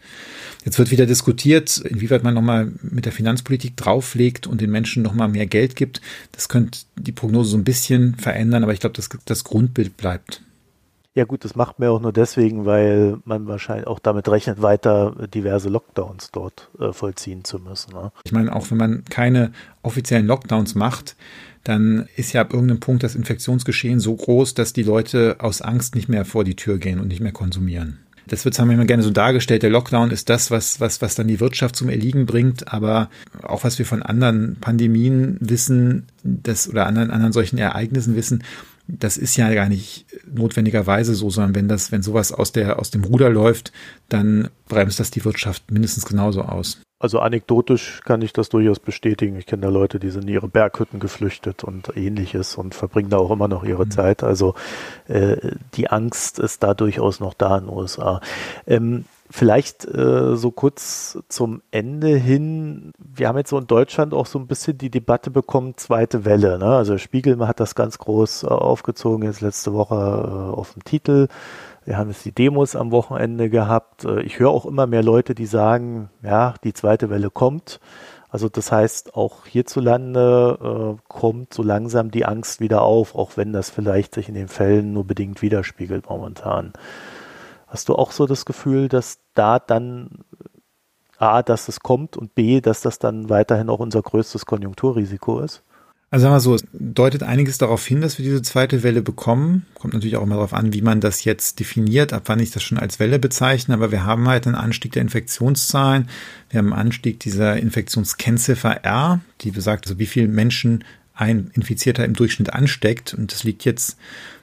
Jetzt 0.64 0.78
wird 0.78 0.92
wieder 0.92 1.06
diskutiert, 1.06 1.80
inwieweit 1.80 2.24
man 2.24 2.36
nochmal 2.36 2.72
mit 2.84 3.06
der 3.06 3.12
Finanzpolitik 3.12 3.76
drauflegt 3.78 4.46
und 4.46 4.62
den 4.62 4.70
Menschen 4.70 5.02
nochmal 5.02 5.28
mehr 5.28 5.48
Geld 5.48 5.76
gibt. 5.76 6.02
Das 6.32 6.50
könnte 6.50 6.82
die 6.98 7.12
Prognose 7.12 7.52
so 7.52 7.58
ein 7.58 7.64
bisschen 7.64 8.16
verändern, 8.16 8.64
aber 8.64 8.74
ich 8.74 8.80
glaube, 8.80 8.96
das, 8.96 9.10
das 9.26 9.44
Grundbild 9.44 9.98
bleibt. 9.98 10.44
Ja 11.14 11.26
gut, 11.26 11.44
das 11.44 11.56
macht 11.56 11.78
man 11.78 11.90
auch 11.90 12.00
nur 12.00 12.14
deswegen, 12.14 12.66
weil 12.66 13.18
man 13.26 13.46
wahrscheinlich 13.46 13.86
auch 13.86 14.00
damit 14.00 14.30
rechnet, 14.30 14.62
weiter 14.62 15.28
diverse 15.34 15.68
Lockdowns 15.68 16.32
dort 16.32 16.70
äh, 16.80 16.94
vollziehen 16.94 17.44
zu 17.44 17.60
müssen. 17.60 17.94
Ne? 17.94 18.14
Ich 18.24 18.32
meine, 18.32 18.56
auch 18.56 18.72
wenn 18.72 18.78
man 18.78 19.04
keine 19.10 19.52
offiziellen 19.82 20.26
Lockdowns 20.26 20.74
macht, 20.74 21.18
dann 21.64 22.08
ist 22.16 22.34
ja 22.34 22.42
ab 22.42 22.54
irgendeinem 22.54 22.80
Punkt 22.80 23.04
das 23.04 23.16
Infektionsgeschehen 23.16 24.00
so 24.00 24.16
groß, 24.16 24.54
dass 24.54 24.74
die 24.74 24.84
Leute 24.84 25.38
aus 25.40 25.62
Angst 25.62 25.96
nicht 25.96 26.10
mehr 26.10 26.26
vor 26.26 26.44
die 26.44 26.56
Tür 26.56 26.78
gehen 26.78 27.00
und 27.00 27.08
nicht 27.08 27.22
mehr 27.22 27.32
konsumieren. 27.32 28.00
Das 28.28 28.46
wird 28.46 28.58
wir 28.58 28.72
immer 28.72 28.86
gerne 28.86 29.04
so 29.04 29.10
dargestellt. 29.10 29.64
Der 29.64 29.70
Lockdown 29.70 30.12
ist 30.12 30.30
das, 30.30 30.52
was, 30.52 30.80
was, 30.80 31.02
was 31.02 31.16
dann 31.16 31.28
die 31.28 31.40
Wirtschaft 31.40 31.76
zum 31.76 31.90
Erliegen 31.90 32.26
bringt. 32.26 32.72
Aber 32.72 33.10
auch 33.42 33.64
was 33.64 33.80
wir 33.80 33.86
von 33.86 34.04
anderen 34.04 34.58
Pandemien 34.62 35.38
wissen, 35.40 36.08
das, 36.24 36.70
oder 36.70 36.86
anderen, 36.86 37.12
anderen 37.12 37.34
solchen 37.34 37.58
Ereignissen 37.58 38.16
wissen, 38.16 38.44
das 38.88 39.18
ist 39.18 39.36
ja 39.38 39.54
gar 39.54 39.70
nicht 39.70 40.06
notwendigerweise 40.32 41.16
so, 41.16 41.30
sondern 41.30 41.56
wenn 41.56 41.68
das, 41.68 41.92
wenn 41.92 42.04
sowas 42.04 42.32
aus 42.32 42.52
der, 42.52 42.80
aus 42.80 42.92
dem 42.92 43.04
Ruder 43.04 43.30
läuft, 43.30 43.72
dann 44.10 44.50
bremst 44.68 45.00
das 45.00 45.12
die 45.12 45.26
Wirtschaft 45.26 45.72
mindestens 45.72 46.06
genauso 46.06 46.44
aus. 46.44 46.82
Also 47.02 47.20
anekdotisch 47.20 48.02
kann 48.06 48.22
ich 48.22 48.32
das 48.32 48.50
durchaus 48.50 48.80
bestätigen. 48.80 49.36
Ich 49.36 49.48
kenne 49.48 49.64
da 49.64 49.70
Leute, 49.70 50.00
die 50.00 50.12
sind 50.12 50.24
in 50.24 50.30
ihre 50.36 50.48
Berghütten 50.48 51.00
geflüchtet 51.00 51.64
und 51.64 51.98
ähnliches 51.98 52.56
und 52.56 52.76
verbringen 52.76 53.10
da 53.10 53.18
auch 53.18 53.32
immer 53.32 53.48
noch 53.48 53.64
ihre 53.64 53.86
mhm. 53.86 53.92
Zeit. 53.92 54.24
Also 54.24 54.54
äh, 55.08 55.38
die 55.74 55.90
Angst 55.90 56.38
ist 56.38 56.62
da 56.62 56.76
durchaus 56.76 57.20
noch 57.20 57.34
da 57.34 57.58
in 57.58 57.66
den 57.66 57.74
USA. 57.76 58.22
Ähm, 58.68 59.06
vielleicht 59.32 59.86
äh, 59.86 60.36
so 60.36 60.52
kurz 60.52 61.18
zum 61.28 61.64
Ende 61.72 62.10
hin. 62.10 62.92
Wir 63.00 63.28
haben 63.28 63.38
jetzt 63.38 63.50
so 63.50 63.58
in 63.58 63.66
Deutschland 63.66 64.14
auch 64.14 64.28
so 64.28 64.38
ein 64.38 64.46
bisschen 64.46 64.78
die 64.78 64.92
Debatte 64.92 65.32
bekommen, 65.32 65.74
zweite 65.78 66.26
Welle. 66.26 66.60
Ne? 66.60 66.66
Also 66.66 67.00
Spiegel 67.00 67.48
hat 67.48 67.60
das 67.60 67.74
ganz 67.74 67.98
groß 67.98 68.44
äh, 68.44 68.48
aufgezogen 68.48 69.26
jetzt 69.26 69.42
letzte 69.42 69.74
Woche 69.74 69.96
äh, 69.96 70.56
auf 70.56 70.74
dem 70.74 70.84
Titel. 70.84 71.30
Wir 71.92 71.98
haben 71.98 72.08
jetzt 72.08 72.24
die 72.24 72.32
Demos 72.32 72.78
am 72.78 72.92
Wochenende 72.92 73.50
gehabt. 73.50 74.06
Äh, 74.06 74.22
ich 74.22 74.40
höre 74.40 74.50
auch 74.50 74.66
immer 74.66 74.88
mehr 74.88 75.04
Leute, 75.04 75.36
die 75.36 75.46
sagen, 75.46 76.10
ja, 76.24 76.54
die 76.64 76.72
zweite 76.72 77.10
Welle 77.10 77.30
kommt. 77.30 77.82
Also 78.30 78.48
das 78.48 78.72
heißt, 78.72 79.16
auch 79.16 79.46
hierzulande 79.46 80.96
äh, 80.98 81.02
kommt 81.10 81.54
so 81.54 81.64
langsam 81.64 82.10
die 82.10 82.24
Angst 82.24 82.62
wieder 82.62 82.84
auf, 82.84 83.14
auch 83.14 83.36
wenn 83.36 83.52
das 83.52 83.70
vielleicht 83.70 84.16
sich 84.16 84.30
in 84.30 84.36
den 84.36 84.48
Fällen 84.48 84.94
nur 84.94 85.04
bedingt 85.04 85.42
widerspiegelt 85.42 86.10
momentan. 86.10 86.72
Hast 87.68 87.90
du 87.90 87.96
auch 87.96 88.14
so 88.14 88.26
das 88.26 88.46
Gefühl, 88.46 88.88
dass 88.88 89.20
da 89.34 89.60
dann 89.60 90.24
A, 91.18 91.44
dass 91.44 91.68
es 91.68 91.82
kommt 91.82 92.16
und 92.16 92.36
B, 92.36 92.62
dass 92.62 92.80
das 92.80 93.00
dann 93.00 93.30
weiterhin 93.30 93.70
auch 93.70 93.82
unser 93.82 94.02
größtes 94.02 94.46
Konjunkturrisiko 94.46 95.42
ist? 95.42 95.62
Also 96.14 96.24
sagen 96.24 96.36
wir 96.36 96.40
so, 96.42 96.56
es 96.56 96.66
deutet 96.74 97.24
einiges 97.24 97.58
darauf 97.58 97.86
hin, 97.88 98.02
dass 98.02 98.18
wir 98.18 98.26
diese 98.26 98.42
zweite 98.42 98.84
Welle 98.84 99.02
bekommen. 99.02 99.66
Kommt 99.76 99.94
natürlich 99.94 100.18
auch 100.18 100.24
immer 100.24 100.36
darauf 100.36 100.54
an, 100.54 100.74
wie 100.74 100.82
man 100.82 101.00
das 101.00 101.24
jetzt 101.24 101.62
definiert, 101.62 102.12
ab 102.12 102.24
wann 102.26 102.42
ich 102.42 102.52
das 102.52 102.64
schon 102.64 102.78
als 102.78 103.00
Welle 103.00 103.18
bezeichne. 103.18 103.74
Aber 103.74 103.94
wir 103.94 104.06
haben 104.06 104.28
halt 104.28 104.46
einen 104.46 104.58
Anstieg 104.58 104.92
der 104.92 105.04
Infektionszahlen. 105.04 106.10
Wir 106.50 106.58
haben 106.58 106.74
einen 106.74 106.88
Anstieg 106.88 107.22
dieser 107.22 107.56
Infektionskennziffer 107.56 108.84
R, 108.84 109.22
die 109.40 109.52
besagt, 109.52 109.88
also 109.88 110.00
wie 110.00 110.06
viele 110.06 110.28
Menschen 110.28 110.84
ein 111.22 111.52
Infizierter 111.54 112.04
im 112.04 112.14
Durchschnitt 112.14 112.52
ansteckt. 112.52 113.14
Und 113.14 113.32
das 113.32 113.44
liegt 113.44 113.64
jetzt 113.64 113.98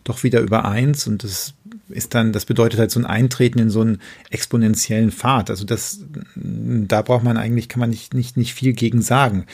doch 0.05 0.23
wieder 0.23 0.41
über 0.41 0.65
eins. 0.65 1.07
Und 1.07 1.25
das 1.25 1.55
ist 1.89 2.15
dann, 2.15 2.33
das 2.33 2.45
bedeutet 2.45 2.79
halt 2.79 2.91
so 2.91 3.01
ein 3.01 3.07
Eintreten 3.07 3.59
in 3.59 3.71
so 3.71 3.81
einen 3.81 4.01
exponentiellen 4.31 5.11
Pfad. 5.11 5.51
Also 5.51 5.65
das, 5.65 6.01
da 6.37 7.03
braucht 7.03 7.25
man 7.25 7.37
eigentlich, 7.37 7.69
kann 7.69 7.81
man 7.81 7.91
nicht, 7.91 8.15
nicht, 8.15 8.37
nicht 8.37 8.55
viel 8.55 8.73
gegen 8.73 9.03
sagen. 9.03 9.47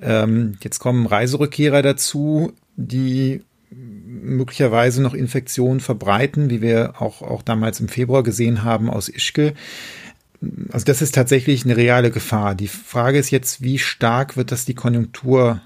Ähm, 0.00 0.58
jetzt 0.62 0.78
kommen 0.78 1.06
Reiserückkehrer 1.06 1.82
dazu, 1.82 2.52
die 2.76 3.42
möglicherweise 3.70 5.02
noch 5.02 5.14
Infektionen 5.14 5.80
verbreiten, 5.80 6.50
wie 6.50 6.60
wir 6.60 7.00
auch, 7.00 7.22
auch 7.22 7.42
damals 7.42 7.80
im 7.80 7.88
Februar 7.88 8.22
gesehen 8.22 8.64
haben 8.64 8.90
aus 8.90 9.08
Ischgl. 9.08 9.54
Also 10.70 10.84
das 10.84 11.02
ist 11.02 11.14
tatsächlich 11.14 11.64
eine 11.64 11.76
reale 11.76 12.10
Gefahr. 12.10 12.54
Die 12.54 12.68
Frage 12.68 13.18
ist 13.18 13.30
jetzt, 13.30 13.62
wie 13.62 13.78
stark 13.78 14.36
wird 14.36 14.52
das 14.52 14.66
die 14.66 14.74
Konjunktur 14.74 15.62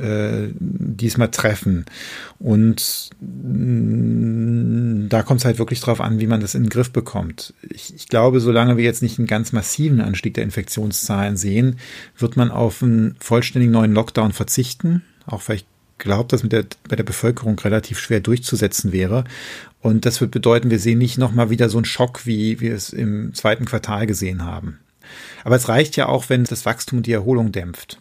äh, 0.00 0.48
diesmal 0.58 1.30
treffen. 1.30 1.84
Und 2.38 3.10
mm, 3.20 5.08
da 5.08 5.22
kommt 5.22 5.40
es 5.40 5.44
halt 5.44 5.58
wirklich 5.58 5.80
drauf 5.80 6.00
an, 6.00 6.20
wie 6.20 6.26
man 6.26 6.40
das 6.40 6.54
in 6.54 6.64
den 6.64 6.70
Griff 6.70 6.90
bekommt. 6.90 7.54
Ich, 7.68 7.94
ich, 7.94 8.08
glaube, 8.08 8.40
solange 8.40 8.76
wir 8.76 8.84
jetzt 8.84 9.02
nicht 9.02 9.18
einen 9.18 9.26
ganz 9.26 9.52
massiven 9.52 10.00
Anstieg 10.00 10.34
der 10.34 10.44
Infektionszahlen 10.44 11.36
sehen, 11.36 11.78
wird 12.16 12.36
man 12.36 12.50
auf 12.50 12.82
einen 12.82 13.16
vollständigen 13.20 13.72
neuen 13.72 13.92
Lockdown 13.92 14.32
verzichten. 14.32 15.02
Auch 15.26 15.42
weil 15.48 15.56
ich 15.56 15.66
glaube, 15.98 16.28
dass 16.28 16.42
mit 16.42 16.52
der, 16.52 16.66
bei 16.88 16.96
der 16.96 17.04
Bevölkerung 17.04 17.58
relativ 17.58 17.98
schwer 17.98 18.20
durchzusetzen 18.20 18.92
wäre. 18.92 19.24
Und 19.80 20.06
das 20.06 20.20
wird 20.20 20.30
bedeuten, 20.30 20.70
wir 20.70 20.78
sehen 20.78 20.98
nicht 20.98 21.18
nochmal 21.18 21.50
wieder 21.50 21.68
so 21.68 21.78
einen 21.78 21.84
Schock, 21.84 22.26
wie 22.26 22.60
wir 22.60 22.74
es 22.74 22.90
im 22.90 23.34
zweiten 23.34 23.64
Quartal 23.64 24.06
gesehen 24.06 24.44
haben. 24.44 24.80
Aber 25.44 25.56
es 25.56 25.68
reicht 25.68 25.96
ja 25.96 26.06
auch, 26.06 26.28
wenn 26.28 26.44
das 26.44 26.64
Wachstum 26.64 27.02
die 27.02 27.12
Erholung 27.12 27.52
dämpft 27.52 28.00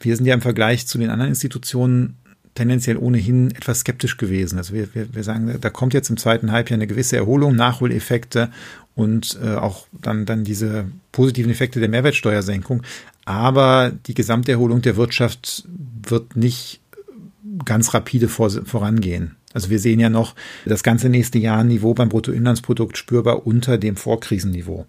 wir 0.00 0.16
sind 0.16 0.26
ja 0.26 0.34
im 0.34 0.40
Vergleich 0.40 0.86
zu 0.86 0.98
den 0.98 1.10
anderen 1.10 1.30
Institutionen 1.30 2.16
tendenziell 2.54 2.96
ohnehin 2.96 3.50
etwas 3.50 3.80
skeptisch 3.80 4.16
gewesen. 4.16 4.58
Also 4.58 4.74
wir, 4.74 4.94
wir, 4.94 5.12
wir 5.14 5.24
sagen, 5.24 5.52
da 5.60 5.70
kommt 5.70 5.92
jetzt 5.92 6.10
im 6.10 6.16
zweiten 6.16 6.52
Halbjahr 6.52 6.78
eine 6.78 6.86
gewisse 6.86 7.16
Erholung, 7.16 7.56
Nachholeffekte 7.56 8.50
und 8.94 9.38
äh, 9.42 9.54
auch 9.54 9.86
dann, 9.92 10.24
dann 10.24 10.44
diese 10.44 10.86
positiven 11.10 11.50
Effekte 11.50 11.80
der 11.80 11.88
Mehrwertsteuersenkung. 11.88 12.82
Aber 13.24 13.92
die 14.06 14.14
Gesamterholung 14.14 14.82
der 14.82 14.96
Wirtschaft 14.96 15.66
wird 16.06 16.36
nicht 16.36 16.80
ganz 17.64 17.92
rapide 17.94 18.28
vor, 18.28 18.50
vorangehen. 18.50 19.36
Also 19.54 19.70
wir 19.70 19.78
sehen 19.78 20.00
ja 20.00 20.10
noch 20.10 20.34
das 20.66 20.82
ganze 20.82 21.08
nächste 21.08 21.38
Jahr 21.38 21.60
ein 21.60 21.68
Niveau 21.68 21.94
beim 21.94 22.10
Bruttoinlandsprodukt 22.10 22.98
spürbar 22.98 23.46
unter 23.46 23.78
dem 23.78 23.96
Vorkrisenniveau. 23.96 24.80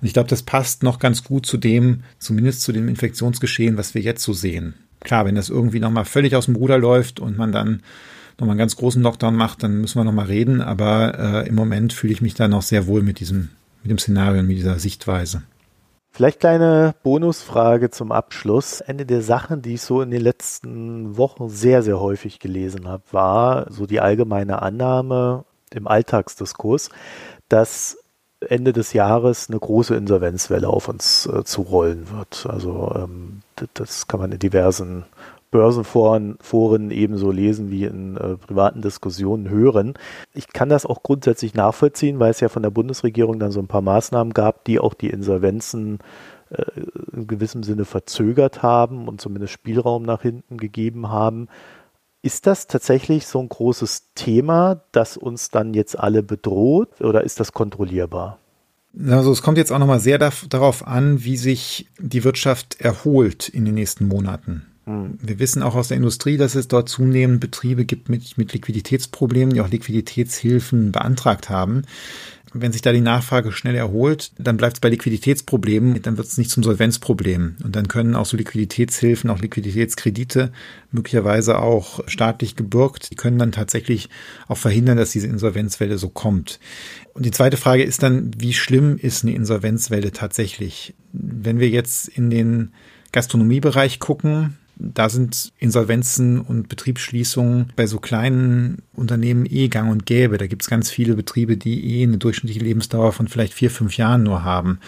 Und 0.00 0.06
ich 0.06 0.14
glaube, 0.14 0.30
das 0.30 0.42
passt 0.42 0.82
noch 0.82 0.98
ganz 1.00 1.24
gut 1.24 1.44
zu 1.44 1.58
dem, 1.58 2.04
zumindest 2.18 2.62
zu 2.62 2.72
dem 2.72 2.88
Infektionsgeschehen, 2.88 3.76
was 3.76 3.94
wir 3.94 4.00
jetzt 4.00 4.22
so 4.22 4.32
sehen. 4.32 4.74
Klar, 5.00 5.26
wenn 5.26 5.34
das 5.34 5.50
irgendwie 5.50 5.80
nochmal 5.80 6.04
völlig 6.04 6.36
aus 6.36 6.46
dem 6.46 6.56
Ruder 6.56 6.78
läuft 6.78 7.18
und 7.18 7.36
man 7.36 7.50
dann 7.50 7.82
nochmal 8.38 8.52
einen 8.52 8.58
ganz 8.58 8.76
großen 8.76 9.02
Lockdown 9.02 9.34
macht, 9.34 9.62
dann 9.64 9.80
müssen 9.80 9.98
wir 9.98 10.04
nochmal 10.04 10.26
reden. 10.26 10.60
Aber 10.60 11.18
äh, 11.44 11.48
im 11.48 11.56
Moment 11.56 11.92
fühle 11.92 12.12
ich 12.12 12.22
mich 12.22 12.34
da 12.34 12.46
noch 12.46 12.62
sehr 12.62 12.86
wohl 12.86 13.02
mit 13.02 13.18
diesem, 13.18 13.48
mit 13.82 13.90
dem 13.90 13.98
Szenario 13.98 14.40
und 14.40 14.46
mit 14.46 14.56
dieser 14.56 14.78
Sichtweise. 14.78 15.42
Vielleicht 16.14 16.40
kleine 16.40 16.94
Bonusfrage 17.02 17.90
zum 17.90 18.12
Abschluss. 18.12 18.82
Eine 18.82 19.06
der 19.06 19.22
Sachen, 19.22 19.62
die 19.62 19.74
ich 19.74 19.82
so 19.82 20.02
in 20.02 20.10
den 20.10 20.20
letzten 20.20 21.16
Wochen 21.16 21.48
sehr, 21.48 21.82
sehr 21.82 22.00
häufig 22.00 22.38
gelesen 22.38 22.86
habe, 22.86 23.02
war 23.12 23.66
so 23.70 23.86
die 23.86 24.00
allgemeine 24.00 24.60
Annahme 24.60 25.44
im 25.70 25.88
Alltagsdiskurs, 25.88 26.90
dass 27.48 27.96
Ende 28.40 28.74
des 28.74 28.92
Jahres 28.92 29.48
eine 29.48 29.58
große 29.58 29.94
Insolvenzwelle 29.94 30.68
auf 30.68 30.88
uns 30.88 31.24
äh, 31.26 31.44
zurollen 31.44 32.10
wird. 32.10 32.46
Also 32.46 32.92
ähm, 32.94 33.40
das 33.72 34.06
kann 34.06 34.20
man 34.20 34.32
in 34.32 34.38
diversen 34.38 35.04
Börsenforen 35.52 36.36
Foren 36.40 36.90
ebenso 36.90 37.30
lesen 37.30 37.70
wie 37.70 37.84
in 37.84 38.16
äh, 38.16 38.36
privaten 38.36 38.82
Diskussionen 38.82 39.48
hören. 39.48 39.94
Ich 40.34 40.48
kann 40.48 40.68
das 40.68 40.84
auch 40.84 41.04
grundsätzlich 41.04 41.54
nachvollziehen, 41.54 42.18
weil 42.18 42.32
es 42.32 42.40
ja 42.40 42.48
von 42.48 42.64
der 42.64 42.70
Bundesregierung 42.70 43.38
dann 43.38 43.52
so 43.52 43.60
ein 43.60 43.68
paar 43.68 43.82
Maßnahmen 43.82 44.32
gab, 44.32 44.64
die 44.64 44.80
auch 44.80 44.94
die 44.94 45.10
Insolvenzen 45.10 45.98
äh, 46.50 46.64
in 47.12 47.26
gewissem 47.28 47.62
Sinne 47.62 47.84
verzögert 47.84 48.62
haben 48.62 49.06
und 49.06 49.20
zumindest 49.20 49.52
Spielraum 49.52 50.02
nach 50.02 50.22
hinten 50.22 50.56
gegeben 50.56 51.10
haben. 51.10 51.48
Ist 52.22 52.46
das 52.46 52.66
tatsächlich 52.66 53.26
so 53.26 53.38
ein 53.38 53.48
großes 53.48 54.14
Thema, 54.14 54.80
das 54.90 55.16
uns 55.18 55.50
dann 55.50 55.74
jetzt 55.74 55.98
alle 55.98 56.22
bedroht 56.22 57.02
oder 57.02 57.24
ist 57.24 57.40
das 57.40 57.52
kontrollierbar? 57.52 58.38
Also 59.06 59.32
es 59.32 59.42
kommt 59.42 59.58
jetzt 59.58 59.70
auch 59.70 59.78
nochmal 59.78 60.00
sehr 60.00 60.18
darauf 60.18 60.86
an, 60.86 61.24
wie 61.24 61.36
sich 61.36 61.88
die 61.98 62.24
Wirtschaft 62.24 62.80
erholt 62.80 63.48
in 63.48 63.64
den 63.64 63.74
nächsten 63.74 64.06
Monaten. 64.06 64.71
Mhm. 64.86 65.18
Wir 65.20 65.38
wissen 65.38 65.62
auch 65.62 65.74
aus 65.74 65.88
der 65.88 65.96
Industrie, 65.96 66.36
dass 66.36 66.54
es 66.54 66.68
dort 66.68 66.88
zunehmend 66.88 67.40
Betriebe 67.40 67.84
gibt 67.84 68.08
mit, 68.08 68.36
mit 68.38 68.52
Liquiditätsproblemen, 68.52 69.54
die 69.54 69.60
auch 69.60 69.70
Liquiditätshilfen 69.70 70.92
beantragt 70.92 71.50
haben. 71.50 71.82
Wenn 72.54 72.72
sich 72.72 72.82
da 72.82 72.92
die 72.92 73.00
Nachfrage 73.00 73.50
schnell 73.50 73.74
erholt, 73.76 74.32
dann 74.38 74.58
bleibt 74.58 74.76
es 74.76 74.80
bei 74.80 74.90
Liquiditätsproblemen, 74.90 76.02
dann 76.02 76.18
wird 76.18 76.26
es 76.26 76.36
nicht 76.36 76.50
zum 76.50 76.62
Solvenzproblem. 76.62 77.56
Und 77.64 77.74
dann 77.74 77.88
können 77.88 78.14
auch 78.14 78.26
so 78.26 78.36
Liquiditätshilfen, 78.36 79.30
auch 79.30 79.38
Liquiditätskredite, 79.38 80.52
möglicherweise 80.90 81.58
auch 81.58 82.06
staatlich 82.06 82.54
gebürgt, 82.54 83.10
die 83.10 83.14
können 83.14 83.38
dann 83.38 83.52
tatsächlich 83.52 84.10
auch 84.48 84.58
verhindern, 84.58 84.98
dass 84.98 85.12
diese 85.12 85.28
Insolvenzwelle 85.28 85.96
so 85.96 86.10
kommt. 86.10 86.60
Und 87.14 87.24
die 87.24 87.30
zweite 87.30 87.56
Frage 87.56 87.84
ist 87.84 88.02
dann, 88.02 88.32
wie 88.36 88.52
schlimm 88.52 88.98
ist 88.98 89.24
eine 89.24 89.34
Insolvenzwelle 89.34 90.12
tatsächlich? 90.12 90.94
Wenn 91.14 91.58
wir 91.58 91.70
jetzt 91.70 92.08
in 92.08 92.28
den 92.28 92.72
Gastronomiebereich 93.12 93.98
gucken, 93.98 94.58
da 94.82 95.08
sind 95.08 95.52
Insolvenzen 95.58 96.40
und 96.40 96.68
Betriebsschließungen 96.68 97.72
bei 97.76 97.86
so 97.86 97.98
kleinen 97.98 98.82
Unternehmen 98.92 99.46
eh 99.48 99.68
gang 99.68 99.90
und 99.90 100.06
gäbe. 100.06 100.38
Da 100.38 100.46
gibt 100.46 100.62
es 100.62 100.70
ganz 100.70 100.90
viele 100.90 101.14
Betriebe, 101.14 101.56
die 101.56 102.00
eh 102.00 102.02
eine 102.02 102.18
durchschnittliche 102.18 102.64
Lebensdauer 102.64 103.12
von 103.12 103.28
vielleicht 103.28 103.54
vier, 103.54 103.70
fünf 103.70 103.96
Jahren 103.96 104.24
nur 104.24 104.44
haben. 104.44 104.80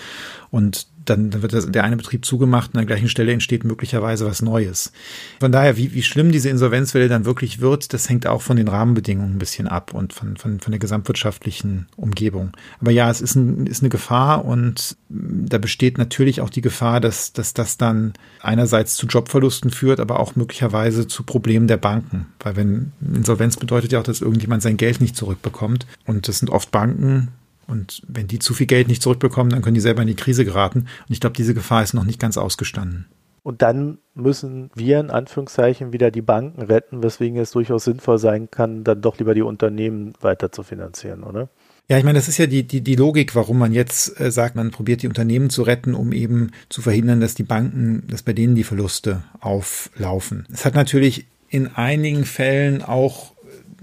Und 0.51 0.89
dann, 1.05 1.31
dann 1.31 1.43
wird 1.43 1.53
das, 1.53 1.71
der 1.71 1.85
eine 1.85 1.97
Betrieb 1.97 2.25
zugemacht 2.25 2.71
und 2.71 2.79
an 2.79 2.87
der 2.87 2.97
gleichen 2.97 3.09
Stelle 3.09 3.33
entsteht 3.33 3.65
möglicherweise 3.65 4.27
was 4.27 4.43
Neues. 4.43 4.93
Von 5.41 5.53
daher, 5.53 5.77
wie, 5.77 5.95
wie 5.95 6.03
schlimm 6.03 6.33
diese 6.33 6.49
Insolvenzwelle 6.49 7.09
dann 7.09 7.25
wirklich 7.25 7.61
wird, 7.61 7.93
das 7.93 8.09
hängt 8.09 8.27
auch 8.27 8.43
von 8.43 8.57
den 8.57 8.69
Rahmenbedingungen 8.69 9.37
ein 9.37 9.39
bisschen 9.39 9.69
ab 9.69 9.95
und 9.95 10.13
von, 10.13 10.37
von, 10.37 10.61
von 10.61 10.71
der 10.71 10.79
gesamtwirtschaftlichen 10.79 11.87
Umgebung. 11.97 12.53
Aber 12.81 12.91
ja, 12.91 13.11
es 13.11 13.21
ist, 13.21 13.35
ein, 13.35 13.67
ist 13.67 13.83
eine 13.83 13.91
Gefahr 13.91 14.45
und 14.45 14.97
da 15.09 15.59
besteht 15.59 15.99
natürlich 15.99 16.41
auch 16.41 16.51
die 16.51 16.61
Gefahr, 16.61 17.01
dass, 17.01 17.33
dass 17.33 17.55
das 17.55 17.77
dann 17.77 18.15
einerseits 18.41 18.97
zu 18.97 19.07
Jobverlusten 19.07 19.71
führt, 19.71 20.01
aber 20.01 20.21
auch 20.21 20.37
möglicherweise 20.37 21.07
zu 21.07 21.23
Problemen 21.23 21.69
der 21.69 21.77
Banken. 21.77 22.27
Weil 22.41 22.57
wenn 22.57 22.93
Insolvenz 23.15 23.57
bedeutet 23.57 23.93
ja 23.93 24.01
auch, 24.01 24.05
dass 24.05 24.21
irgendjemand 24.21 24.63
sein 24.63 24.77
Geld 24.77 25.01
nicht 25.01 25.17
zurückbekommt. 25.17 25.87
Und 26.07 26.29
das 26.29 26.39
sind 26.39 26.51
oft 26.51 26.71
Banken, 26.71 27.29
und 27.67 28.03
wenn 28.07 28.27
die 28.27 28.39
zu 28.39 28.55
viel 28.55 28.67
Geld 28.67 28.89
nicht 28.89 29.03
zurückbekommen, 29.03 29.51
dann 29.51 29.63
können 29.63 29.75
die 29.75 29.81
selber 29.81 30.03
in 30.03 30.09
die 30.09 30.17
Krise 30.17 30.45
geraten. 30.45 30.81
Und 30.81 31.13
ich 31.13 31.21
glaube, 31.21 31.37
diese 31.37 31.55
Gefahr 31.55 31.83
ist 31.83 31.95
noch 31.95 32.05
nicht 32.05 32.21
ganz 32.21 32.37
ausgestanden. 32.37 33.07
Und 33.43 33.61
dann 33.61 33.99
müssen 34.15 34.71
wir 34.75 35.01
in 35.01 35.11
Anführungszeichen 35.11 35.93
wieder 35.93 36.11
die 36.11 36.23
Banken 36.23 36.63
retten, 36.63 37.03
weswegen 37.03 37.39
es 37.39 37.51
durchaus 37.51 37.85
sinnvoll 37.85 38.19
sein 38.19 38.51
kann, 38.51 38.85
dann 38.85 39.03
doch 39.03 39.19
lieber 39.19 39.35
die 39.35 39.43
Unternehmen 39.43 40.15
weiter 40.21 40.51
zu 40.51 40.63
finanzieren, 40.63 41.23
oder? 41.23 41.51
Ja, 41.87 41.99
ich 41.99 42.05
meine, 42.05 42.19
das 42.19 42.29
ist 42.29 42.39
ja 42.39 42.47
die, 42.47 42.63
die, 42.63 42.81
die 42.81 42.97
Logik, 42.97 43.35
warum 43.35 43.59
man 43.59 43.75
jetzt 43.75 44.19
äh, 44.19 44.31
sagt, 44.31 44.57
man 44.57 44.71
probiert 44.71 45.03
die 45.03 45.09
Unternehmen 45.09 45.51
zu 45.51 45.63
retten, 45.63 45.93
um 45.93 46.13
eben 46.13 46.53
zu 46.71 46.81
verhindern, 46.81 47.21
dass 47.21 47.35
die 47.35 47.43
Banken, 47.43 48.07
dass 48.09 48.23
bei 48.23 48.33
denen 48.33 48.55
die 48.55 48.65
Verluste 48.65 49.23
auflaufen. 49.41 50.47
Es 50.51 50.65
hat 50.65 50.75
natürlich 50.75 51.27
in 51.51 51.69
einigen 51.69 52.25
Fällen 52.25 52.81
auch 52.81 53.34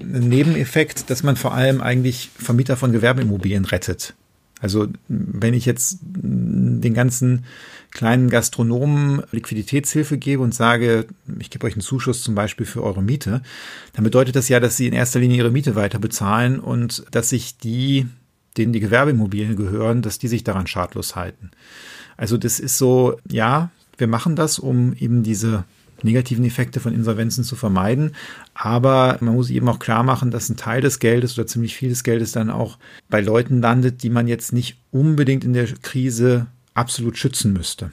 einen 0.01 0.29
Nebeneffekt, 0.29 1.09
dass 1.09 1.23
man 1.23 1.35
vor 1.35 1.53
allem 1.53 1.81
eigentlich 1.81 2.29
Vermieter 2.37 2.77
von 2.77 2.91
Gewerbeimmobilien 2.91 3.65
rettet. 3.65 4.13
Also 4.59 4.87
wenn 5.07 5.55
ich 5.55 5.65
jetzt 5.65 5.99
den 6.03 6.93
ganzen 6.93 7.45
kleinen 7.89 8.29
Gastronomen 8.29 9.23
Liquiditätshilfe 9.31 10.17
gebe 10.17 10.43
und 10.43 10.53
sage, 10.53 11.07
ich 11.39 11.49
gebe 11.49 11.65
euch 11.65 11.73
einen 11.73 11.81
Zuschuss 11.81 12.21
zum 12.21 12.35
Beispiel 12.35 12.65
für 12.65 12.83
eure 12.83 13.01
Miete, 13.01 13.41
dann 13.93 14.03
bedeutet 14.03 14.35
das 14.35 14.49
ja, 14.49 14.59
dass 14.59 14.77
sie 14.77 14.87
in 14.87 14.93
erster 14.93 15.19
Linie 15.19 15.37
ihre 15.37 15.51
Miete 15.51 15.75
weiter 15.75 15.99
bezahlen 15.99 16.59
und 16.59 17.03
dass 17.11 17.29
sich 17.29 17.57
die, 17.57 18.07
denen 18.57 18.71
die 18.71 18.79
Gewerbeimmobilien 18.79 19.55
gehören, 19.55 20.03
dass 20.03 20.19
die 20.19 20.27
sich 20.27 20.43
daran 20.43 20.67
schadlos 20.67 21.15
halten. 21.15 21.51
Also 22.15 22.37
das 22.37 22.59
ist 22.59 22.77
so, 22.77 23.19
ja, 23.29 23.71
wir 23.97 24.07
machen 24.07 24.35
das, 24.35 24.59
um 24.59 24.93
eben 24.93 25.23
diese 25.23 25.65
negativen 26.03 26.45
Effekte 26.45 26.79
von 26.79 26.93
Insolvenzen 26.93 27.43
zu 27.43 27.55
vermeiden. 27.55 28.15
Aber 28.53 29.17
man 29.21 29.35
muss 29.35 29.49
eben 29.49 29.69
auch 29.69 29.79
klar 29.79 30.03
machen, 30.03 30.31
dass 30.31 30.49
ein 30.49 30.57
Teil 30.57 30.81
des 30.81 30.99
Geldes 30.99 31.37
oder 31.37 31.47
ziemlich 31.47 31.75
viel 31.75 31.89
des 31.89 32.03
Geldes 32.03 32.31
dann 32.31 32.49
auch 32.49 32.77
bei 33.09 33.21
Leuten 33.21 33.61
landet, 33.61 34.03
die 34.03 34.09
man 34.09 34.27
jetzt 34.27 34.53
nicht 34.53 34.77
unbedingt 34.91 35.43
in 35.43 35.53
der 35.53 35.67
Krise 35.67 36.47
absolut 36.73 37.17
schützen 37.17 37.53
müsste. 37.53 37.91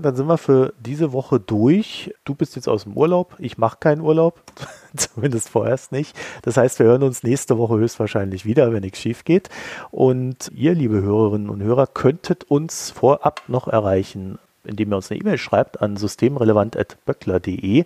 Dann 0.00 0.14
sind 0.14 0.28
wir 0.28 0.38
für 0.38 0.74
diese 0.78 1.12
Woche 1.12 1.40
durch. 1.40 2.14
Du 2.24 2.34
bist 2.34 2.56
jetzt 2.56 2.68
aus 2.68 2.84
dem 2.84 2.96
Urlaub. 2.96 3.34
Ich 3.38 3.58
mache 3.58 3.78
keinen 3.80 4.00
Urlaub. 4.00 4.42
Zumindest 4.96 5.48
vorerst 5.48 5.92
nicht. 5.92 6.16
Das 6.42 6.56
heißt, 6.56 6.78
wir 6.78 6.86
hören 6.86 7.02
uns 7.02 7.22
nächste 7.22 7.58
Woche 7.58 7.76
höchstwahrscheinlich 7.78 8.44
wieder, 8.44 8.72
wenn 8.72 8.82
nichts 8.82 9.00
schief 9.00 9.24
geht. 9.24 9.48
Und 9.90 10.50
ihr, 10.54 10.74
liebe 10.74 11.00
Hörerinnen 11.00 11.48
und 11.48 11.62
Hörer, 11.62 11.86
könntet 11.86 12.44
uns 12.44 12.90
vorab 12.90 13.42
noch 13.48 13.68
erreichen 13.68 14.38
indem 14.68 14.92
ihr 14.92 14.96
uns 14.96 15.10
eine 15.10 15.20
E-Mail 15.20 15.38
schreibt 15.38 15.80
an 15.80 15.96
systemrelevant.böckler.de 15.96 17.84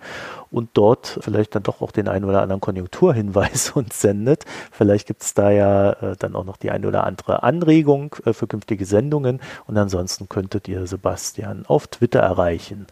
und 0.51 0.71
dort 0.75 1.19
vielleicht 1.23 1.55
dann 1.55 1.63
doch 1.63 1.81
auch 1.81 1.93
den 1.93 2.09
einen 2.09 2.25
oder 2.25 2.43
anderen 2.43 2.61
Konjunkturhinweis 2.61 3.71
uns 3.75 4.01
sendet. 4.01 4.45
Vielleicht 4.71 5.07
gibt 5.07 5.23
es 5.23 5.35
da 5.35 5.51
ja 5.51 5.93
äh, 5.93 6.17
dann 6.19 6.35
auch 6.35 6.45
noch 6.45 6.57
die 6.57 6.71
eine 6.71 6.87
oder 6.89 7.05
andere 7.05 7.43
Anregung 7.43 8.17
äh, 8.25 8.33
für 8.33 8.47
künftige 8.47 8.85
Sendungen. 8.85 9.41
Und 9.67 9.79
ansonsten 9.79 10.29
könntet 10.29 10.69
ihr 10.69 10.87
Sebastian 10.87 11.65
auf 11.67 11.87
Twitter 11.87 12.21
erreichen 12.21 12.87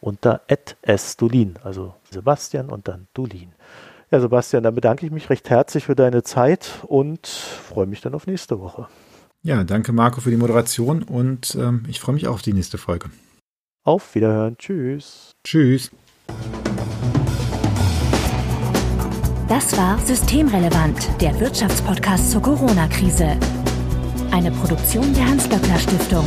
unter 0.00 0.42
@sdulin, 0.84 1.54
also 1.62 1.94
Sebastian 2.10 2.68
und 2.70 2.88
dann 2.88 3.06
Dulin. 3.14 3.52
Ja, 4.10 4.20
Sebastian, 4.20 4.62
dann 4.62 4.74
bedanke 4.74 5.06
ich 5.06 5.12
mich 5.12 5.30
recht 5.30 5.48
herzlich 5.48 5.86
für 5.86 5.94
deine 5.94 6.22
Zeit 6.22 6.70
und 6.82 7.26
freue 7.26 7.86
mich 7.86 8.02
dann 8.02 8.14
auf 8.14 8.26
nächste 8.26 8.60
Woche. 8.60 8.86
Ja, 9.42 9.64
danke 9.64 9.92
Marco 9.92 10.20
für 10.20 10.30
die 10.30 10.36
Moderation 10.36 11.02
und 11.02 11.56
ähm, 11.58 11.84
ich 11.88 11.98
freue 11.98 12.14
mich 12.14 12.28
auch 12.28 12.34
auf 12.34 12.42
die 12.42 12.52
nächste 12.52 12.78
Folge. 12.78 13.10
Auf 13.84 14.14
Wiederhören. 14.14 14.56
Tschüss. 14.58 15.32
Tschüss. 15.42 15.90
Das 19.48 19.76
war 19.76 19.98
Systemrelevant, 19.98 21.10
der 21.20 21.38
Wirtschaftspodcast 21.40 22.30
zur 22.30 22.42
Corona-Krise. 22.42 23.36
Eine 24.30 24.52
Produktion 24.52 25.12
der 25.14 25.26
Hans-Böckler 25.26 25.78
Stiftung. 25.78 26.24